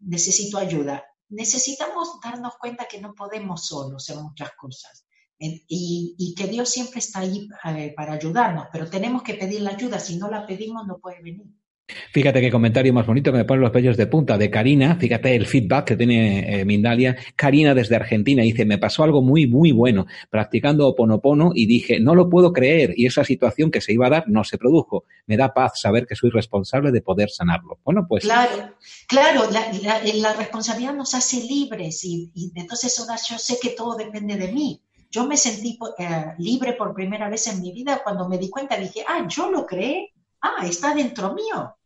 necesito 0.00 0.58
ayuda. 0.58 1.04
Necesitamos 1.28 2.18
darnos 2.24 2.56
cuenta 2.56 2.86
que 2.86 3.00
no 3.00 3.14
podemos 3.14 3.64
solos 3.66 4.10
en 4.10 4.20
muchas 4.20 4.50
cosas. 4.56 5.06
Y, 5.38 6.16
y, 6.18 6.34
que 6.34 6.48
Dios 6.48 6.68
siempre 6.68 6.98
está 6.98 7.20
ahí 7.20 7.48
eh, 7.66 7.92
para 7.96 8.14
ayudarnos, 8.14 8.66
pero 8.72 8.90
tenemos 8.90 9.22
que 9.22 9.34
pedir 9.34 9.60
la 9.60 9.70
ayuda. 9.70 10.00
Si 10.00 10.16
no 10.16 10.28
la 10.28 10.44
pedimos, 10.44 10.88
no 10.88 10.98
puede 10.98 11.22
venir. 11.22 11.46
Fíjate 11.86 12.40
qué 12.40 12.50
comentario 12.50 12.94
más 12.94 13.06
bonito 13.06 13.30
que 13.30 13.38
me 13.38 13.44
ponen 13.44 13.60
los 13.60 13.70
pellos 13.70 13.98
de 13.98 14.06
punta 14.06 14.38
de 14.38 14.50
Karina. 14.50 14.96
Fíjate 14.96 15.36
el 15.36 15.46
feedback 15.46 15.84
que 15.84 15.96
tiene 15.96 16.60
eh, 16.60 16.64
Mindalia. 16.64 17.14
Karina 17.36 17.74
desde 17.74 17.96
Argentina 17.96 18.42
dice, 18.42 18.64
me 18.64 18.78
pasó 18.78 19.04
algo 19.04 19.20
muy, 19.20 19.46
muy 19.46 19.70
bueno 19.70 20.06
practicando 20.30 20.88
Oponopono 20.88 21.52
y 21.54 21.66
dije, 21.66 22.00
no 22.00 22.14
lo 22.14 22.30
puedo 22.30 22.54
creer 22.54 22.94
y 22.96 23.04
esa 23.04 23.22
situación 23.22 23.70
que 23.70 23.82
se 23.82 23.92
iba 23.92 24.06
a 24.06 24.10
dar 24.10 24.24
no 24.28 24.44
se 24.44 24.56
produjo. 24.56 25.04
Me 25.26 25.36
da 25.36 25.52
paz 25.52 25.78
saber 25.78 26.06
que 26.06 26.16
soy 26.16 26.30
responsable 26.30 26.90
de 26.90 27.02
poder 27.02 27.28
sanarlo. 27.28 27.78
Bueno, 27.84 28.06
pues... 28.08 28.24
Claro, 28.24 28.74
claro, 29.06 29.50
la, 29.50 30.32
responsabilidad 30.32 30.94
nos 30.94 31.14
hace 31.14 31.42
libres 31.42 32.02
y, 32.04 32.32
entonces 32.54 32.98
ahora 32.98 33.16
yo 33.28 33.36
sé 33.38 33.58
que 33.60 33.70
todo 33.70 33.96
depende 33.96 34.36
de 34.36 34.50
mí. 34.52 34.80
Yo 35.10 35.26
me 35.26 35.36
sentí 35.36 35.78
eh, 35.98 36.24
libre 36.38 36.72
por 36.72 36.94
primera 36.94 37.28
vez 37.28 37.46
en 37.46 37.60
mi 37.60 37.72
vida 37.72 38.00
cuando 38.02 38.26
me 38.26 38.38
di 38.38 38.48
cuenta, 38.48 38.78
dije, 38.78 39.04
ah, 39.06 39.26
yo 39.28 39.50
lo 39.50 39.66
creé 39.66 40.13
ah, 40.44 40.66
está 40.66 40.94
dentro 40.94 41.34
mío, 41.34 41.76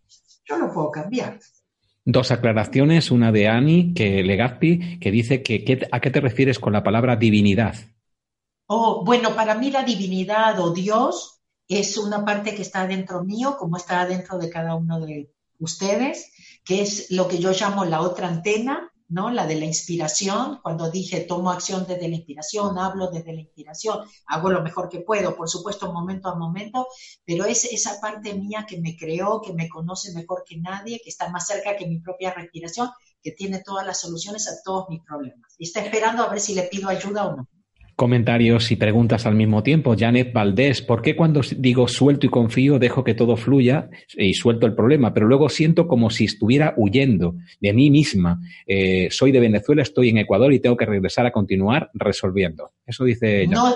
yo 0.44 0.56
lo 0.58 0.72
puedo 0.72 0.90
cambiar. 0.90 1.38
Dos 2.04 2.30
aclaraciones, 2.30 3.10
una 3.10 3.32
de 3.32 3.48
Ani, 3.48 3.92
que 3.92 4.22
Legazpi, 4.22 4.98
que 4.98 5.10
dice 5.10 5.42
que 5.42 5.88
¿a 5.92 6.00
qué 6.00 6.10
te 6.10 6.20
refieres 6.20 6.58
con 6.58 6.72
la 6.72 6.82
palabra 6.82 7.16
divinidad? 7.16 7.74
Oh, 8.66 9.04
bueno, 9.04 9.34
para 9.34 9.54
mí 9.54 9.70
la 9.70 9.82
divinidad 9.82 10.58
o 10.60 10.72
Dios 10.72 11.40
es 11.68 11.98
una 11.98 12.24
parte 12.24 12.54
que 12.54 12.62
está 12.62 12.86
dentro 12.86 13.24
mío, 13.24 13.56
como 13.58 13.76
está 13.76 14.06
dentro 14.06 14.38
de 14.38 14.48
cada 14.48 14.74
uno 14.74 15.00
de 15.00 15.30
ustedes, 15.58 16.32
que 16.64 16.82
es 16.82 17.10
lo 17.10 17.28
que 17.28 17.38
yo 17.38 17.52
llamo 17.52 17.84
la 17.84 18.00
otra 18.00 18.28
antena, 18.28 18.90
¿no? 19.08 19.30
La 19.30 19.46
de 19.46 19.56
la 19.56 19.64
inspiración, 19.64 20.60
cuando 20.62 20.90
dije 20.90 21.20
tomo 21.20 21.50
acción 21.50 21.86
desde 21.86 22.08
la 22.08 22.16
inspiración, 22.16 22.78
hablo 22.78 23.10
desde 23.10 23.32
la 23.32 23.40
inspiración, 23.40 24.06
hago 24.26 24.50
lo 24.50 24.62
mejor 24.62 24.88
que 24.88 25.00
puedo, 25.00 25.36
por 25.36 25.48
supuesto, 25.48 25.92
momento 25.92 26.28
a 26.28 26.34
momento, 26.34 26.86
pero 27.24 27.44
es 27.44 27.64
esa 27.64 28.00
parte 28.00 28.34
mía 28.34 28.66
que 28.68 28.80
me 28.80 28.96
creó, 28.96 29.40
que 29.40 29.52
me 29.52 29.68
conoce 29.68 30.12
mejor 30.12 30.44
que 30.46 30.58
nadie, 30.58 31.00
que 31.02 31.10
está 31.10 31.30
más 31.30 31.46
cerca 31.46 31.76
que 31.76 31.86
mi 31.86 32.00
propia 32.00 32.32
respiración, 32.34 32.90
que 33.22 33.32
tiene 33.32 33.62
todas 33.64 33.86
las 33.86 34.00
soluciones 34.00 34.48
a 34.48 34.62
todos 34.62 34.86
mis 34.88 35.02
problemas. 35.02 35.54
Y 35.58 35.64
está 35.64 35.80
esperando 35.80 36.22
a 36.22 36.28
ver 36.28 36.40
si 36.40 36.54
le 36.54 36.62
pido 36.62 36.88
ayuda 36.88 37.26
o 37.26 37.36
no 37.36 37.48
comentarios 37.98 38.70
y 38.70 38.76
preguntas 38.76 39.26
al 39.26 39.34
mismo 39.34 39.64
tiempo. 39.64 39.96
Janet 39.98 40.32
Valdés, 40.32 40.82
¿por 40.82 41.02
qué 41.02 41.16
cuando 41.16 41.40
digo 41.56 41.88
suelto 41.88 42.26
y 42.26 42.28
confío 42.28 42.78
dejo 42.78 43.02
que 43.02 43.12
todo 43.12 43.36
fluya 43.36 43.90
y 44.16 44.34
suelto 44.34 44.66
el 44.66 44.76
problema, 44.76 45.12
pero 45.12 45.26
luego 45.26 45.48
siento 45.48 45.88
como 45.88 46.08
si 46.08 46.26
estuviera 46.26 46.74
huyendo 46.76 47.34
de 47.60 47.72
mí 47.72 47.90
misma? 47.90 48.40
Eh, 48.68 49.08
soy 49.10 49.32
de 49.32 49.40
Venezuela, 49.40 49.82
estoy 49.82 50.10
en 50.10 50.18
Ecuador 50.18 50.52
y 50.52 50.60
tengo 50.60 50.76
que 50.76 50.86
regresar 50.86 51.26
a 51.26 51.32
continuar 51.32 51.90
resolviendo. 51.92 52.70
Eso 52.86 53.02
dice 53.02 53.42
ella. 53.42 53.56
No, 53.56 53.74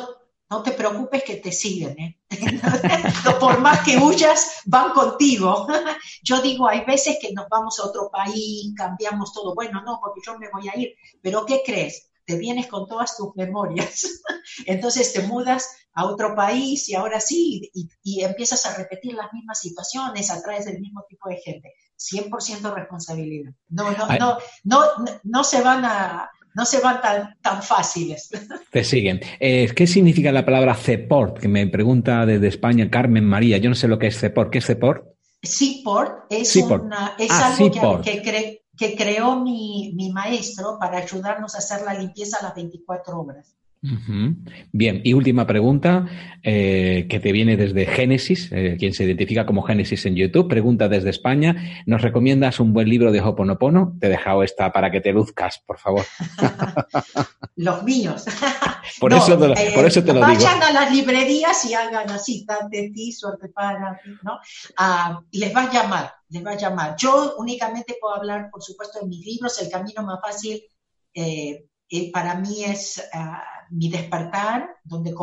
no 0.49 0.63
te 0.63 0.71
preocupes 0.71 1.25
que 1.25 1.39
te 1.39 1.51
siguen, 1.51 1.99
¿eh? 1.99 2.21
Por 3.41 3.59
más 3.59 3.81
que 3.81 3.97
huyas, 3.97 4.61
van 4.67 4.93
contigo. 4.93 5.67
Yo 6.23 6.41
digo, 6.41 6.69
hay 6.69 6.85
veces 6.85 7.19
que 7.21 7.33
nos 7.33 7.49
vamos 7.49 7.81
a 7.81 7.87
otro 7.89 8.09
país, 8.09 8.73
cambiamos 8.77 9.33
todo. 9.33 9.53
Bueno, 9.53 9.83
no, 9.85 9.99
porque 10.01 10.21
yo 10.25 10.39
me 10.39 10.49
voy 10.49 10.69
a 10.69 10.79
ir. 10.79 10.95
Pero 11.21 11.45
¿qué 11.45 11.63
crees? 11.67 12.12
Te 12.25 12.37
vienes 12.37 12.67
con 12.67 12.87
todas 12.87 13.17
tus 13.17 13.35
memorias. 13.37 14.23
Entonces 14.67 15.13
te 15.13 15.23
mudas 15.23 15.69
a 15.95 16.07
otro 16.07 16.35
país 16.35 16.89
y 16.89 16.95
ahora 16.95 17.21
sí, 17.21 17.71
y, 18.03 18.23
empiezas 18.23 18.65
a 18.67 18.77
repetir 18.77 19.15
las 19.15 19.33
mismas 19.33 19.61
situaciones, 19.61 20.31
atraes 20.31 20.65
del 20.65 20.81
mismo 20.81 21.05
tipo 21.09 21.29
de 21.29 21.37
gente. 21.37 21.75
100% 21.99 22.75
responsabilidad. 22.75 23.53
No, 23.69 23.91
no, 23.93 24.09
no, 24.19 24.39
no, 24.65 24.81
no, 25.23 25.45
se 25.45 25.63
van 25.63 25.85
a, 25.85 26.31
no 26.55 26.65
se 26.65 26.81
van 26.81 27.01
tan, 27.01 27.37
tan 27.41 27.63
fáciles. 27.63 28.31
Te 28.73 28.83
siguen. 28.83 29.21
Eh, 29.39 29.71
¿Qué 29.75 29.87
significa 29.87 30.33
la 30.33 30.45
palabra 30.45 30.75
CEPORT? 30.75 31.39
Que 31.39 31.49
me 31.49 31.67
pregunta 31.69 32.27
desde 32.27 32.49
España 32.49 32.91
Carmen 32.91 33.25
María. 33.25 33.59
Yo 33.59 33.69
no 33.69 33.77
sé 33.77 33.87
lo 33.87 33.99
que 33.99 34.09
es 34.09 34.19
CEPORT. 34.19 34.51
¿Qué 34.51 34.59
es 34.59 34.67
CEPORT? 34.67 35.07
CEPORT 35.45 36.27
es, 36.31 36.57
Una, 36.57 37.15
es 37.19 37.31
ah, 37.31 37.55
algo 37.55 38.01
que, 38.01 38.13
que, 38.13 38.23
cree 38.23 38.62
que 38.77 38.97
creó 38.97 39.41
mi, 39.41 39.93
mi, 39.95 40.11
maestro 40.13 40.79
para 40.79 40.99
ayudarnos 40.99 41.55
a 41.55 41.59
hacer 41.59 41.83
la 41.83 41.95
limpieza 41.95 42.39
a 42.39 42.43
las 42.45 42.55
24 42.55 43.21
horas. 43.21 43.55
Bien, 44.71 45.01
y 45.03 45.13
última 45.13 45.45
pregunta 45.45 46.07
eh, 46.45 47.09
que 47.11 47.19
te 47.19 47.33
viene 47.33 47.57
desde 47.57 47.85
Génesis, 47.85 48.49
eh, 48.53 48.77
quien 48.79 48.95
se 48.95 49.03
identifica 49.03 49.45
como 49.45 49.63
Génesis 49.63 50.07
en 50.07 50.15
YouTube, 50.15 50.49
pregunta 50.49 50.89
desde 50.89 51.11
España, 51.11 51.83
¿nos 51.87 52.01
recomiendas 52.01 52.61
un 52.61 52.73
buen 52.73 52.89
libro 52.89 53.11
de 53.11 53.21
Hoponopono? 53.21 53.97
Te 53.99 54.07
he 54.07 54.11
dejado 54.11 54.45
esta 54.45 54.73
para 54.73 54.93
que 54.93 55.01
te 55.01 55.13
luzcas, 55.13 55.61
por 55.67 55.81
favor. 55.81 56.05
Los 57.57 57.83
míos. 57.83 58.25
por, 59.01 59.13
eso 59.13 59.37
te, 59.37 59.47
eh, 59.47 59.73
por, 59.75 59.85
eso 59.85 60.05
te, 60.05 60.13
lo 60.13 60.21
vayan 60.21 60.39
digo. 60.39 60.51
Vayan 60.51 60.63
a 60.63 60.73
las 60.73 60.95
librerías 60.95 61.65
y 61.65 61.75
hagan 61.75 62.09
así, 62.11 62.47
de 62.71 62.91
ti, 62.91 63.11
suerte 63.11 63.49
para 63.49 64.01
ti, 64.03 64.11
¿no? 64.23 64.39
Ah, 64.77 65.21
les 65.33 65.55
va 65.55 65.65
a 65.65 65.73
llamar, 65.73 66.13
les 66.29 66.47
va 66.47 66.53
a 66.53 66.57
llamar. 66.57 66.95
Yo 66.97 67.35
únicamente 67.37 67.97
puedo 68.01 68.15
hablar, 68.15 68.49
por 68.51 68.63
supuesto, 68.63 69.01
de 69.01 69.07
mis 69.07 69.27
libros, 69.27 69.61
El 69.61 69.71
Camino 69.71 70.05
Más 70.05 70.21
Fácil 70.23 70.63
para 72.13 72.37
mí 72.37 72.65
es 72.65 73.03
ah, 73.13 73.43
mi 73.71 73.91
despertar, 73.91 74.77
donde 74.85 75.15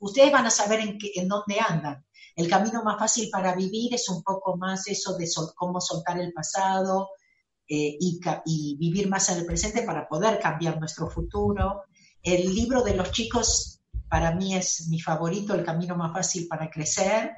ustedes 0.00 0.32
van 0.32 0.46
a 0.46 0.50
saber 0.50 0.80
en, 0.80 1.28
dónde 1.28 1.58
andan. 1.58 2.04
El 2.36 2.48
camino 2.48 2.82
más 2.82 2.98
fácil 2.98 3.28
para 3.30 3.54
vivir 3.54 3.94
es 3.94 4.08
un 4.08 4.22
poco 4.22 4.56
más 4.56 4.86
eso 4.88 5.16
de 5.16 5.28
cómo 5.54 5.80
soltar 5.80 6.20
el 6.20 6.32
pasado 6.32 7.10
eh, 7.68 7.96
y, 7.98 8.20
y, 8.44 8.76
vivir 8.76 9.08
más 9.08 9.28
en 9.28 9.38
el 9.38 9.46
presente 9.46 9.82
para 9.82 10.08
poder 10.08 10.38
cambiar 10.38 10.78
nuestro 10.78 11.08
futuro. 11.08 11.84
El 12.22 12.54
libro 12.54 12.82
de 12.82 12.94
los 12.94 13.10
chicos 13.10 13.80
para 14.08 14.32
mí 14.32 14.54
es 14.54 14.86
mi 14.88 15.00
favorito, 15.00 15.54
El 15.54 15.64
camino 15.64 15.96
más 15.96 16.12
fácil 16.12 16.46
para 16.46 16.70
crecer, 16.70 17.32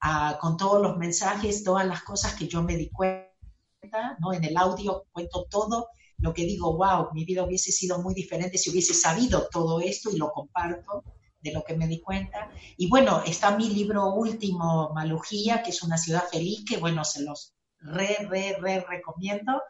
ah, 0.00 0.38
con 0.40 0.56
todos 0.56 0.80
los 0.80 0.96
mensajes, 0.96 1.62
todas 1.62 1.86
las 1.86 2.02
cosas 2.02 2.34
que 2.34 2.48
yo 2.48 2.62
me 2.62 2.76
di 2.76 2.88
cuenta, 2.88 4.16
¿no? 4.18 4.32
En 4.32 4.44
el 4.44 4.56
audio 4.56 5.04
cuento 5.12 5.46
todo 5.50 5.88
lo 6.24 6.32
que 6.32 6.46
digo, 6.46 6.74
wow, 6.74 7.10
mi 7.12 7.26
vida 7.26 7.44
hubiese 7.44 7.70
sido 7.70 8.00
muy 8.00 8.14
diferente 8.14 8.56
si 8.56 8.70
hubiese 8.70 8.94
sabido 8.94 9.46
todo 9.50 9.78
esto 9.80 10.10
y 10.10 10.16
lo 10.16 10.32
comparto 10.32 11.04
de 11.38 11.52
lo 11.52 11.62
que 11.62 11.76
me 11.76 11.86
di 11.86 12.00
cuenta. 12.00 12.50
Y 12.78 12.88
bueno, 12.88 13.22
está 13.26 13.54
mi 13.54 13.68
libro 13.68 14.14
último, 14.14 14.90
Malugía, 14.94 15.62
que 15.62 15.68
es 15.68 15.82
una 15.82 15.98
ciudad 15.98 16.24
feliz, 16.32 16.64
que 16.66 16.78
bueno, 16.78 17.04
se 17.04 17.22
los 17.22 17.52
re, 17.78 18.26
re, 18.30 18.56
re 18.58 18.80
recomiendo 18.88 19.60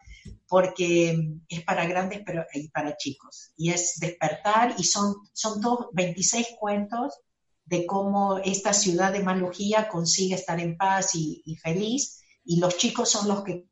porque 0.46 1.18
es 1.48 1.64
para 1.64 1.86
grandes 1.86 2.22
pero, 2.24 2.46
y 2.55 2.68
para 2.68 2.96
chicos. 2.96 3.52
Y 3.57 3.70
es 3.70 3.98
despertar 3.98 4.76
y 4.78 4.84
son, 4.84 5.16
son 5.32 5.61
todos 5.61 5.88
26 5.92 6.46
cuentos 6.61 7.18
de 7.64 7.84
cómo 7.84 8.38
esta 8.38 8.72
ciudad 8.72 9.12
de 9.12 9.24
Malugía 9.24 9.88
consigue 9.88 10.36
estar 10.36 10.61
en 10.61 10.76
paz 10.76 11.16
y, 11.16 11.42
y 11.44 11.57
feliz. 11.57 12.22
Y 12.44 12.61
los 12.61 12.76
chicos 12.76 13.11
son 13.11 13.26
los 13.26 13.42
que 13.42 13.66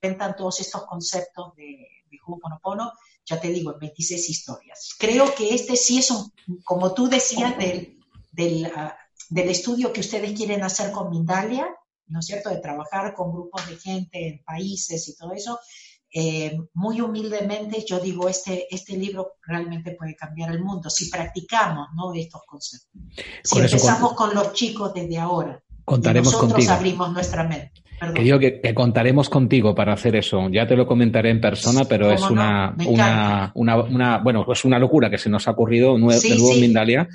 cuentan 0.00 0.34
todos 0.34 0.58
estos 0.58 0.84
conceptos 0.86 1.54
de, 1.54 1.86
de 2.10 2.18
Ho'oponopono, 2.24 2.92
ya 3.24 3.40
te 3.40 3.48
digo, 3.48 3.72
en 3.72 3.80
26 3.80 4.30
historias. 4.30 4.94
Creo 4.98 5.34
que 5.34 5.54
este 5.54 5.76
sí 5.76 5.98
es 5.98 6.10
un, 6.10 6.32
como 6.64 6.94
tú 6.94 7.08
decías, 7.08 7.56
del, 7.58 7.98
del, 8.32 8.66
ah, 8.74 8.96
del 9.30 9.48
estudio 9.48 9.92
que 9.92 10.00
ustedes 10.00 10.32
quieren 10.32 10.62
hacer 10.62 10.92
con 10.92 11.10
Mindalia, 11.10 11.68
¿no 12.08 12.20
es 12.20 12.26
cierto?, 12.26 12.50
de 12.50 12.58
trabajar 12.58 13.14
con 13.14 13.32
grupos 13.32 13.66
de 13.68 13.76
gente 13.76 14.28
en 14.28 14.44
países 14.44 15.08
y 15.08 15.16
todo 15.16 15.32
eso. 15.32 15.58
Eh, 16.18 16.56
muy 16.74 17.00
humildemente 17.00 17.84
yo 17.86 17.98
digo, 17.98 18.28
este, 18.28 18.72
este 18.74 18.96
libro 18.96 19.32
realmente 19.42 19.90
puede 19.92 20.14
cambiar 20.14 20.50
el 20.50 20.62
mundo 20.62 20.88
si 20.88 21.10
practicamos 21.10 21.88
¿no? 21.94 22.14
estos 22.14 22.42
conceptos. 22.46 23.02
Si 23.42 23.58
empezamos 23.58 24.14
con... 24.14 24.34
los 24.34 24.52
chicos 24.52 24.94
desde 24.94 25.18
ahora. 25.18 25.62
Contaremos 25.84 26.32
nosotros 26.32 26.52
contigo. 26.52 26.72
abrimos 26.72 27.12
nuestra 27.12 27.44
mente. 27.44 27.82
Que 28.14 28.22
digo 28.22 28.38
que, 28.38 28.60
contaremos 28.74 29.28
contigo 29.30 29.74
para 29.74 29.94
hacer 29.94 30.16
eso. 30.16 30.48
Ya 30.50 30.66
te 30.66 30.76
lo 30.76 30.86
comentaré 30.86 31.30
en 31.30 31.40
persona, 31.40 31.84
pero 31.88 32.10
es 32.10 32.22
una, 32.22 32.74
una, 32.84 33.52
una, 33.54 34.18
bueno, 34.18 34.44
pues 34.44 34.64
una 34.64 34.78
locura 34.78 35.08
que 35.08 35.18
se 35.18 35.30
nos 35.30 35.48
ha 35.48 35.52
ocurrido 35.52 35.96
nuevo, 35.96 36.20
de 36.20 36.28
nuevo 36.30 36.52
en 36.52 36.60
Mindalia. 36.60 37.08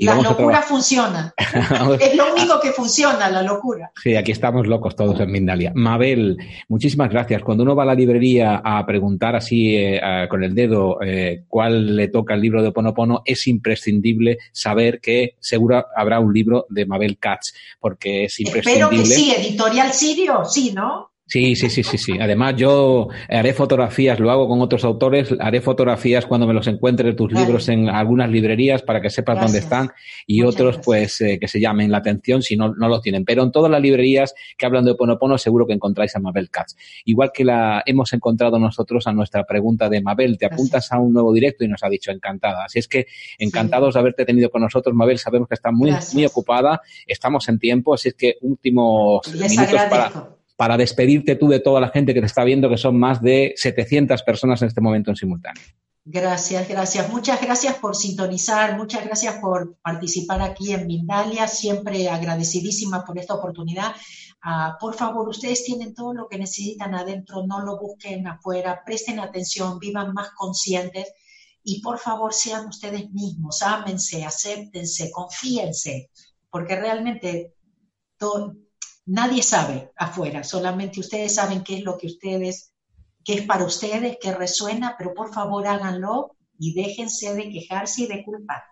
Y 0.00 0.06
la 0.06 0.14
locura 0.14 0.62
funciona. 0.62 1.34
es 2.00 2.14
lo 2.14 2.32
único 2.32 2.60
que 2.60 2.70
funciona, 2.70 3.28
la 3.28 3.42
locura. 3.42 3.90
Sí, 4.00 4.14
aquí 4.14 4.30
estamos 4.30 4.68
locos 4.68 4.94
todos 4.94 5.18
en 5.18 5.32
Mindalia. 5.32 5.72
Mabel, 5.74 6.36
muchísimas 6.68 7.10
gracias. 7.10 7.42
Cuando 7.42 7.64
uno 7.64 7.74
va 7.74 7.82
a 7.82 7.86
la 7.86 7.94
librería 7.96 8.62
a 8.64 8.86
preguntar 8.86 9.34
así 9.34 9.74
eh, 9.76 10.00
con 10.30 10.44
el 10.44 10.54
dedo 10.54 11.02
eh, 11.02 11.42
cuál 11.48 11.96
le 11.96 12.06
toca 12.08 12.34
el 12.34 12.40
libro 12.40 12.62
de 12.62 12.70
Ponopono, 12.70 13.22
es 13.24 13.48
imprescindible 13.48 14.38
saber 14.52 15.00
que 15.00 15.34
seguro 15.40 15.84
habrá 15.96 16.20
un 16.20 16.32
libro 16.32 16.66
de 16.68 16.86
Mabel 16.86 17.18
Katz, 17.18 17.52
porque 17.80 18.26
es 18.26 18.38
imprescindible. 18.38 18.84
Espero 18.84 19.02
que 19.02 19.04
sí, 19.04 19.32
editorial 19.36 19.92
Sirio, 19.92 20.27
sí, 20.44 20.72
¿no? 20.72 21.12
Sí, 21.28 21.54
sí, 21.56 21.68
sí, 21.68 21.82
sí, 21.82 21.98
sí. 21.98 22.12
Además, 22.18 22.54
yo 22.56 23.08
haré 23.28 23.52
fotografías, 23.52 24.18
lo 24.18 24.30
hago 24.30 24.48
con 24.48 24.62
otros 24.62 24.82
autores, 24.84 25.34
haré 25.38 25.60
fotografías 25.60 26.24
cuando 26.24 26.46
me 26.46 26.54
los 26.54 26.66
encuentre 26.66 27.12
tus 27.12 27.30
libros 27.30 27.68
en 27.68 27.90
algunas 27.90 28.30
librerías 28.30 28.80
para 28.80 29.02
que 29.02 29.10
sepas 29.10 29.38
dónde 29.38 29.58
están 29.58 29.90
y 30.26 30.42
otros, 30.42 30.78
pues, 30.82 31.20
eh, 31.20 31.38
que 31.38 31.46
se 31.46 31.60
llamen 31.60 31.92
la 31.92 31.98
atención 31.98 32.40
si 32.40 32.56
no, 32.56 32.74
no 32.74 32.88
los 32.88 33.02
tienen. 33.02 33.26
Pero 33.26 33.42
en 33.42 33.52
todas 33.52 33.70
las 33.70 33.82
librerías 33.82 34.34
que 34.56 34.64
hablan 34.64 34.86
de 34.86 34.94
Ponopono, 34.94 35.36
seguro 35.36 35.66
que 35.66 35.74
encontráis 35.74 36.16
a 36.16 36.18
Mabel 36.18 36.48
Katz. 36.48 36.76
Igual 37.04 37.30
que 37.34 37.44
la 37.44 37.82
hemos 37.84 38.10
encontrado 38.14 38.58
nosotros 38.58 39.06
a 39.06 39.12
nuestra 39.12 39.44
pregunta 39.44 39.90
de 39.90 40.00
Mabel, 40.00 40.38
te 40.38 40.46
apuntas 40.46 40.90
a 40.92 40.98
un 40.98 41.12
nuevo 41.12 41.34
directo 41.34 41.62
y 41.62 41.68
nos 41.68 41.84
ha 41.84 41.90
dicho 41.90 42.10
encantada. 42.10 42.64
Así 42.64 42.78
es 42.78 42.88
que 42.88 43.06
encantados 43.38 43.92
de 43.92 44.00
haberte 44.00 44.24
tenido 44.24 44.48
con 44.48 44.62
nosotros, 44.62 44.94
Mabel. 44.94 45.18
Sabemos 45.18 45.46
que 45.46 45.56
está 45.56 45.70
muy, 45.72 45.92
muy 46.14 46.24
ocupada, 46.24 46.80
estamos 47.06 47.46
en 47.50 47.58
tiempo, 47.58 47.92
así 47.92 48.08
es 48.08 48.14
que 48.14 48.36
últimos 48.40 49.20
minutos 49.34 49.80
para 49.90 50.37
para 50.58 50.76
despedirte 50.76 51.36
tú 51.36 51.46
de 51.46 51.60
toda 51.60 51.80
la 51.80 51.88
gente 51.88 52.12
que 52.12 52.18
te 52.18 52.26
está 52.26 52.42
viendo, 52.42 52.68
que 52.68 52.76
son 52.76 52.98
más 52.98 53.22
de 53.22 53.54
700 53.54 54.24
personas 54.24 54.60
en 54.60 54.66
este 54.66 54.80
momento 54.80 55.12
en 55.12 55.16
simultáneo. 55.16 55.62
Gracias, 56.04 56.68
gracias. 56.68 57.08
Muchas 57.10 57.40
gracias 57.40 57.76
por 57.76 57.94
sintonizar, 57.94 58.76
muchas 58.76 59.04
gracias 59.04 59.36
por 59.36 59.76
participar 59.76 60.42
aquí 60.42 60.72
en 60.72 60.88
Mindalia, 60.88 61.46
siempre 61.46 62.08
agradecidísima 62.08 63.04
por 63.04 63.16
esta 63.20 63.34
oportunidad. 63.34 63.94
Uh, 64.44 64.76
por 64.80 64.96
favor, 64.96 65.28
ustedes 65.28 65.62
tienen 65.62 65.94
todo 65.94 66.12
lo 66.12 66.26
que 66.26 66.38
necesitan 66.38 66.92
adentro, 66.92 67.46
no 67.46 67.60
lo 67.60 67.78
busquen 67.78 68.26
afuera, 68.26 68.82
presten 68.84 69.20
atención, 69.20 69.78
vivan 69.78 70.12
más 70.12 70.30
conscientes 70.30 71.06
y 71.62 71.80
por 71.82 72.00
favor 72.00 72.34
sean 72.34 72.66
ustedes 72.66 73.12
mismos, 73.12 73.62
ámense, 73.62 74.24
acéptense, 74.24 75.12
confíense, 75.12 76.10
porque 76.50 76.74
realmente 76.74 77.54
todo, 78.16 78.56
Nadie 79.10 79.42
sabe 79.42 79.90
afuera, 79.96 80.44
solamente 80.44 81.00
ustedes 81.00 81.34
saben 81.34 81.64
qué 81.64 81.78
es 81.78 81.82
lo 81.82 81.96
que 81.96 82.08
ustedes, 82.08 82.74
qué 83.24 83.32
es 83.34 83.42
para 83.46 83.64
ustedes, 83.64 84.18
qué 84.20 84.34
resuena, 84.34 84.96
pero 84.98 85.14
por 85.14 85.32
favor 85.32 85.66
háganlo 85.66 86.36
y 86.58 86.74
déjense 86.74 87.34
de 87.34 87.48
quejarse 87.48 88.02
y 88.02 88.06
de 88.06 88.22
culpar. 88.22 88.62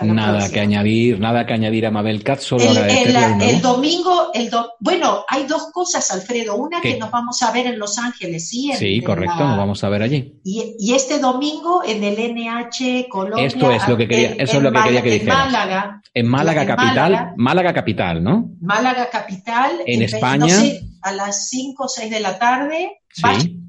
Nada 0.00 0.50
que 0.50 0.60
añadir, 0.60 1.18
nada 1.20 1.46
que 1.46 1.52
añadir 1.52 1.86
a 1.86 1.90
Mabel 1.90 2.22
Katz, 2.22 2.44
solo 2.44 2.64
el, 2.64 3.16
el, 3.42 3.60
domingo, 3.60 4.30
el 4.32 4.50
bueno, 4.80 5.24
hay 5.28 5.44
dos 5.44 5.70
cosas, 5.72 6.10
Alfredo. 6.10 6.56
Una 6.56 6.80
que 6.80 6.96
nos 6.96 7.10
vamos 7.10 7.42
a 7.42 7.50
ver 7.50 7.66
en 7.66 7.78
Los 7.78 7.98
Ángeles, 7.98 8.48
sí. 8.48 8.72
sí, 8.76 9.00
correcto, 9.00 9.46
nos 9.46 9.56
vamos 9.56 9.82
a 9.84 9.88
ver 9.88 10.02
allí. 10.02 10.40
Y, 10.44 10.92
este 10.94 11.18
domingo 11.18 11.82
en 11.84 12.04
el 12.04 12.14
NH 12.14 13.08
Colombia. 13.08 13.46
Esto 13.46 13.70
es 13.70 13.88
lo 13.88 13.96
que 13.96 14.06
quería, 14.08 14.34
eso 14.38 14.58
es 14.58 14.62
lo 14.62 14.72
que 14.72 14.82
quería 14.82 15.02
que 15.02 15.10
dijera. 15.10 15.32
En 15.32 15.38
Málaga. 15.38 16.02
En 16.14 16.26
Málaga 16.28 16.66
capital, 16.66 17.32
Málaga, 17.36 17.74
capital, 17.74 18.22
¿no? 18.22 18.50
Málaga 18.60 19.10
capital. 19.10 19.80
En, 19.86 20.02
España. 20.02 20.56
a 21.02 21.12
las 21.12 21.48
5 21.48 21.84
o 21.84 21.88
6 21.88 22.10
de 22.10 22.20
la 22.20 22.38
tarde. 22.38 23.00
Sí 23.12 23.63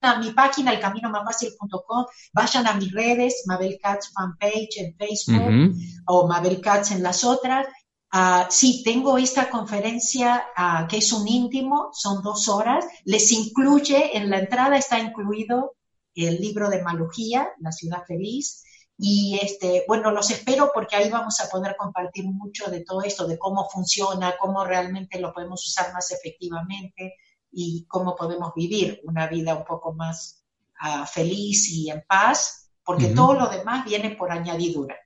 a 0.00 0.18
mi 0.18 0.32
página, 0.32 0.72
elcaminomasfacil.com, 0.72 2.06
vayan 2.32 2.66
a 2.66 2.74
mis 2.74 2.92
redes, 2.92 3.42
Mabel 3.46 3.78
Katz 3.82 4.12
fanpage 4.12 4.78
en 4.78 4.96
Facebook 4.96 5.74
o 6.06 6.26
Mabel 6.26 6.60
Katz 6.60 6.92
en 6.92 7.02
las 7.02 7.24
otras. 7.24 7.66
Uh, 8.12 8.44
sí, 8.48 8.82
tengo 8.84 9.18
esta 9.18 9.48
conferencia 9.48 10.44
uh, 10.58 10.88
que 10.88 10.96
es 10.96 11.12
un 11.12 11.28
íntimo, 11.28 11.90
son 11.92 12.22
dos 12.22 12.48
horas, 12.48 12.84
les 13.04 13.30
incluye, 13.30 14.16
en 14.16 14.30
la 14.30 14.40
entrada 14.40 14.76
está 14.76 14.98
incluido 14.98 15.76
el 16.16 16.40
libro 16.40 16.68
de 16.68 16.82
Malugía, 16.82 17.50
La 17.60 17.70
ciudad 17.70 18.02
feliz, 18.04 18.64
y 18.98 19.38
este, 19.40 19.84
bueno, 19.86 20.10
los 20.10 20.30
espero 20.30 20.72
porque 20.74 20.96
ahí 20.96 21.08
vamos 21.08 21.40
a 21.40 21.48
poder 21.48 21.76
compartir 21.78 22.24
mucho 22.26 22.68
de 22.68 22.80
todo 22.80 23.02
esto, 23.02 23.28
de 23.28 23.38
cómo 23.38 23.68
funciona, 23.70 24.34
cómo 24.38 24.64
realmente 24.64 25.20
lo 25.20 25.32
podemos 25.32 25.64
usar 25.64 25.92
más 25.94 26.10
efectivamente, 26.10 27.14
y 27.52 27.84
cómo 27.86 28.16
podemos 28.16 28.52
vivir 28.54 29.00
una 29.04 29.26
vida 29.26 29.54
un 29.54 29.64
poco 29.64 29.92
más 29.92 30.44
uh, 30.82 31.06
feliz 31.06 31.70
y 31.70 31.90
en 31.90 32.04
paz, 32.06 32.72
porque 32.84 33.08
todo 33.08 33.34
lo 33.34 33.48
demás 33.48 33.84
viene 33.84 34.10
por 34.10 34.32
añadidura. 34.32 34.96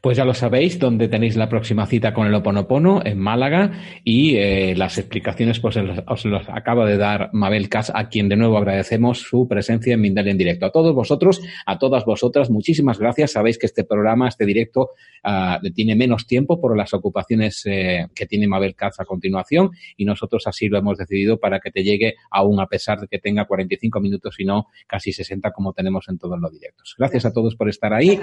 Pues 0.00 0.16
ya 0.16 0.24
lo 0.24 0.34
sabéis, 0.34 0.78
donde 0.78 1.08
tenéis 1.08 1.36
la 1.36 1.48
próxima 1.48 1.86
cita 1.86 2.12
con 2.12 2.26
el 2.26 2.34
Oponopono, 2.34 3.02
en 3.04 3.18
Málaga, 3.18 3.72
y 4.04 4.36
eh, 4.36 4.74
las 4.76 4.98
explicaciones 4.98 5.60
pues 5.60 5.76
os 5.76 6.24
las 6.24 6.48
acaba 6.48 6.86
de 6.86 6.96
dar 6.96 7.30
Mabel 7.32 7.68
Cas, 7.68 7.92
a 7.94 8.08
quien 8.08 8.28
de 8.28 8.36
nuevo 8.36 8.58
agradecemos 8.58 9.20
su 9.20 9.46
presencia 9.48 9.94
en 9.94 10.00
Mindel 10.00 10.28
en 10.28 10.38
directo. 10.38 10.66
A 10.66 10.70
todos 10.70 10.94
vosotros, 10.94 11.40
a 11.66 11.78
todas 11.78 12.04
vosotras, 12.04 12.50
muchísimas 12.50 12.98
gracias. 12.98 13.32
Sabéis 13.32 13.58
que 13.58 13.66
este 13.66 13.84
programa, 13.84 14.28
este 14.28 14.44
directo, 14.46 14.90
uh, 15.24 15.70
tiene 15.74 15.94
menos 15.96 16.26
tiempo 16.26 16.60
por 16.60 16.76
las 16.76 16.94
ocupaciones 16.94 17.62
eh, 17.66 18.06
que 18.14 18.26
tiene 18.26 18.46
Mabel 18.46 18.74
Cas 18.74 19.00
a 19.00 19.04
continuación, 19.04 19.70
y 19.96 20.04
nosotros 20.04 20.46
así 20.46 20.68
lo 20.68 20.78
hemos 20.78 20.98
decidido 20.98 21.38
para 21.38 21.60
que 21.60 21.70
te 21.70 21.82
llegue, 21.82 22.14
aún 22.30 22.60
a 22.60 22.66
pesar 22.66 23.00
de 23.00 23.08
que 23.08 23.18
tenga 23.18 23.44
45 23.44 24.00
minutos 24.00 24.36
y 24.38 24.44
no 24.44 24.68
casi 24.86 25.12
60 25.12 25.50
como 25.52 25.72
tenemos 25.72 26.08
en 26.08 26.18
todos 26.18 26.38
los 26.38 26.52
directos. 26.52 26.94
Gracias 26.98 27.24
a 27.26 27.32
todos 27.32 27.56
por 27.56 27.68
estar 27.68 27.92
ahí. 27.92 28.20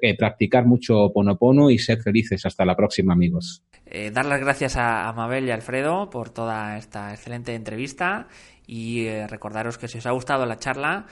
Eh, 0.00 0.16
practicar 0.16 0.66
mucho 0.66 0.91
Ponopono 1.12 1.70
y 1.70 1.78
ser 1.78 2.02
felices. 2.02 2.44
Hasta 2.46 2.64
la 2.64 2.76
próxima, 2.76 3.12
amigos. 3.12 3.62
Eh, 3.94 4.10
dar 4.10 4.24
las 4.24 4.40
gracias 4.40 4.76
a, 4.76 5.12
Mabel 5.12 5.46
y 5.46 5.50
Alfredo 5.50 6.08
por 6.08 6.30
toda 6.30 6.78
esta 6.78 7.12
excelente 7.12 7.54
entrevista 7.54 8.26
y 8.66 9.04
eh, 9.04 9.26
recordaros 9.26 9.76
que 9.76 9.86
si 9.86 9.98
os 9.98 10.06
ha 10.06 10.12
gustado 10.12 10.46
la 10.46 10.58
charla, 10.58 11.04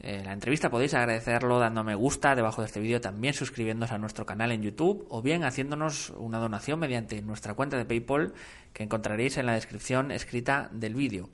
eh, 0.00 0.22
la 0.24 0.32
entrevista 0.32 0.70
podéis 0.70 0.94
agradecerlo 0.94 1.58
dando 1.58 1.82
me 1.82 1.96
gusta 1.96 2.36
debajo 2.36 2.62
de 2.62 2.66
este 2.66 2.78
vídeo, 2.78 3.00
también 3.00 3.34
suscribiéndose 3.34 3.94
a 3.94 3.98
nuestro 3.98 4.26
canal 4.26 4.52
en 4.52 4.62
YouTube 4.62 5.06
o 5.08 5.22
bien 5.22 5.42
haciéndonos 5.42 6.10
una 6.10 6.38
donación 6.38 6.78
mediante 6.78 7.20
nuestra 7.20 7.54
cuenta 7.54 7.76
de 7.76 7.84
PayPal 7.84 8.32
que 8.72 8.84
encontraréis 8.84 9.36
en 9.36 9.46
la 9.46 9.54
descripción 9.54 10.12
escrita 10.12 10.68
del 10.72 10.94
vídeo. 10.94 11.30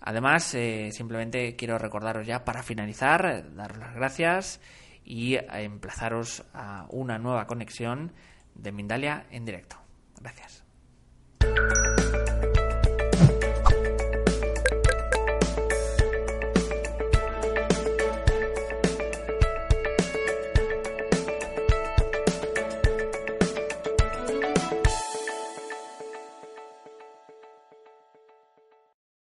Además, 0.00 0.56
simplemente 0.92 1.56
quiero 1.56 1.76
recordaros 1.76 2.26
ya 2.26 2.44
para 2.44 2.62
finalizar, 2.62 3.52
daros 3.54 3.78
las 3.78 3.94
gracias 3.94 4.60
y 5.10 5.36
emplazaros 5.36 6.44
a 6.54 6.86
una 6.90 7.18
nueva 7.18 7.48
conexión 7.48 8.12
de 8.54 8.70
Mindalia 8.70 9.26
en 9.32 9.44
directo. 9.44 9.76
Gracias. 10.20 10.64